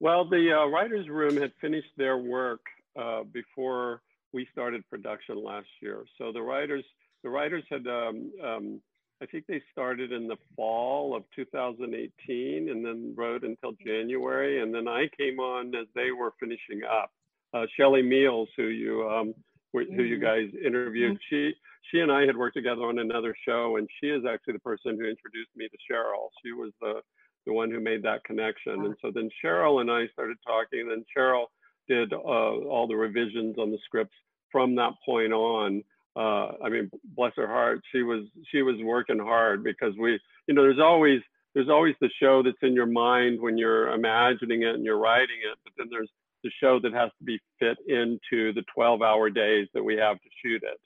Well, 0.00 0.28
the 0.28 0.52
uh, 0.52 0.66
writers' 0.66 1.08
room 1.08 1.38
had 1.38 1.52
finished 1.60 1.90
their 1.96 2.18
work 2.18 2.60
uh, 3.00 3.22
before 3.32 4.02
we 4.36 4.46
started 4.52 4.88
production 4.90 5.42
last 5.42 5.66
year. 5.80 6.04
So 6.18 6.30
the 6.30 6.42
writers, 6.42 6.84
the 7.24 7.30
writers 7.30 7.64
had, 7.70 7.86
um, 7.86 8.30
um, 8.44 8.80
I 9.22 9.24
think 9.24 9.46
they 9.48 9.62
started 9.72 10.12
in 10.12 10.28
the 10.28 10.36
fall 10.54 11.16
of 11.16 11.24
2018 11.34 12.68
and 12.68 12.84
then 12.84 13.14
wrote 13.16 13.44
until 13.44 13.72
January. 13.84 14.60
And 14.60 14.74
then 14.74 14.88
I 14.88 15.08
came 15.18 15.38
on 15.38 15.74
as 15.74 15.86
they 15.94 16.10
were 16.10 16.34
finishing 16.38 16.82
up. 16.84 17.10
Uh, 17.54 17.64
Shelly 17.78 18.02
Meals, 18.02 18.50
who 18.58 18.64
you 18.64 19.08
um, 19.08 19.32
who 19.72 19.80
you 19.80 20.16
mm-hmm. 20.16 20.24
guys 20.24 20.64
interviewed, 20.64 21.12
mm-hmm. 21.12 21.34
she 21.34 21.54
she 21.90 22.00
and 22.00 22.12
I 22.12 22.26
had 22.26 22.36
worked 22.36 22.56
together 22.56 22.82
on 22.82 22.98
another 22.98 23.34
show, 23.46 23.76
and 23.78 23.88
she 23.98 24.08
is 24.08 24.24
actually 24.28 24.54
the 24.54 24.58
person 24.58 24.98
who 24.98 25.06
introduced 25.08 25.54
me 25.56 25.66
to 25.68 25.78
Sheryl. 25.90 26.28
She 26.44 26.52
was 26.52 26.72
the 26.82 27.00
the 27.46 27.54
one 27.54 27.70
who 27.70 27.80
made 27.80 28.02
that 28.02 28.24
connection. 28.24 28.84
And 28.84 28.96
so 29.00 29.10
then 29.14 29.30
Sheryl 29.42 29.80
and 29.80 29.90
I 29.90 30.08
started 30.12 30.36
talking, 30.44 30.80
and 30.80 30.90
then 30.90 31.04
Sheryl 31.16 31.46
did 31.88 32.12
uh, 32.12 32.16
all 32.16 32.86
the 32.88 32.96
revisions 32.96 33.56
on 33.58 33.70
the 33.70 33.78
scripts 33.84 34.14
from 34.50 34.74
that 34.76 34.92
point 35.04 35.32
on. 35.32 35.82
Uh, 36.16 36.52
I 36.64 36.70
mean, 36.70 36.90
bless 37.14 37.32
her 37.36 37.46
heart, 37.46 37.82
she 37.92 38.02
was 38.02 38.24
she 38.50 38.62
was 38.62 38.76
working 38.82 39.18
hard 39.18 39.62
because 39.62 39.92
we, 39.98 40.18
you 40.46 40.54
know, 40.54 40.62
there's 40.62 40.80
always 40.80 41.20
there's 41.54 41.68
always 41.68 41.94
the 42.00 42.10
show 42.20 42.42
that's 42.42 42.56
in 42.62 42.74
your 42.74 42.86
mind 42.86 43.40
when 43.40 43.58
you're 43.58 43.88
imagining 43.92 44.62
it 44.62 44.74
and 44.74 44.84
you're 44.84 44.98
writing 44.98 45.36
it, 45.50 45.58
but 45.64 45.72
then 45.76 45.88
there's 45.90 46.10
the 46.42 46.50
show 46.60 46.78
that 46.80 46.92
has 46.92 47.10
to 47.18 47.24
be 47.24 47.38
fit 47.58 47.76
into 47.88 48.52
the 48.52 48.62
12-hour 48.76 49.30
days 49.30 49.66
that 49.74 49.82
we 49.82 49.96
have 49.96 50.16
to 50.20 50.28
shoot 50.42 50.62
it, 50.62 50.78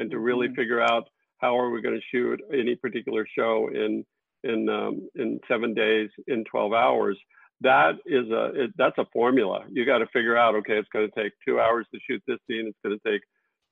and 0.00 0.10
to 0.10 0.18
really 0.18 0.46
mm-hmm. 0.46 0.56
figure 0.56 0.80
out 0.80 1.08
how 1.38 1.58
are 1.58 1.70
we 1.70 1.82
going 1.82 1.94
to 1.94 2.06
shoot 2.10 2.40
any 2.52 2.74
particular 2.74 3.26
show 3.36 3.68
in 3.72 4.04
in 4.44 4.68
um, 4.68 5.08
in 5.14 5.38
seven 5.46 5.74
days 5.74 6.10
in 6.26 6.44
12 6.44 6.72
hours 6.72 7.16
that 7.62 7.94
is 8.06 8.30
a 8.30 8.64
it, 8.64 8.70
that's 8.76 8.98
a 8.98 9.06
formula. 9.12 9.64
You 9.70 9.84
got 9.84 9.98
to 9.98 10.06
figure 10.06 10.36
out 10.36 10.54
okay 10.56 10.78
it's 10.78 10.88
going 10.92 11.08
to 11.08 11.22
take 11.22 11.32
two 11.46 11.60
hours 11.60 11.86
to 11.92 12.00
shoot 12.08 12.22
this 12.26 12.38
scene 12.48 12.66
it's 12.66 12.78
going 12.84 12.98
to 12.98 13.10
take 13.10 13.22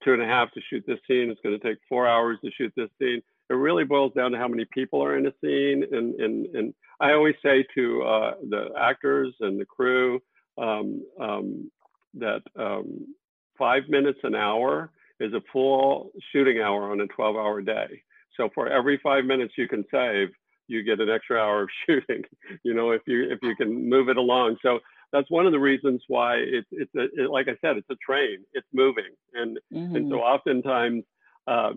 two 0.05 0.13
and 0.13 0.23
a 0.23 0.27
half 0.27 0.51
to 0.53 0.61
shoot 0.69 0.85
this 0.87 0.99
scene 1.07 1.31
it's 1.31 1.41
going 1.43 1.59
to 1.59 1.67
take 1.67 1.79
four 1.89 2.07
hours 2.07 2.39
to 2.45 2.51
shoot 2.53 2.73
this 2.77 2.91
scene. 3.01 3.23
It 3.49 3.55
really 3.55 3.85
boils 3.85 4.13
down 4.15 4.31
to 4.33 4.39
how 4.39 4.49
many 4.49 4.65
people 4.73 5.03
are 5.03 5.17
in 5.17 5.27
a 5.27 5.33
scene 5.43 5.85
and 5.93 6.15
and, 6.21 6.47
and 6.55 6.75
i 7.01 7.13
always 7.13 7.35
say 7.45 7.65
to 7.75 8.03
uh, 8.03 8.35
the 8.49 8.71
actors 8.79 9.35
and 9.41 9.61
the 9.61 9.67
crew 9.67 10.21
um, 10.59 11.03
um, 11.21 11.71
that 12.15 12.43
um, 12.57 13.07
five 13.59 13.83
minutes 13.89 14.19
an 14.25 14.35
hour 14.35 14.91
is 15.21 15.33
a 15.35 15.43
full 15.53 16.11
shooting 16.33 16.61
hour 16.61 16.91
on 16.91 17.01
a 17.01 17.07
12 17.07 17.37
hour 17.37 17.61
day. 17.61 18.03
So 18.37 18.49
for 18.55 18.69
every 18.69 18.99
five 19.03 19.25
minutes 19.25 19.55
you 19.57 19.69
can 19.69 19.85
save 19.91 20.29
you 20.71 20.83
get 20.83 21.01
an 21.01 21.11
extra 21.11 21.39
hour 21.39 21.63
of 21.63 21.69
shooting 21.87 22.23
you 22.63 22.75
know 22.75 22.91
if 22.91 23.03
you 23.07 23.31
if 23.31 23.39
you 23.43 23.55
can 23.57 23.89
move 23.89 24.09
it 24.09 24.17
along 24.17 24.57
so 24.63 24.79
that's 25.13 25.31
one 25.31 25.47
of 25.47 25.53
the 25.53 25.59
reasons 25.59 26.03
why 26.09 26.37
it's 26.37 26.69
it's 26.71 26.95
a, 26.95 27.25
it, 27.25 27.31
like 27.31 27.49
i 27.49 27.57
said 27.61 27.77
it's 27.77 27.91
a 27.91 27.97
train 27.97 28.39
it's 28.53 28.67
moving 28.73 29.13
and 29.35 29.59
mm-hmm. 29.73 29.97
and 29.97 30.09
so 30.09 30.17
mm-hmm. 30.17 30.25
oftentimes 30.25 31.05
uh, 31.47 31.71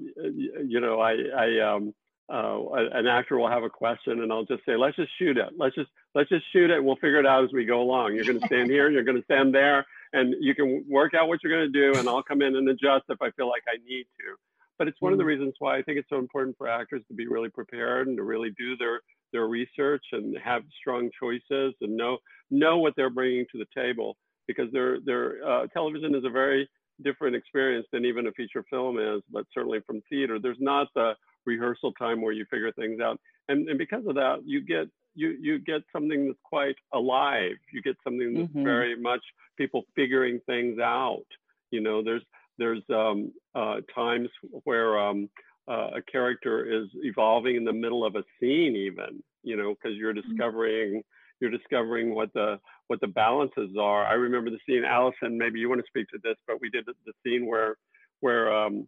you 0.65 0.79
know 0.79 0.99
i 0.99 1.15
i 1.37 1.59
um 1.59 1.93
uh, 2.31 2.57
an 2.93 3.05
actor 3.05 3.37
will 3.37 3.49
have 3.49 3.63
a 3.63 3.69
question 3.69 4.21
and 4.21 4.31
I'll 4.31 4.45
just 4.45 4.65
say, 4.65 4.77
let's 4.77 4.95
just 4.95 5.11
shoot 5.19 5.37
it. 5.37 5.49
Let's 5.57 5.75
just, 5.75 5.89
let's 6.15 6.29
just 6.29 6.45
shoot 6.53 6.69
it. 6.71 6.77
And 6.77 6.85
we'll 6.85 6.95
figure 6.95 7.19
it 7.19 7.25
out 7.25 7.43
as 7.43 7.51
we 7.51 7.65
go 7.65 7.81
along. 7.81 8.15
You're 8.15 8.23
going 8.23 8.39
to 8.39 8.45
stand 8.47 8.71
here, 8.71 8.89
you're 8.89 9.03
going 9.03 9.17
to 9.17 9.25
stand 9.25 9.53
there 9.53 9.85
and 10.13 10.33
you 10.39 10.55
can 10.55 10.85
work 10.89 11.13
out 11.13 11.27
what 11.27 11.43
you're 11.43 11.51
going 11.51 11.71
to 11.71 11.91
do. 11.91 11.99
And 11.99 12.07
I'll 12.07 12.23
come 12.23 12.41
in 12.41 12.55
and 12.55 12.67
adjust 12.69 13.05
if 13.09 13.21
I 13.21 13.29
feel 13.31 13.49
like 13.49 13.63
I 13.67 13.77
need 13.85 14.05
to. 14.19 14.35
But 14.83 14.89
it's 14.89 14.99
one 14.99 15.13
mm-hmm. 15.13 15.13
of 15.13 15.17
the 15.19 15.31
mm-hmm. 15.31 15.39
reasons 15.39 15.53
why 15.59 15.77
I 15.77 15.81
think 15.81 15.97
it's 15.97 16.09
so 16.09 16.17
important 16.17 16.57
for 16.57 16.67
actors 16.67 17.03
to 17.07 17.13
be 17.13 17.25
really 17.25 17.47
prepared 17.47 18.09
and 18.09 18.17
to 18.17 18.23
really 18.23 18.49
do 18.59 18.75
their 18.75 18.99
their 19.31 19.47
research 19.47 20.03
and 20.11 20.37
have 20.43 20.63
strong 20.77 21.09
choices 21.17 21.73
and 21.79 21.95
know 21.95 22.17
know 22.51 22.79
what 22.79 22.93
they're 22.97 23.09
bringing 23.09 23.45
to 23.53 23.57
the 23.59 23.65
table 23.73 24.17
because 24.45 24.69
their 24.73 24.99
their 24.99 25.37
uh, 25.47 25.67
television 25.67 26.13
is 26.15 26.25
a 26.25 26.29
very 26.29 26.69
different 27.01 27.33
experience 27.33 27.87
than 27.93 28.03
even 28.03 28.27
a 28.27 28.33
feature 28.33 28.65
film 28.69 28.99
is, 28.99 29.21
but 29.31 29.45
certainly 29.53 29.79
from 29.87 30.01
theater, 30.09 30.37
there's 30.37 30.57
not 30.59 30.89
the 30.95 31.13
rehearsal 31.45 31.93
time 31.93 32.21
where 32.21 32.33
you 32.33 32.43
figure 32.51 32.73
things 32.73 32.99
out, 32.99 33.17
and 33.47 33.69
and 33.69 33.77
because 33.77 34.05
of 34.05 34.15
that, 34.15 34.39
you 34.43 34.59
get 34.59 34.89
you 35.15 35.37
you 35.39 35.59
get 35.59 35.81
something 35.93 36.27
that's 36.27 36.39
quite 36.43 36.75
alive. 36.93 37.55
You 37.71 37.81
get 37.81 37.95
something 38.03 38.33
that's 38.33 38.49
mm-hmm. 38.49 38.65
very 38.65 38.99
much 39.01 39.23
people 39.57 39.83
figuring 39.95 40.41
things 40.45 40.77
out. 40.77 41.23
You 41.71 41.79
know, 41.79 42.03
there's 42.03 42.25
there's 42.57 42.83
um, 42.89 43.31
uh, 43.55 43.77
times 43.93 44.29
where 44.63 44.99
um, 44.99 45.29
uh, 45.67 45.91
a 45.95 46.01
character 46.11 46.65
is 46.65 46.87
evolving 47.03 47.55
in 47.55 47.63
the 47.63 47.73
middle 47.73 48.05
of 48.05 48.15
a 48.15 48.23
scene 48.39 48.75
even 48.75 49.23
you 49.43 49.55
know 49.55 49.73
because 49.73 49.97
you're 49.97 50.13
mm-hmm. 50.13 50.29
discovering 50.29 51.03
you're 51.39 51.51
discovering 51.51 52.15
what 52.15 52.31
the 52.33 52.59
what 52.87 53.01
the 53.01 53.07
balances 53.07 53.71
are. 53.79 54.05
I 54.05 54.13
remember 54.13 54.49
the 54.49 54.59
scene, 54.65 54.83
Allison. 54.85 55.37
Maybe 55.37 55.59
you 55.59 55.67
want 55.67 55.81
to 55.81 55.87
speak 55.87 56.07
to 56.09 56.19
this, 56.23 56.35
but 56.47 56.61
we 56.61 56.69
did 56.69 56.85
the 56.85 57.13
scene 57.25 57.45
where 57.45 57.75
where 58.21 58.53
um, 58.53 58.87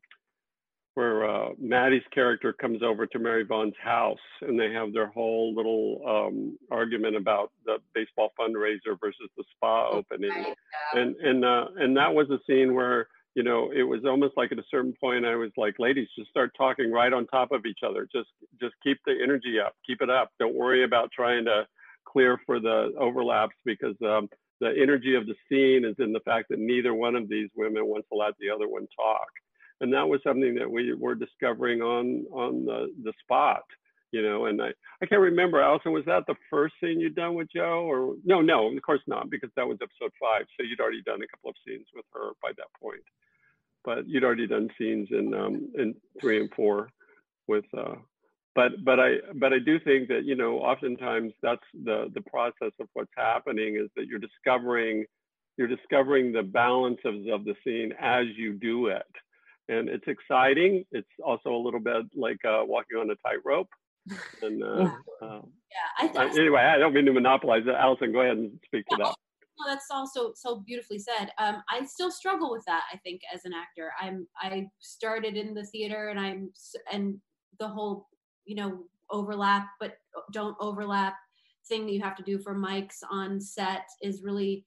where 0.94 1.30
uh, 1.30 1.50
Maddie's 1.60 2.04
character 2.14 2.54
comes 2.54 2.82
over 2.82 3.06
to 3.06 3.20
Mary 3.20 3.44
Vaughn's 3.44 3.74
house 3.84 4.18
and 4.42 4.58
they 4.58 4.72
have 4.72 4.94
their 4.94 5.08
whole 5.08 5.54
little 5.54 6.02
um, 6.08 6.58
argument 6.72 7.18
about 7.18 7.52
the 7.66 7.78
baseball 7.94 8.32
fundraiser 8.40 8.98
versus 9.02 9.30
the 9.36 9.44
spa 9.52 9.90
opening, 9.90 10.56
and 10.94 11.16
and 11.18 11.44
uh, 11.44 11.66
and 11.78 11.96
that 11.98 12.14
was 12.14 12.30
a 12.30 12.40
scene 12.48 12.74
where 12.74 13.08
you 13.36 13.44
know 13.44 13.72
it 13.76 13.84
was 13.84 14.02
almost 14.06 14.34
like 14.38 14.52
at 14.52 14.60
a 14.60 14.64
certain 14.72 14.94
point 15.00 15.26
I 15.26 15.36
was 15.36 15.52
like, 15.58 15.76
ladies, 15.80 16.08
just 16.18 16.30
start 16.30 16.52
talking 16.58 16.92
right 16.92 17.14
on 17.14 17.28
top 17.28 17.52
of 17.52 17.66
each 17.66 17.80
other. 17.86 18.08
Just 18.12 18.30
just 18.60 18.76
keep 18.84 18.98
the 19.06 19.16
energy 19.22 19.60
up, 19.64 19.76
keep 19.86 20.02
it 20.02 20.10
up. 20.10 20.32
Don't 20.40 20.56
worry 20.56 20.84
about 20.84 21.12
trying 21.12 21.46
to 21.46 21.68
clear 22.08 22.40
for 22.46 22.60
the 22.60 22.94
overlaps 23.00 23.56
because 23.66 23.96
um, 24.06 24.30
the 24.62 24.74
energy 24.82 25.16
of 25.16 25.26
the 25.28 25.36
scene 25.50 25.86
is 25.86 25.96
in 26.00 26.14
the 26.14 26.20
fact 26.22 26.48
that 26.50 26.60
neither 26.60 26.94
one 26.94 27.16
of 27.16 27.28
these 27.28 27.50
women 27.56 27.86
wants 27.86 28.08
to 28.10 28.18
let 28.18 28.34
the 28.40 28.50
other 28.50 28.68
one 28.68 28.88
talk 28.96 29.28
and 29.82 29.94
that 29.94 30.08
was 30.08 30.22
something 30.24 30.56
that 30.56 30.70
we 30.70 30.94
were 30.94 31.16
discovering 31.16 31.82
on 31.82 32.26
on 32.32 32.66
the 32.66 32.88
the 33.04 33.14
spot 33.22 33.64
you 34.12 34.22
know 34.22 34.46
and 34.46 34.62
i 34.62 34.70
i 35.02 35.06
can't 35.06 35.22
remember 35.22 35.62
allison 35.62 35.92
was 35.92 36.06
that 36.06 36.24
the 36.28 36.36
first 36.50 36.74
scene 36.82 37.00
you'd 37.00 37.16
done 37.16 37.36
with 37.36 37.48
joe 37.54 37.86
or 37.90 38.16
no 38.24 38.42
no 38.42 38.76
of 38.76 38.82
course 38.82 39.02
not 39.08 39.30
because 39.30 39.50
that 39.56 39.68
was 39.68 39.78
episode 39.82 40.12
five 40.20 40.46
so 40.56 40.66
you'd 40.66 40.80
already 40.80 41.02
done 41.04 41.22
a 41.22 41.28
couple 41.28 41.50
of 41.50 41.56
scenes 41.66 41.88
with 41.94 42.06
her 42.14 42.32
by 42.42 42.52
that 42.58 42.72
point 42.82 43.04
but 43.86 44.08
you'd 44.08 44.24
already 44.24 44.48
done 44.48 44.70
scenes 44.78 45.08
in 45.12 45.34
um 45.34 45.72
in 45.78 45.96
three 46.20 46.40
and 46.40 46.50
four 46.56 46.90
with 47.48 47.66
uh 47.78 47.96
but 48.56 48.72
but 48.84 49.00
i 49.00 49.16
but 49.36 49.54
i 49.54 49.60
do 49.60 49.80
think 49.80 50.08
that 50.08 50.26
you 50.26 50.36
know 50.36 50.60
oftentimes 50.60 51.32
that's 51.42 51.66
the 51.84 52.12
the 52.14 52.22
process 52.22 52.72
of 52.80 52.88
what's 52.94 53.12
happening 53.16 53.76
is 53.76 53.90
that 53.96 54.08
you're 54.08 54.20
discovering 54.20 55.06
you're 55.58 55.68
discovering 55.70 56.34
the 56.34 56.44
balance 56.44 57.00
of, 57.06 57.16
of 57.32 57.46
the 57.46 57.56
scene 57.64 57.94
as 58.00 58.26
you 58.36 58.54
do 58.54 58.88
it 58.88 59.06
and 59.68 59.90
it's 59.90 60.08
exciting. 60.08 60.86
It's 60.92 61.08
also 61.24 61.50
a 61.50 61.58
little 61.58 61.80
bit 61.80 62.06
like 62.16 62.38
uh, 62.46 62.62
walking 62.66 62.98
on 62.98 63.10
a 63.10 63.16
tightrope. 63.16 63.70
And 64.42 64.64
uh, 64.64 64.92
uh, 65.22 65.42
yeah, 66.02 66.10
I 66.18 66.30
anyway, 66.38 66.62
I 66.62 66.78
don't 66.78 66.94
mean 66.94 67.06
to 67.06 67.14
monopolize 67.14 67.64
it. 67.66 67.76
Allison, 67.76 68.12
go 68.12 68.22
ahead 68.22 68.38
and 68.38 68.60
speak 68.66 68.86
to 68.88 68.98
that. 68.98 69.16
No, 69.58 69.72
that's 69.72 69.88
also 69.90 70.34
so 70.36 70.60
beautifully 70.60 71.00
said. 71.00 71.32
Um, 71.38 71.64
I 71.70 71.86
still 71.86 72.12
struggle 72.12 72.52
with 72.52 72.66
that. 72.66 72.84
I 72.92 72.98
think 72.98 73.22
as 73.34 73.46
an 73.46 73.54
actor, 73.54 73.92
I'm 74.02 74.28
I 74.38 74.68
started 74.80 75.38
in 75.38 75.54
the 75.54 75.66
theater, 75.66 76.10
and 76.10 76.20
I'm 76.20 76.52
and 76.92 77.18
the 77.60 77.68
whole 77.68 78.08
you 78.46 78.56
know 78.56 78.84
overlap, 79.10 79.68
but 79.80 79.98
don't 80.32 80.58
overlap 80.60 81.16
thing 81.68 81.86
that 81.86 81.94
you 81.94 82.02
have 82.02 82.16
to 82.16 82.24
do 82.24 82.38
for 82.38 82.56
mics 82.56 83.00
on 83.10 83.40
set 83.40 83.88
is 84.02 84.24
really 84.24 84.66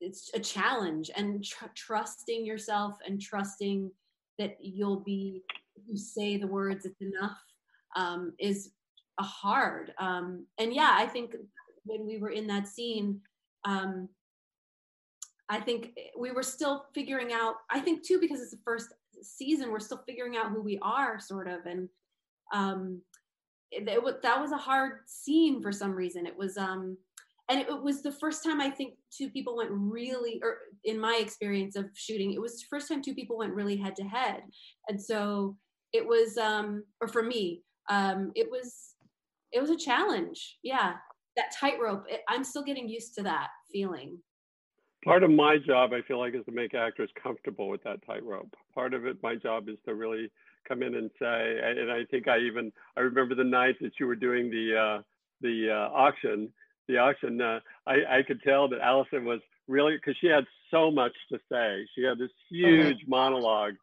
it's 0.00 0.30
a 0.34 0.38
challenge 0.38 1.10
and 1.16 1.44
tr- 1.44 1.66
trusting 1.74 2.44
yourself 2.44 2.96
and 3.06 3.20
trusting 3.20 3.90
that 4.38 4.56
you'll 4.60 5.00
be 5.00 5.42
you 5.86 5.96
say 5.96 6.36
the 6.36 6.46
words 6.46 6.86
it's 6.86 7.00
enough 7.00 7.38
um, 7.96 8.32
is 8.38 8.72
a 9.18 9.22
hard 9.22 9.92
um, 9.98 10.44
and 10.58 10.72
yeah 10.72 10.92
i 10.94 11.06
think 11.06 11.34
when 11.84 12.06
we 12.06 12.18
were 12.18 12.30
in 12.30 12.46
that 12.46 12.68
scene 12.68 13.20
um, 13.68 14.08
i 15.48 15.60
think 15.60 15.92
we 16.18 16.30
were 16.30 16.42
still 16.42 16.86
figuring 16.94 17.32
out 17.32 17.54
i 17.70 17.78
think 17.78 18.06
too 18.06 18.18
because 18.20 18.40
it's 18.40 18.50
the 18.50 18.60
first 18.64 18.88
season 19.22 19.70
we're 19.70 19.80
still 19.80 20.02
figuring 20.06 20.36
out 20.36 20.50
who 20.50 20.62
we 20.62 20.78
are 20.82 21.18
sort 21.20 21.48
of 21.48 21.66
and 21.66 21.88
um, 22.54 23.02
it, 23.70 23.86
it, 23.86 24.22
that 24.22 24.40
was 24.40 24.52
a 24.52 24.56
hard 24.56 25.00
scene 25.06 25.60
for 25.60 25.72
some 25.72 25.92
reason 25.92 26.26
it 26.26 26.36
was 26.36 26.56
um 26.56 26.96
and 27.48 27.60
it 27.60 27.82
was 27.82 28.02
the 28.02 28.12
first 28.12 28.44
time 28.44 28.60
I 28.60 28.68
think 28.68 28.94
two 29.10 29.30
people 29.30 29.56
went 29.56 29.70
really, 29.72 30.38
or 30.42 30.58
in 30.84 31.00
my 31.00 31.18
experience 31.20 31.76
of 31.76 31.86
shooting, 31.94 32.32
it 32.32 32.40
was 32.40 32.60
the 32.60 32.66
first 32.68 32.88
time 32.88 33.00
two 33.00 33.14
people 33.14 33.38
went 33.38 33.54
really 33.54 33.76
head 33.76 33.96
to 33.96 34.04
head, 34.04 34.42
and 34.88 35.00
so 35.00 35.56
it 35.94 36.06
was, 36.06 36.36
um, 36.36 36.84
or 37.00 37.08
for 37.08 37.22
me, 37.22 37.62
um, 37.88 38.32
it 38.34 38.50
was, 38.50 38.94
it 39.52 39.60
was 39.60 39.70
a 39.70 39.76
challenge. 39.76 40.58
Yeah, 40.62 40.94
that 41.36 41.54
tightrope. 41.58 42.04
I'm 42.28 42.44
still 42.44 42.62
getting 42.62 42.88
used 42.88 43.14
to 43.14 43.22
that 43.22 43.48
feeling. 43.72 44.18
Part 45.04 45.22
of 45.22 45.30
my 45.30 45.58
job, 45.58 45.92
I 45.92 46.02
feel 46.02 46.18
like, 46.18 46.34
is 46.34 46.44
to 46.46 46.52
make 46.52 46.74
actors 46.74 47.10
comfortable 47.22 47.68
with 47.68 47.82
that 47.84 48.04
tightrope. 48.04 48.54
Part 48.74 48.94
of 48.94 49.06
it, 49.06 49.16
my 49.22 49.36
job, 49.36 49.68
is 49.68 49.76
to 49.86 49.94
really 49.94 50.30
come 50.66 50.82
in 50.82 50.96
and 50.96 51.10
say, 51.20 51.60
and 51.62 51.90
I 51.90 52.04
think 52.10 52.28
I 52.28 52.38
even, 52.38 52.72
I 52.96 53.00
remember 53.00 53.34
the 53.34 53.44
night 53.44 53.76
that 53.80 53.92
you 54.00 54.06
were 54.06 54.16
doing 54.16 54.50
the 54.50 54.76
uh, 54.76 55.02
the 55.40 55.70
uh, 55.70 55.94
auction 55.94 56.52
the 56.88 56.96
auction, 56.96 57.40
uh, 57.40 57.60
I, 57.86 58.18
I 58.18 58.22
could 58.26 58.42
tell 58.42 58.68
that 58.68 58.80
Allison 58.80 59.24
was 59.24 59.40
really 59.68 59.96
because 59.96 60.16
she 60.20 60.26
had 60.26 60.44
so 60.70 60.90
much 60.90 61.12
to 61.30 61.38
say. 61.50 61.86
She 61.94 62.02
had 62.02 62.18
this 62.18 62.30
huge 62.50 62.96
okay. 62.96 63.04
monologue, 63.06 63.74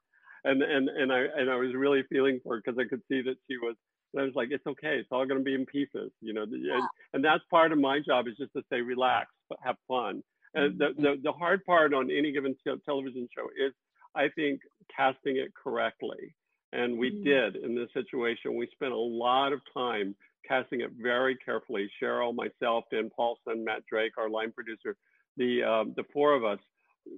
and 0.43 0.61
and 0.61 0.89
and 0.89 1.13
I 1.13 1.19
and 1.37 1.49
I 1.49 1.55
was 1.55 1.73
really 1.73 2.03
feeling 2.09 2.39
for 2.43 2.55
her 2.55 2.61
because 2.65 2.79
I 2.79 2.89
could 2.89 3.01
see 3.07 3.21
that 3.21 3.37
she 3.47 3.57
was. 3.57 3.75
I 4.17 4.23
was 4.23 4.35
like, 4.35 4.49
it's 4.51 4.65
okay. 4.67 4.97
It's 4.97 5.09
all 5.11 5.25
going 5.25 5.39
to 5.39 5.43
be 5.43 5.55
in 5.55 5.65
pieces, 5.65 6.11
you 6.21 6.33
know. 6.33 6.45
Yeah. 6.49 6.75
And, 6.75 6.83
and 7.13 7.25
that's 7.25 7.43
part 7.49 7.71
of 7.71 7.79
my 7.79 7.99
job 7.99 8.27
is 8.27 8.35
just 8.37 8.53
to 8.53 8.61
say, 8.71 8.81
relax, 8.81 9.27
have 9.63 9.75
fun. 9.87 10.23
And 10.53 10.79
the, 10.79 10.85
mm-hmm. 10.85 11.03
the, 11.03 11.15
the 11.23 11.31
hard 11.31 11.65
part 11.65 11.93
on 11.93 12.09
any 12.09 12.31
given 12.31 12.55
television 12.85 13.27
show 13.35 13.47
is, 13.57 13.73
I 14.15 14.29
think, 14.35 14.61
casting 14.95 15.37
it 15.37 15.53
correctly. 15.61 16.35
And 16.71 16.97
we 16.97 17.11
mm-hmm. 17.11 17.23
did 17.23 17.55
in 17.57 17.75
this 17.75 17.89
situation. 17.93 18.55
We 18.55 18.67
spent 18.73 18.93
a 18.93 18.97
lot 18.97 19.53
of 19.53 19.59
time 19.73 20.15
casting 20.47 20.81
it 20.81 20.91
very 21.01 21.35
carefully. 21.43 21.89
Sheryl, 22.01 22.33
myself, 22.33 22.85
Dan 22.91 23.09
Paulson, 23.15 23.63
Matt 23.65 23.83
Drake, 23.89 24.13
our 24.17 24.29
line 24.29 24.51
producer, 24.51 24.95
the 25.37 25.63
um, 25.63 25.93
the 25.97 26.03
four 26.13 26.33
of 26.33 26.45
us, 26.45 26.59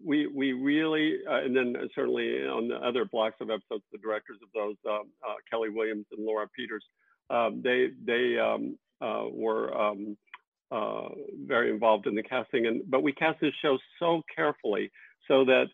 we 0.05 0.27
we 0.27 0.53
really, 0.53 1.19
uh, 1.29 1.43
and 1.43 1.55
then 1.55 1.75
certainly 1.95 2.45
on 2.45 2.67
the 2.67 2.75
other 2.75 3.05
blocks 3.05 3.37
of 3.41 3.49
episodes, 3.49 3.83
the 3.91 3.97
directors 3.97 4.37
of 4.43 4.49
those, 4.53 4.75
um, 4.89 5.09
uh, 5.27 5.35
Kelly 5.49 5.69
Williams 5.69 6.05
and 6.11 6.25
Laura 6.25 6.47
Peters, 6.55 6.83
um, 7.29 7.61
they 7.63 7.89
they 8.05 8.37
um, 8.37 8.77
uh, 9.01 9.25
were 9.31 9.75
um, 9.77 10.17
uh, 10.71 11.09
very 11.45 11.71
involved 11.71 12.07
in 12.07 12.15
the 12.15 12.23
casting, 12.23 12.67
and 12.67 12.81
but 12.89 13.03
we 13.03 13.13
cast 13.13 13.39
this 13.39 13.53
show 13.61 13.77
so 13.99 14.21
carefully 14.35 14.91
so 15.27 15.45
that 15.45 15.67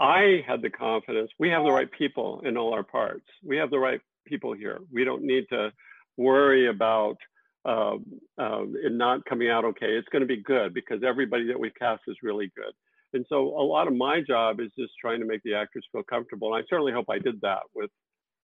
I 0.00 0.44
had 0.46 0.62
the 0.62 0.70
confidence 0.70 1.30
we 1.38 1.50
have 1.50 1.64
the 1.64 1.72
right 1.72 1.90
people 1.90 2.42
in 2.44 2.56
all 2.56 2.72
our 2.72 2.84
parts. 2.84 3.26
We 3.44 3.56
have 3.56 3.70
the 3.70 3.78
right 3.78 4.00
people 4.26 4.52
here. 4.52 4.78
We 4.92 5.04
don't 5.04 5.22
need 5.22 5.46
to 5.50 5.72
worry 6.16 6.68
about 6.68 7.16
uh, 7.64 7.96
uh, 8.38 8.62
it 8.84 8.92
not 8.92 9.24
coming 9.24 9.50
out 9.50 9.64
okay. 9.64 9.88
It's 9.88 10.08
going 10.08 10.22
to 10.22 10.26
be 10.26 10.42
good 10.42 10.72
because 10.72 11.02
everybody 11.04 11.48
that 11.48 11.58
we've 11.58 11.74
cast 11.74 12.02
is 12.06 12.16
really 12.22 12.50
good. 12.56 12.72
And 13.14 13.24
so 13.28 13.38
a 13.38 13.64
lot 13.64 13.88
of 13.88 13.94
my 13.94 14.20
job 14.20 14.60
is 14.60 14.70
just 14.78 14.92
trying 15.00 15.20
to 15.20 15.26
make 15.26 15.42
the 15.44 15.54
actors 15.54 15.86
feel 15.92 16.02
comfortable. 16.02 16.54
And 16.54 16.62
I 16.62 16.66
certainly 16.68 16.92
hope 16.92 17.06
I 17.10 17.18
did 17.18 17.40
that 17.42 17.60
with 17.74 17.90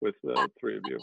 with 0.01 0.15
the 0.23 0.49
three 0.59 0.77
of 0.77 0.83
you. 0.87 0.99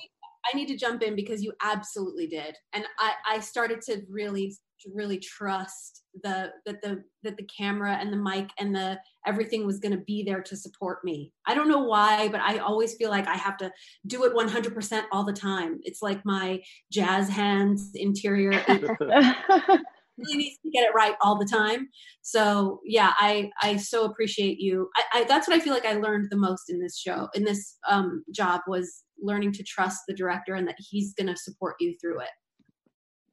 I 0.52 0.56
need 0.56 0.68
to 0.68 0.76
jump 0.76 1.02
in 1.02 1.14
because 1.14 1.42
you 1.42 1.52
absolutely 1.62 2.26
did, 2.26 2.56
and 2.72 2.84
I, 2.98 3.12
I 3.28 3.40
started 3.40 3.80
to 3.82 4.02
really 4.09 4.56
really 4.94 5.18
trust 5.18 6.04
the 6.22 6.52
that 6.64 6.80
the 6.82 7.02
that 7.22 7.36
the 7.36 7.44
camera 7.44 7.98
and 8.00 8.12
the 8.12 8.16
mic 8.16 8.48
and 8.59 8.74
the 8.74 8.98
everything 9.26 9.66
was 9.66 9.78
going 9.78 9.92
to 9.92 10.04
be 10.04 10.22
there 10.22 10.42
to 10.42 10.56
support 10.56 11.04
me. 11.04 11.32
I 11.46 11.54
don't 11.54 11.68
know 11.68 11.82
why, 11.82 12.28
but 12.28 12.40
I 12.40 12.59
always 12.59 12.94
feel 12.94 13.11
like 13.11 13.26
I 13.26 13.36
have 13.36 13.56
to 13.59 13.72
do 14.06 14.24
it 14.24 14.34
100% 14.34 15.02
all 15.12 15.24
the 15.24 15.32
time. 15.32 15.80
It's 15.82 16.00
like 16.00 16.24
my 16.24 16.62
jazz 16.92 17.28
hands 17.28 17.90
interior 17.94 18.52
really 20.19 20.37
needs 20.37 20.59
to 20.64 20.71
get 20.71 20.85
it 20.85 20.95
right 20.95 21.14
all 21.23 21.39
the 21.39 21.47
time. 21.47 21.89
So 22.23 22.81
yeah, 22.85 23.12
I 23.19 23.51
I 23.62 23.77
so 23.77 24.05
appreciate 24.05 24.59
you. 24.59 24.89
I, 24.97 25.21
I, 25.21 25.25
that's 25.25 25.49
what 25.49 25.57
I 25.57 25.61
feel 25.61 25.73
like 25.73 25.87
I 25.87 25.95
learned 25.95 26.29
the 26.31 26.37
most 26.37 26.69
in 26.69 26.81
this 26.81 26.99
show, 26.99 27.29
in 27.35 27.45
this 27.45 27.79
um, 27.89 28.25
job 28.35 28.61
was 28.66 29.05
learning 29.21 29.53
to 29.53 29.62
trust 29.62 30.03
the 30.07 30.14
director 30.14 30.55
and 30.55 30.66
that 30.69 30.77
he's 30.79 31.14
going 31.14 31.27
to 31.27 31.37
support 31.37 31.77
you 31.81 31.97
through 32.01 32.21
it. 32.21 32.29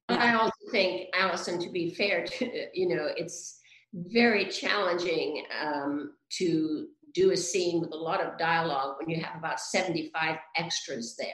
I 0.09 0.35
also 0.35 0.53
think, 0.71 1.09
Allison, 1.15 1.59
to 1.61 1.71
be 1.71 1.93
fair, 1.93 2.25
to, 2.25 2.67
you 2.73 2.95
know, 2.95 3.07
it's 3.15 3.59
very 3.93 4.45
challenging 4.45 5.43
um, 5.63 6.11
to 6.37 6.87
do 7.13 7.31
a 7.31 7.37
scene 7.37 7.81
with 7.81 7.91
a 7.91 7.97
lot 7.97 8.21
of 8.21 8.37
dialogue 8.37 8.97
when 8.99 9.09
you 9.09 9.23
have 9.23 9.37
about 9.37 9.59
75 9.59 10.37
extras 10.57 11.15
there. 11.17 11.27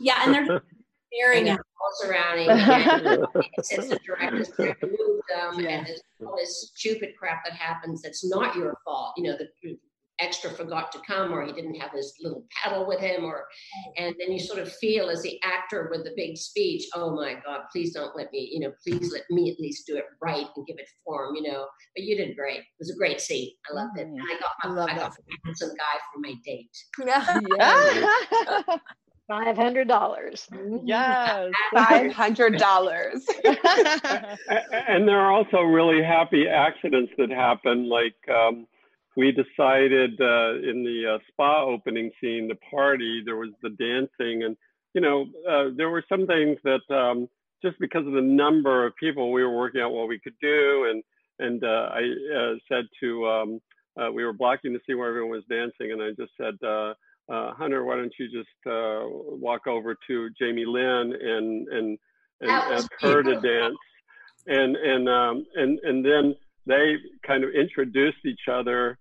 Yeah, 0.00 0.22
and 0.24 0.34
they're 0.34 0.62
staring 1.12 1.48
at 1.48 1.58
all 1.58 1.90
surrounding 1.94 2.48
and 2.50 3.26
it's 3.54 3.68
the 3.68 3.98
director's 4.04 4.48
to 4.50 4.74
move 4.82 5.20
them 5.28 5.60
yeah. 5.60 5.78
and 5.78 5.86
there's 5.86 6.02
all 6.24 6.36
this 6.36 6.72
stupid 6.74 7.10
crap 7.18 7.44
that 7.44 7.54
happens 7.54 8.02
that's 8.02 8.28
not 8.28 8.54
your 8.54 8.76
fault. 8.84 9.14
You 9.16 9.24
know, 9.24 9.36
the 9.36 9.76
extra 10.20 10.50
forgot 10.50 10.92
to 10.92 10.98
come 11.06 11.32
or 11.32 11.44
he 11.44 11.52
didn't 11.52 11.74
have 11.74 11.92
his 11.92 12.14
little 12.20 12.44
paddle 12.50 12.86
with 12.86 13.00
him 13.00 13.24
or 13.24 13.46
and 13.96 14.14
then 14.18 14.30
you 14.30 14.38
sort 14.38 14.58
of 14.58 14.72
feel 14.74 15.08
as 15.08 15.22
the 15.22 15.40
actor 15.42 15.88
with 15.90 16.04
the 16.04 16.12
big 16.16 16.36
speech 16.36 16.84
oh 16.94 17.14
my 17.14 17.34
god 17.44 17.62
please 17.72 17.94
don't 17.94 18.14
let 18.16 18.30
me 18.32 18.50
you 18.52 18.60
know 18.60 18.72
please 18.86 19.12
let 19.12 19.22
me 19.30 19.50
at 19.50 19.58
least 19.58 19.86
do 19.86 19.96
it 19.96 20.04
right 20.20 20.46
and 20.56 20.66
give 20.66 20.76
it 20.78 20.88
form 21.04 21.34
you 21.34 21.42
know 21.42 21.66
but 21.96 22.04
you 22.04 22.16
did 22.16 22.36
great 22.36 22.58
it 22.58 22.64
was 22.78 22.90
a 22.90 22.96
great 22.96 23.20
scene 23.20 23.50
i 23.70 23.74
loved 23.74 23.98
it 23.98 24.06
and 24.06 24.20
i 24.20 24.38
got 24.38 24.74
my 24.74 24.82
I, 24.82 24.94
I 24.94 24.96
got 24.96 25.14
some 25.54 25.70
guy 25.70 25.98
for 26.12 26.20
my 26.20 26.34
date 26.44 26.70
yeah, 27.06 27.40
yeah. 28.68 28.76
Five 29.30 29.56
hundred 29.56 29.86
dollars. 29.86 30.48
Yes, 30.82 31.52
five 31.72 32.12
hundred 32.12 32.58
dollars. 32.58 33.24
and 33.44 35.06
there 35.06 35.20
are 35.20 35.30
also 35.30 35.58
really 35.60 36.02
happy 36.02 36.48
accidents 36.48 37.12
that 37.16 37.30
happen. 37.30 37.88
Like 37.88 38.16
um, 38.28 38.66
we 39.16 39.30
decided 39.30 40.20
uh, 40.20 40.54
in 40.68 40.82
the 40.82 41.14
uh, 41.14 41.18
spa 41.28 41.64
opening 41.64 42.10
scene, 42.20 42.48
the 42.48 42.56
party, 42.56 43.22
there 43.24 43.36
was 43.36 43.50
the 43.62 43.70
dancing, 43.70 44.42
and 44.42 44.56
you 44.94 45.00
know, 45.00 45.26
uh, 45.48 45.66
there 45.76 45.90
were 45.90 46.02
some 46.08 46.26
things 46.26 46.58
that 46.64 46.82
um, 46.92 47.28
just 47.62 47.78
because 47.78 48.04
of 48.08 48.14
the 48.14 48.20
number 48.20 48.84
of 48.84 48.96
people, 48.96 49.30
we 49.30 49.44
were 49.44 49.56
working 49.56 49.80
out 49.80 49.92
what 49.92 50.08
we 50.08 50.18
could 50.18 50.34
do, 50.42 50.88
and 50.90 51.04
and 51.38 51.62
uh, 51.62 51.88
I 51.92 52.00
uh, 52.36 52.54
said 52.68 52.86
to 52.98 53.28
um, 53.28 53.60
uh, 53.96 54.10
we 54.10 54.24
were 54.24 54.32
blocking 54.32 54.72
to 54.72 54.80
see 54.88 54.94
where 54.94 55.08
everyone 55.08 55.30
was 55.30 55.44
dancing, 55.48 55.92
and 55.92 56.02
I 56.02 56.10
just 56.18 56.32
said, 56.36 56.58
uh, 57.30 57.34
uh, 57.34 57.54
Hunter, 57.54 57.84
why 57.84 57.96
don't 57.96 58.12
you 58.18 58.26
just 58.26 58.48
uh, 58.66 59.02
walk 59.06 59.66
over 59.66 59.96
to 60.06 60.30
Jamie 60.38 60.64
Lynn 60.66 61.14
and 61.20 61.68
and 61.68 61.98
and 62.40 62.50
ask 62.50 62.88
her 63.00 63.22
to 63.22 63.34
dance, 63.40 63.76
and 64.46 64.76
and 64.76 65.08
um, 65.08 65.46
and 65.54 65.78
and 65.80 66.04
then 66.04 66.34
they 66.66 66.96
kind 67.26 67.44
of 67.44 67.50
introduced 67.50 68.18
each 68.24 68.48
other 68.50 68.98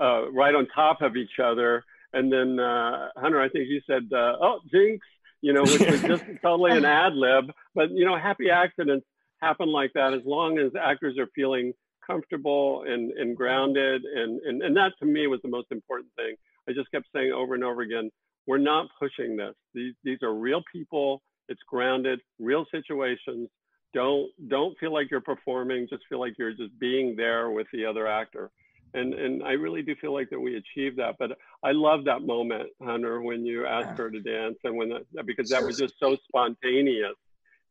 uh, 0.00 0.30
right 0.30 0.54
on 0.54 0.66
top 0.74 1.02
of 1.02 1.16
each 1.16 1.38
other, 1.42 1.84
and 2.12 2.32
then 2.32 2.58
uh, 2.58 3.08
Hunter, 3.16 3.40
I 3.40 3.48
think 3.48 3.68
you 3.68 3.80
said, 3.86 4.08
"Oh, 4.12 4.60
Jinx," 4.70 5.06
you 5.40 5.52
know, 5.52 5.62
which 5.62 5.80
was 5.80 6.02
just 6.02 6.24
totally 6.42 6.76
an 6.76 6.84
ad 6.84 7.14
lib, 7.14 7.50
but 7.74 7.90
you 7.90 8.04
know, 8.04 8.18
happy 8.18 8.50
accidents 8.50 9.06
happen 9.40 9.68
like 9.68 9.92
that 9.94 10.14
as 10.14 10.22
long 10.24 10.58
as 10.58 10.72
actors 10.74 11.16
are 11.18 11.28
feeling 11.34 11.72
comfortable 12.08 12.84
and, 12.86 13.12
and 13.12 13.36
grounded. 13.36 14.02
And, 14.04 14.40
and, 14.40 14.62
and 14.62 14.76
that 14.76 14.92
to 15.00 15.06
me 15.06 15.26
was 15.26 15.40
the 15.42 15.48
most 15.48 15.68
important 15.70 16.10
thing. 16.16 16.34
I 16.68 16.72
just 16.72 16.90
kept 16.90 17.06
saying 17.14 17.32
over 17.32 17.54
and 17.54 17.64
over 17.64 17.82
again, 17.82 18.10
we're 18.46 18.58
not 18.58 18.88
pushing 18.98 19.36
this. 19.36 19.54
These, 19.74 19.94
these 20.04 20.18
are 20.22 20.34
real 20.34 20.62
people. 20.72 21.22
It's 21.48 21.60
grounded, 21.68 22.20
real 22.38 22.66
situations. 22.70 23.48
Don't, 23.94 24.30
don't 24.48 24.78
feel 24.78 24.92
like 24.92 25.10
you're 25.10 25.20
performing. 25.20 25.86
Just 25.88 26.02
feel 26.08 26.20
like 26.20 26.34
you're 26.38 26.52
just 26.52 26.78
being 26.78 27.16
there 27.16 27.50
with 27.50 27.66
the 27.72 27.86
other 27.86 28.06
actor. 28.06 28.50
And, 28.94 29.12
and 29.12 29.42
I 29.42 29.52
really 29.52 29.82
do 29.82 29.94
feel 30.00 30.14
like 30.14 30.30
that 30.30 30.40
we 30.40 30.56
achieved 30.56 30.98
that. 30.98 31.16
But 31.18 31.32
I 31.62 31.72
love 31.72 32.04
that 32.04 32.22
moment, 32.22 32.70
Hunter, 32.82 33.20
when 33.20 33.44
you 33.44 33.66
asked 33.66 33.98
her 33.98 34.10
to 34.10 34.20
dance 34.20 34.56
and 34.64 34.76
when 34.76 34.90
that, 34.90 35.26
because 35.26 35.50
that 35.50 35.62
was 35.62 35.78
just 35.78 35.94
so 36.00 36.16
spontaneous 36.26 37.14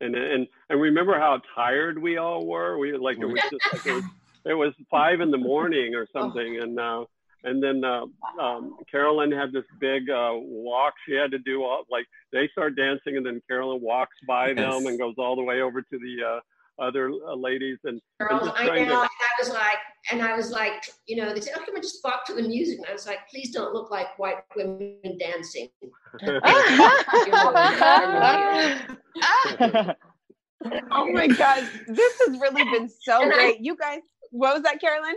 and 0.00 0.14
and 0.14 0.46
and 0.70 0.80
remember 0.80 1.18
how 1.18 1.40
tired 1.54 2.00
we 2.00 2.18
all 2.18 2.46
were. 2.46 2.78
We 2.78 2.96
like 2.96 3.18
it 3.18 3.26
was 3.26 3.40
just 3.50 3.72
like 3.72 3.86
it 3.86 3.92
was, 3.92 4.04
it 4.44 4.54
was 4.54 4.74
five 4.90 5.20
in 5.20 5.30
the 5.30 5.38
morning 5.38 5.94
or 5.94 6.06
oh. 6.14 6.20
something, 6.20 6.60
and 6.60 6.78
uh, 6.78 7.04
and 7.44 7.62
then 7.62 7.84
uh, 7.84 8.06
um, 8.40 8.76
Carolyn 8.90 9.30
had 9.30 9.52
this 9.52 9.64
big 9.80 10.10
uh, 10.10 10.32
walk 10.34 10.94
she 11.06 11.14
had 11.14 11.30
to 11.30 11.38
do. 11.38 11.62
All, 11.62 11.84
like 11.90 12.06
they 12.32 12.48
start 12.52 12.76
dancing, 12.76 13.16
and 13.16 13.24
then 13.24 13.40
Carolyn 13.48 13.80
walks 13.80 14.16
by 14.26 14.48
yes. 14.48 14.56
them 14.56 14.86
and 14.86 14.98
goes 14.98 15.14
all 15.18 15.36
the 15.36 15.42
way 15.42 15.60
over 15.60 15.80
to 15.80 15.88
the 15.90 16.16
uh, 16.26 16.40
other 16.82 17.10
uh, 17.10 17.34
ladies 17.34 17.78
and, 17.84 18.00
Girls, 18.20 18.48
and 18.58 18.70
I 18.70 18.84
know. 18.84 19.02
To... 19.02 19.08
I 19.08 19.08
was 19.40 19.50
like, 19.50 19.78
and 20.10 20.22
I 20.22 20.36
was 20.36 20.50
like, 20.50 20.84
you 21.06 21.16
know, 21.16 21.32
they 21.32 21.40
said, 21.40 21.54
"Oh, 21.56 21.64
can 21.64 21.74
we 21.74 21.80
just 21.80 22.00
walk 22.04 22.26
to 22.26 22.34
the 22.34 22.42
music?" 22.42 22.78
And 22.78 22.86
I 22.88 22.92
was 22.92 23.06
like, 23.06 23.20
"Please 23.30 23.52
don't 23.52 23.72
look 23.72 23.90
like 23.90 24.18
white 24.18 24.38
women 24.56 25.18
dancing." 25.18 25.68
oh 30.90 31.12
my 31.12 31.28
god, 31.28 31.68
this 31.86 32.20
has 32.26 32.38
really 32.40 32.64
been 32.64 32.88
so 32.88 33.22
and 33.22 33.32
great. 33.32 33.56
I, 33.56 33.58
you 33.60 33.76
guys, 33.76 34.00
what 34.30 34.54
was 34.54 34.62
that, 34.64 34.80
Carolyn? 34.80 35.14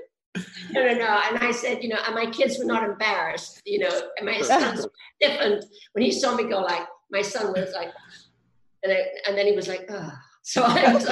No, 0.72 0.86
no, 0.86 0.94
no. 0.94 1.22
And 1.30 1.38
I 1.40 1.52
said, 1.52 1.84
you 1.84 1.90
know, 1.90 1.98
and 2.06 2.16
my 2.16 2.26
kids 2.26 2.58
were 2.58 2.66
not 2.66 2.84
embarrassed, 2.84 3.62
you 3.66 3.80
know, 3.80 4.02
and 4.18 4.26
my 4.26 4.40
son's 4.42 4.88
different. 5.20 5.66
When 5.94 6.04
he 6.04 6.12
saw 6.12 6.36
me 6.36 6.46
go 6.46 6.60
like, 6.62 6.88
my 7.12 7.22
son 7.22 7.52
was 7.52 7.74
like, 7.74 7.90
and, 8.84 8.94
I, 8.94 9.04
and 9.28 9.38
then 9.38 9.46
he 9.46 9.54
was 9.54 9.68
like, 9.68 9.86
oh. 9.90 10.12
So 10.44 10.64
I 10.66 10.94
was 10.94 11.06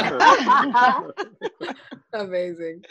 like, 1.63 1.75
amazing. 2.13 2.83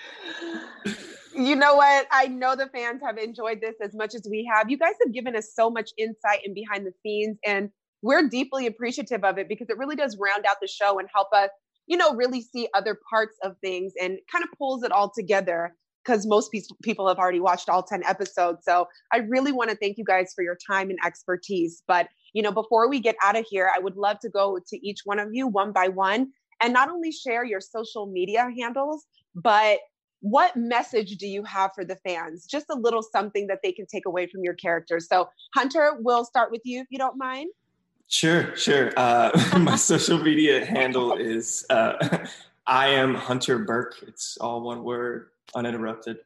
You 1.35 1.57
know 1.57 1.77
what? 1.77 2.07
I 2.11 2.27
know 2.27 2.55
the 2.55 2.69
fans 2.69 3.01
have 3.05 3.19
enjoyed 3.19 3.61
this 3.61 3.75
as 3.83 3.95
much 3.95 4.15
as 4.15 4.27
we 4.31 4.49
have. 4.53 4.71
You 4.71 4.79
guys 4.79 4.95
have 5.05 5.13
given 5.13 5.35
us 5.35 5.55
so 5.55 5.71
much 5.71 5.91
insight 5.97 6.41
and 6.45 6.55
behind 6.55 6.87
the 6.87 6.93
scenes, 7.03 7.39
and 7.45 7.71
we're 8.03 8.29
deeply 8.29 8.67
appreciative 8.67 9.25
of 9.25 9.39
it 9.39 9.49
because 9.49 9.69
it 9.69 9.79
really 9.79 9.97
does 9.97 10.17
round 10.19 10.47
out 10.49 10.57
the 10.61 10.69
show 10.69 10.99
and 10.99 11.09
help 11.13 11.29
us, 11.33 11.51
you 11.87 11.97
know, 11.97 12.15
really 12.15 12.41
see 12.41 12.69
other 12.75 12.99
parts 13.11 13.37
of 13.43 13.57
things 13.61 13.93
and 14.01 14.19
kind 14.31 14.45
of 14.45 14.51
pulls 14.57 14.85
it 14.85 14.93
all 14.93 15.11
together 15.11 15.75
because 16.09 16.27
most 16.27 16.51
people 16.83 17.07
have 17.07 17.19
already 17.19 17.41
watched 17.41 17.69
all 17.69 17.83
10 17.83 18.03
episodes. 18.05 18.65
So 18.65 18.89
I 19.13 19.19
really 19.19 19.53
want 19.53 19.69
to 19.71 19.77
thank 19.77 19.99
you 19.99 20.05
guys 20.05 20.33
for 20.35 20.43
your 20.43 20.57
time 20.57 20.89
and 20.89 20.99
expertise. 21.05 21.83
But, 21.87 22.09
you 22.33 22.43
know, 22.43 22.51
before 22.51 22.89
we 22.89 22.99
get 22.99 23.15
out 23.23 23.37
of 23.37 23.45
here, 23.49 23.71
I 23.75 23.79
would 23.79 23.97
love 23.97 24.19
to 24.21 24.31
go 24.31 24.59
to 24.67 24.87
each 24.87 25.01
one 25.05 25.19
of 25.19 25.29
you 25.33 25.47
one 25.47 25.71
by 25.73 25.89
one 25.89 26.33
and 26.63 26.73
not 26.73 26.89
only 26.89 27.13
share 27.13 27.45
your 27.45 27.61
social 27.61 28.07
media 28.07 28.51
handles, 28.59 29.05
but 29.35 29.81
what 30.21 30.57
message 30.57 31.17
do 31.19 31.29
you 31.29 31.45
have 31.45 31.73
for 31.75 31.85
the 31.85 31.97
fans? 31.97 32.47
Just 32.47 32.67
a 32.71 32.75
little 32.75 33.03
something 33.03 33.47
that 33.49 33.59
they 33.63 33.71
can 33.71 33.85
take 33.87 34.07
away 34.07 34.27
from 34.27 34.43
your 34.43 34.55
characters. 34.55 35.09
So, 35.09 35.29
Hunter, 35.55 35.99
we'll 36.01 36.25
start 36.25 36.51
with 36.51 36.63
you 36.65 36.81
if 36.81 36.87
you 36.91 36.99
don't 36.99 37.19
mind. 37.19 37.51
Sure, 38.09 38.57
sure. 38.57 38.93
Uh, 38.97 39.31
my 39.61 39.77
social 39.77 40.19
media 40.19 40.65
handle 40.65 41.13
is 41.13 41.67
uh, 41.69 42.25
I 42.67 42.89
am 42.89 43.15
Hunter 43.15 43.59
Burke. 43.59 43.97
It's 44.07 44.39
all 44.39 44.63
one 44.63 44.83
word 44.83 45.29
uninterrupted. 45.55 46.19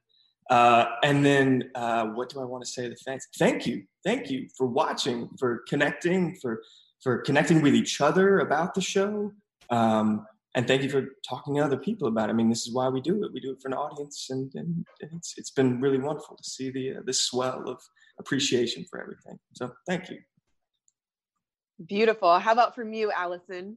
Uh, 0.51 0.87
and 1.03 1.25
then 1.25 1.70
uh, 1.75 2.07
what 2.07 2.29
do 2.29 2.41
I 2.41 2.45
want 2.45 2.64
to 2.64 2.70
say 2.70 2.89
the 2.89 2.97
fans? 2.97 3.27
Thank 3.39 3.66
you, 3.66 3.85
thank 4.05 4.31
you 4.31 4.49
for 4.57 4.66
watching, 4.66 5.29
for 5.39 5.64
connecting, 5.68 6.37
for 6.41 6.62
for 7.03 7.18
connecting 7.18 7.62
with 7.62 7.75
each 7.75 8.01
other 8.01 8.39
about 8.41 8.75
the 8.75 8.81
show, 8.81 9.33
um, 9.70 10.25
and 10.55 10.68
thank 10.68 10.83
you 10.83 10.89
for 10.89 11.16
talking 11.29 11.55
to 11.55 11.61
other 11.61 11.77
people 11.77 12.07
about 12.07 12.29
it. 12.29 12.33
I 12.33 12.35
mean, 12.35 12.49
this 12.49 12.66
is 12.66 12.73
why 12.73 12.89
we 12.89 13.01
do 13.01 13.25
it. 13.25 13.33
We 13.33 13.41
do 13.41 13.53
it 13.53 13.62
for 13.62 13.68
an 13.68 13.75
audience, 13.75 14.29
and, 14.31 14.53
and 14.55 14.85
it's 15.01 15.35
it's 15.37 15.51
been 15.51 15.81
really 15.81 15.99
wonderful 15.99 16.37
to 16.37 16.45
see 16.45 16.70
the 16.70 16.97
uh, 16.97 17.01
the 17.05 17.12
swell 17.12 17.68
of 17.68 17.81
appreciation 18.18 18.85
for 18.91 19.01
everything. 19.01 19.39
So 19.55 19.73
thank 19.87 20.11
you. 20.11 20.18
Beautiful. 21.87 22.39
How 22.39 22.53
about 22.53 22.75
from 22.75 22.93
you, 22.93 23.11
Allison? 23.11 23.77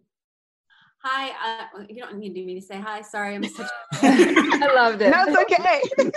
Hi, 1.08 1.30
uh, 1.30 1.84
you 1.88 2.01
don't 2.01 2.18
need 2.18 2.34
me 2.34 2.60
to 2.60 2.66
say 2.66 2.80
hi. 2.80 3.01
Sorry, 3.01 3.36
I'm 3.36 3.43
such. 3.43 3.70
I 3.93 4.72
loved 4.74 5.03
it. 5.03 5.12
That's 5.12 5.38
okay. 5.38 5.84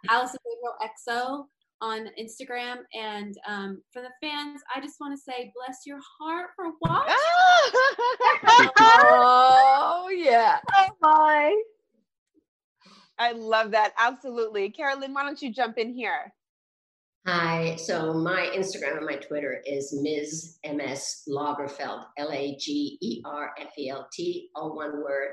Allison 0.10 0.40
Gabriel 0.50 0.76
EXO 0.82 1.46
on 1.80 2.10
Instagram, 2.20 2.78
and 2.96 3.38
um, 3.48 3.84
for 3.92 4.02
the 4.02 4.10
fans, 4.20 4.62
I 4.76 4.82
just 4.82 4.96
want 5.00 5.16
to 5.16 5.22
say, 5.22 5.52
bless 5.56 5.82
your 5.86 6.00
heart 6.20 6.50
for 6.56 6.72
watching. 6.82 7.14
oh 8.80 10.10
yeah. 10.12 10.58
Oh 10.76 10.88
my. 11.02 11.56
I 13.20 13.34
love 13.34 13.70
that. 13.72 13.94
Absolutely. 14.00 14.72
Carolyn, 14.72 15.14
why 15.14 15.24
don't 15.24 15.40
you 15.40 15.54
jump 15.54 15.78
in 15.78 15.94
here? 15.94 16.34
Hi. 17.26 17.78
So 17.78 18.14
my 18.14 18.52
Instagram 18.54 18.98
and 18.98 19.06
my 19.06 19.16
Twitter 19.16 19.62
is 19.66 19.98
Ms. 19.98 20.58
MS 20.66 21.24
Lagerfelt, 21.30 22.04
L 22.18 22.32
A 22.34 22.58
G 22.60 22.98
E 23.02 23.22
R 23.24 23.52
F 23.58 23.72
E 23.80 23.90
L 23.90 24.10
T, 24.12 24.50
all 24.56 24.76
one 24.76 25.02
word. 25.02 25.30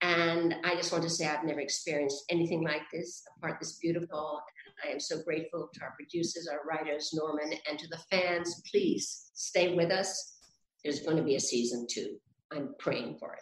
And 0.00 0.54
I 0.64 0.74
just 0.76 0.92
want 0.92 1.04
to 1.04 1.10
say 1.10 1.26
I've 1.26 1.44
never 1.44 1.60
experienced 1.60 2.24
anything 2.30 2.64
like 2.64 2.82
this, 2.90 3.22
apart 3.36 3.52
part 3.52 3.60
this 3.60 3.78
beautiful. 3.82 4.40
I 4.82 4.92
am 4.92 5.00
so 5.00 5.22
grateful 5.22 5.68
to 5.74 5.82
our 5.82 5.92
producers, 5.94 6.48
our 6.50 6.60
writers, 6.66 7.10
Norman, 7.12 7.52
and 7.68 7.78
to 7.78 7.88
the 7.88 8.00
fans. 8.10 8.62
Please 8.70 9.30
stay 9.34 9.74
with 9.74 9.90
us. 9.90 10.38
There's 10.82 11.00
going 11.00 11.18
to 11.18 11.22
be 11.22 11.36
a 11.36 11.40
season 11.40 11.86
two. 11.88 12.16
I'm 12.50 12.74
praying 12.78 13.18
for 13.18 13.36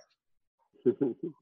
it. 0.85 0.97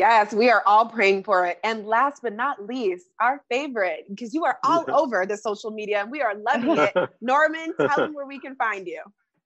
Yes, 0.00 0.32
we 0.32 0.48
are 0.48 0.62
all 0.64 0.86
praying 0.86 1.24
for 1.24 1.44
it. 1.44 1.60
And 1.62 1.84
last 1.84 2.22
but 2.22 2.32
not 2.32 2.66
least, 2.66 3.04
our 3.20 3.44
favorite, 3.50 4.06
because 4.08 4.32
you 4.32 4.46
are 4.46 4.58
all 4.64 4.86
over 4.94 5.26
the 5.26 5.36
social 5.36 5.70
media 5.70 6.00
and 6.00 6.10
we 6.10 6.22
are 6.22 6.34
loving 6.34 6.78
it. 6.78 6.94
Norman, 7.20 7.74
tell 7.78 7.98
them 7.98 8.14
where 8.14 8.24
we 8.24 8.40
can 8.40 8.56
find 8.56 8.86
you. 8.86 9.02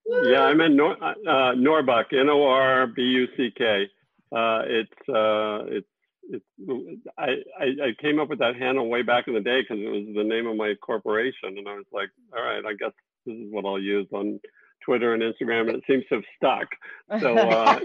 Yeah, 0.06 0.42
I'm 0.42 0.60
in 0.60 0.76
Nor- 0.76 1.02
uh, 1.02 1.54
Norbuck, 1.56 2.12
N 2.12 2.28
O 2.28 2.44
R 2.44 2.86
B 2.86 3.02
U 3.02 3.26
C 3.36 3.50
K. 3.56 3.90
Uh, 4.30 4.62
it's 4.66 5.08
uh, 5.08 5.64
it's 5.66 5.88
it's 6.30 6.44
I, 7.18 7.30
I, 7.58 7.64
I 7.88 7.94
came 8.00 8.20
up 8.20 8.28
with 8.28 8.38
that 8.38 8.54
handle 8.54 8.88
way 8.88 9.02
back 9.02 9.26
in 9.26 9.34
the 9.34 9.40
day 9.40 9.62
because 9.62 9.82
it 9.82 9.88
was 9.88 10.14
the 10.14 10.22
name 10.22 10.46
of 10.46 10.56
my 10.56 10.74
corporation, 10.80 11.58
and 11.58 11.68
I 11.68 11.74
was 11.74 11.86
like, 11.92 12.10
all 12.36 12.44
right, 12.44 12.64
I 12.64 12.74
guess 12.74 12.92
this 13.26 13.34
is 13.34 13.52
what 13.52 13.64
I'll 13.64 13.80
use 13.80 14.06
on 14.12 14.38
Twitter 14.84 15.14
and 15.14 15.22
Instagram, 15.22 15.68
and 15.68 15.76
it 15.76 15.84
seems 15.86 16.04
to 16.08 16.16
have 16.16 16.24
stuck. 16.36 16.68
So 17.20 17.36
uh, 17.38 17.80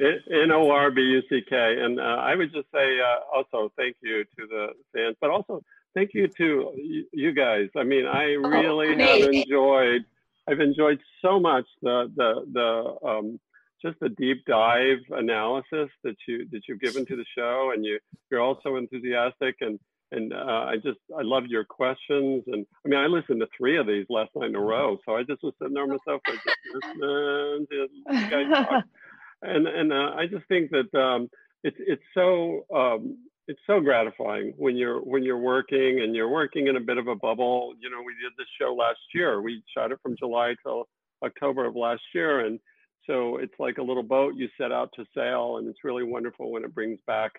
N 0.00 0.50
O 0.50 0.70
R 0.70 0.90
B 0.90 1.00
U 1.02 1.22
C 1.28 1.40
K. 1.48 1.76
And 1.80 2.00
uh, 2.00 2.02
I 2.02 2.34
would 2.34 2.52
just 2.52 2.68
say 2.72 2.98
uh, 3.00 3.36
also 3.36 3.72
thank 3.76 3.96
you 4.02 4.24
to 4.24 4.46
the 4.46 4.66
fans, 4.92 5.16
but 5.20 5.30
also 5.30 5.62
thank 5.94 6.10
you 6.14 6.28
to 6.28 6.72
you 7.12 7.32
guys. 7.32 7.68
I 7.76 7.84
mean, 7.84 8.06
I 8.06 8.34
oh, 8.34 8.48
really 8.48 8.94
oh, 9.02 9.06
have 9.06 9.32
enjoyed. 9.32 10.04
I've 10.48 10.60
enjoyed 10.60 11.00
so 11.20 11.38
much 11.38 11.66
the 11.82 12.10
the 12.16 12.46
the 12.52 13.08
um, 13.08 13.40
just 13.80 13.98
the 14.00 14.08
deep 14.08 14.44
dive 14.46 14.98
analysis 15.10 15.90
that 16.04 16.16
you 16.26 16.48
that 16.50 16.62
you've 16.68 16.80
given 16.80 17.06
to 17.06 17.16
the 17.16 17.24
show, 17.36 17.72
and 17.74 17.84
you 17.84 17.98
you're 18.30 18.40
also 18.40 18.76
enthusiastic 18.76 19.56
and 19.60 19.78
and 20.12 20.32
uh, 20.32 20.66
I 20.68 20.76
just 20.76 20.98
I 21.16 21.22
loved 21.22 21.48
your 21.50 21.64
questions, 21.64 22.44
and 22.46 22.66
I 22.84 22.88
mean 22.88 23.00
I 23.00 23.06
listened 23.06 23.40
to 23.40 23.48
three 23.56 23.78
of 23.78 23.86
these 23.86 24.06
last 24.08 24.30
night 24.36 24.50
in 24.50 24.56
a 24.56 24.60
row, 24.60 24.98
so 25.04 25.16
I 25.16 25.22
just 25.22 25.42
was 25.42 25.54
sitting 25.58 25.74
there 25.74 25.86
myself, 25.86 26.20
just 26.26 26.40
listening 26.74 27.66
to 27.70 27.88
you 28.10 28.30
guys 28.30 28.66
talk, 28.66 28.84
and 29.42 29.66
and 29.66 29.92
uh, 29.92 30.12
I 30.16 30.26
just 30.30 30.46
think 30.48 30.70
that 30.70 30.94
um, 30.98 31.28
it's 31.64 31.76
it's 31.80 32.02
so 32.14 32.66
um, 32.74 33.16
it's 33.48 33.60
so 33.66 33.80
gratifying 33.80 34.52
when 34.56 34.76
you're 34.76 35.00
when 35.00 35.22
you're 35.22 35.38
working 35.38 36.00
and 36.02 36.14
you're 36.14 36.30
working 36.30 36.68
in 36.68 36.76
a 36.76 36.80
bit 36.80 36.98
of 36.98 37.08
a 37.08 37.14
bubble. 37.14 37.74
You 37.80 37.90
know, 37.90 38.02
we 38.04 38.12
did 38.22 38.32
this 38.36 38.46
show 38.60 38.74
last 38.74 39.00
year. 39.14 39.40
We 39.40 39.62
shot 39.76 39.92
it 39.92 39.98
from 40.02 40.16
July 40.18 40.54
till 40.62 40.88
October 41.24 41.66
of 41.66 41.74
last 41.74 42.02
year, 42.14 42.40
and 42.46 42.60
so 43.06 43.38
it's 43.38 43.54
like 43.58 43.78
a 43.78 43.82
little 43.82 44.02
boat 44.02 44.34
you 44.36 44.48
set 44.58 44.72
out 44.72 44.90
to 44.96 45.04
sail, 45.14 45.56
and 45.56 45.68
it's 45.68 45.84
really 45.84 46.04
wonderful 46.04 46.52
when 46.52 46.64
it 46.64 46.74
brings 46.74 47.00
back 47.06 47.32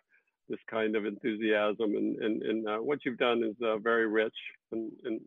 this 0.54 0.64
kind 0.70 0.95
of 0.95 1.06
enthusiasm. 1.06 1.89
And 1.99 2.10
and, 2.26 2.36
and 2.43 2.68
uh, 2.68 2.78
what 2.78 2.99
you've 3.04 3.18
done 3.18 3.43
is 3.43 3.56
uh, 3.66 3.78
very 3.78 4.08
rich, 4.08 4.39
and, 4.72 4.91
and 5.06 5.20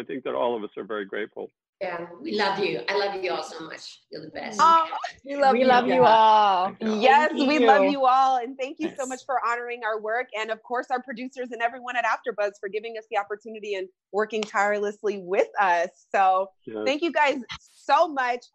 I 0.00 0.02
think 0.02 0.24
that 0.24 0.34
all 0.34 0.56
of 0.56 0.62
us 0.64 0.70
are 0.76 0.84
very 0.84 1.04
grateful. 1.04 1.48
Yeah, 1.80 2.06
we 2.20 2.38
love 2.38 2.58
you. 2.60 2.80
I 2.88 2.96
love 2.96 3.22
you 3.22 3.32
all 3.32 3.42
so 3.42 3.64
much. 3.64 4.02
You're 4.10 4.22
the 4.22 4.30
best. 4.30 4.58
Oh, 4.62 4.86
we 5.24 5.36
love, 5.36 5.52
we 5.52 5.60
you. 5.60 5.66
love 5.66 5.86
you 5.88 6.04
all. 6.04 6.72
Yes, 6.80 7.32
Thank 7.32 7.48
we 7.48 7.58
you. 7.58 7.66
love 7.66 7.84
you 7.90 8.06
all. 8.06 8.38
And 8.38 8.56
thank 8.56 8.78
you 8.78 8.90
so 8.96 9.04
much 9.04 9.20
for 9.26 9.44
honoring 9.44 9.80
our 9.84 10.00
work. 10.00 10.28
And 10.38 10.50
of 10.50 10.62
course, 10.62 10.86
our 10.90 11.02
producers 11.02 11.48
and 11.50 11.60
everyone 11.60 11.96
at 11.96 12.04
AfterBuzz 12.04 12.52
for 12.60 12.68
giving 12.68 12.94
us 12.96 13.04
the 13.10 13.18
opportunity 13.18 13.74
and 13.74 13.88
working 14.12 14.40
tirelessly 14.42 15.18
with 15.18 15.48
us. 15.60 15.88
So 16.14 16.48
Yeah. 16.64 16.84
thank 16.86 17.02
you 17.02 17.12
guys 17.12 17.40
so 17.58 18.06
much. 18.06 18.46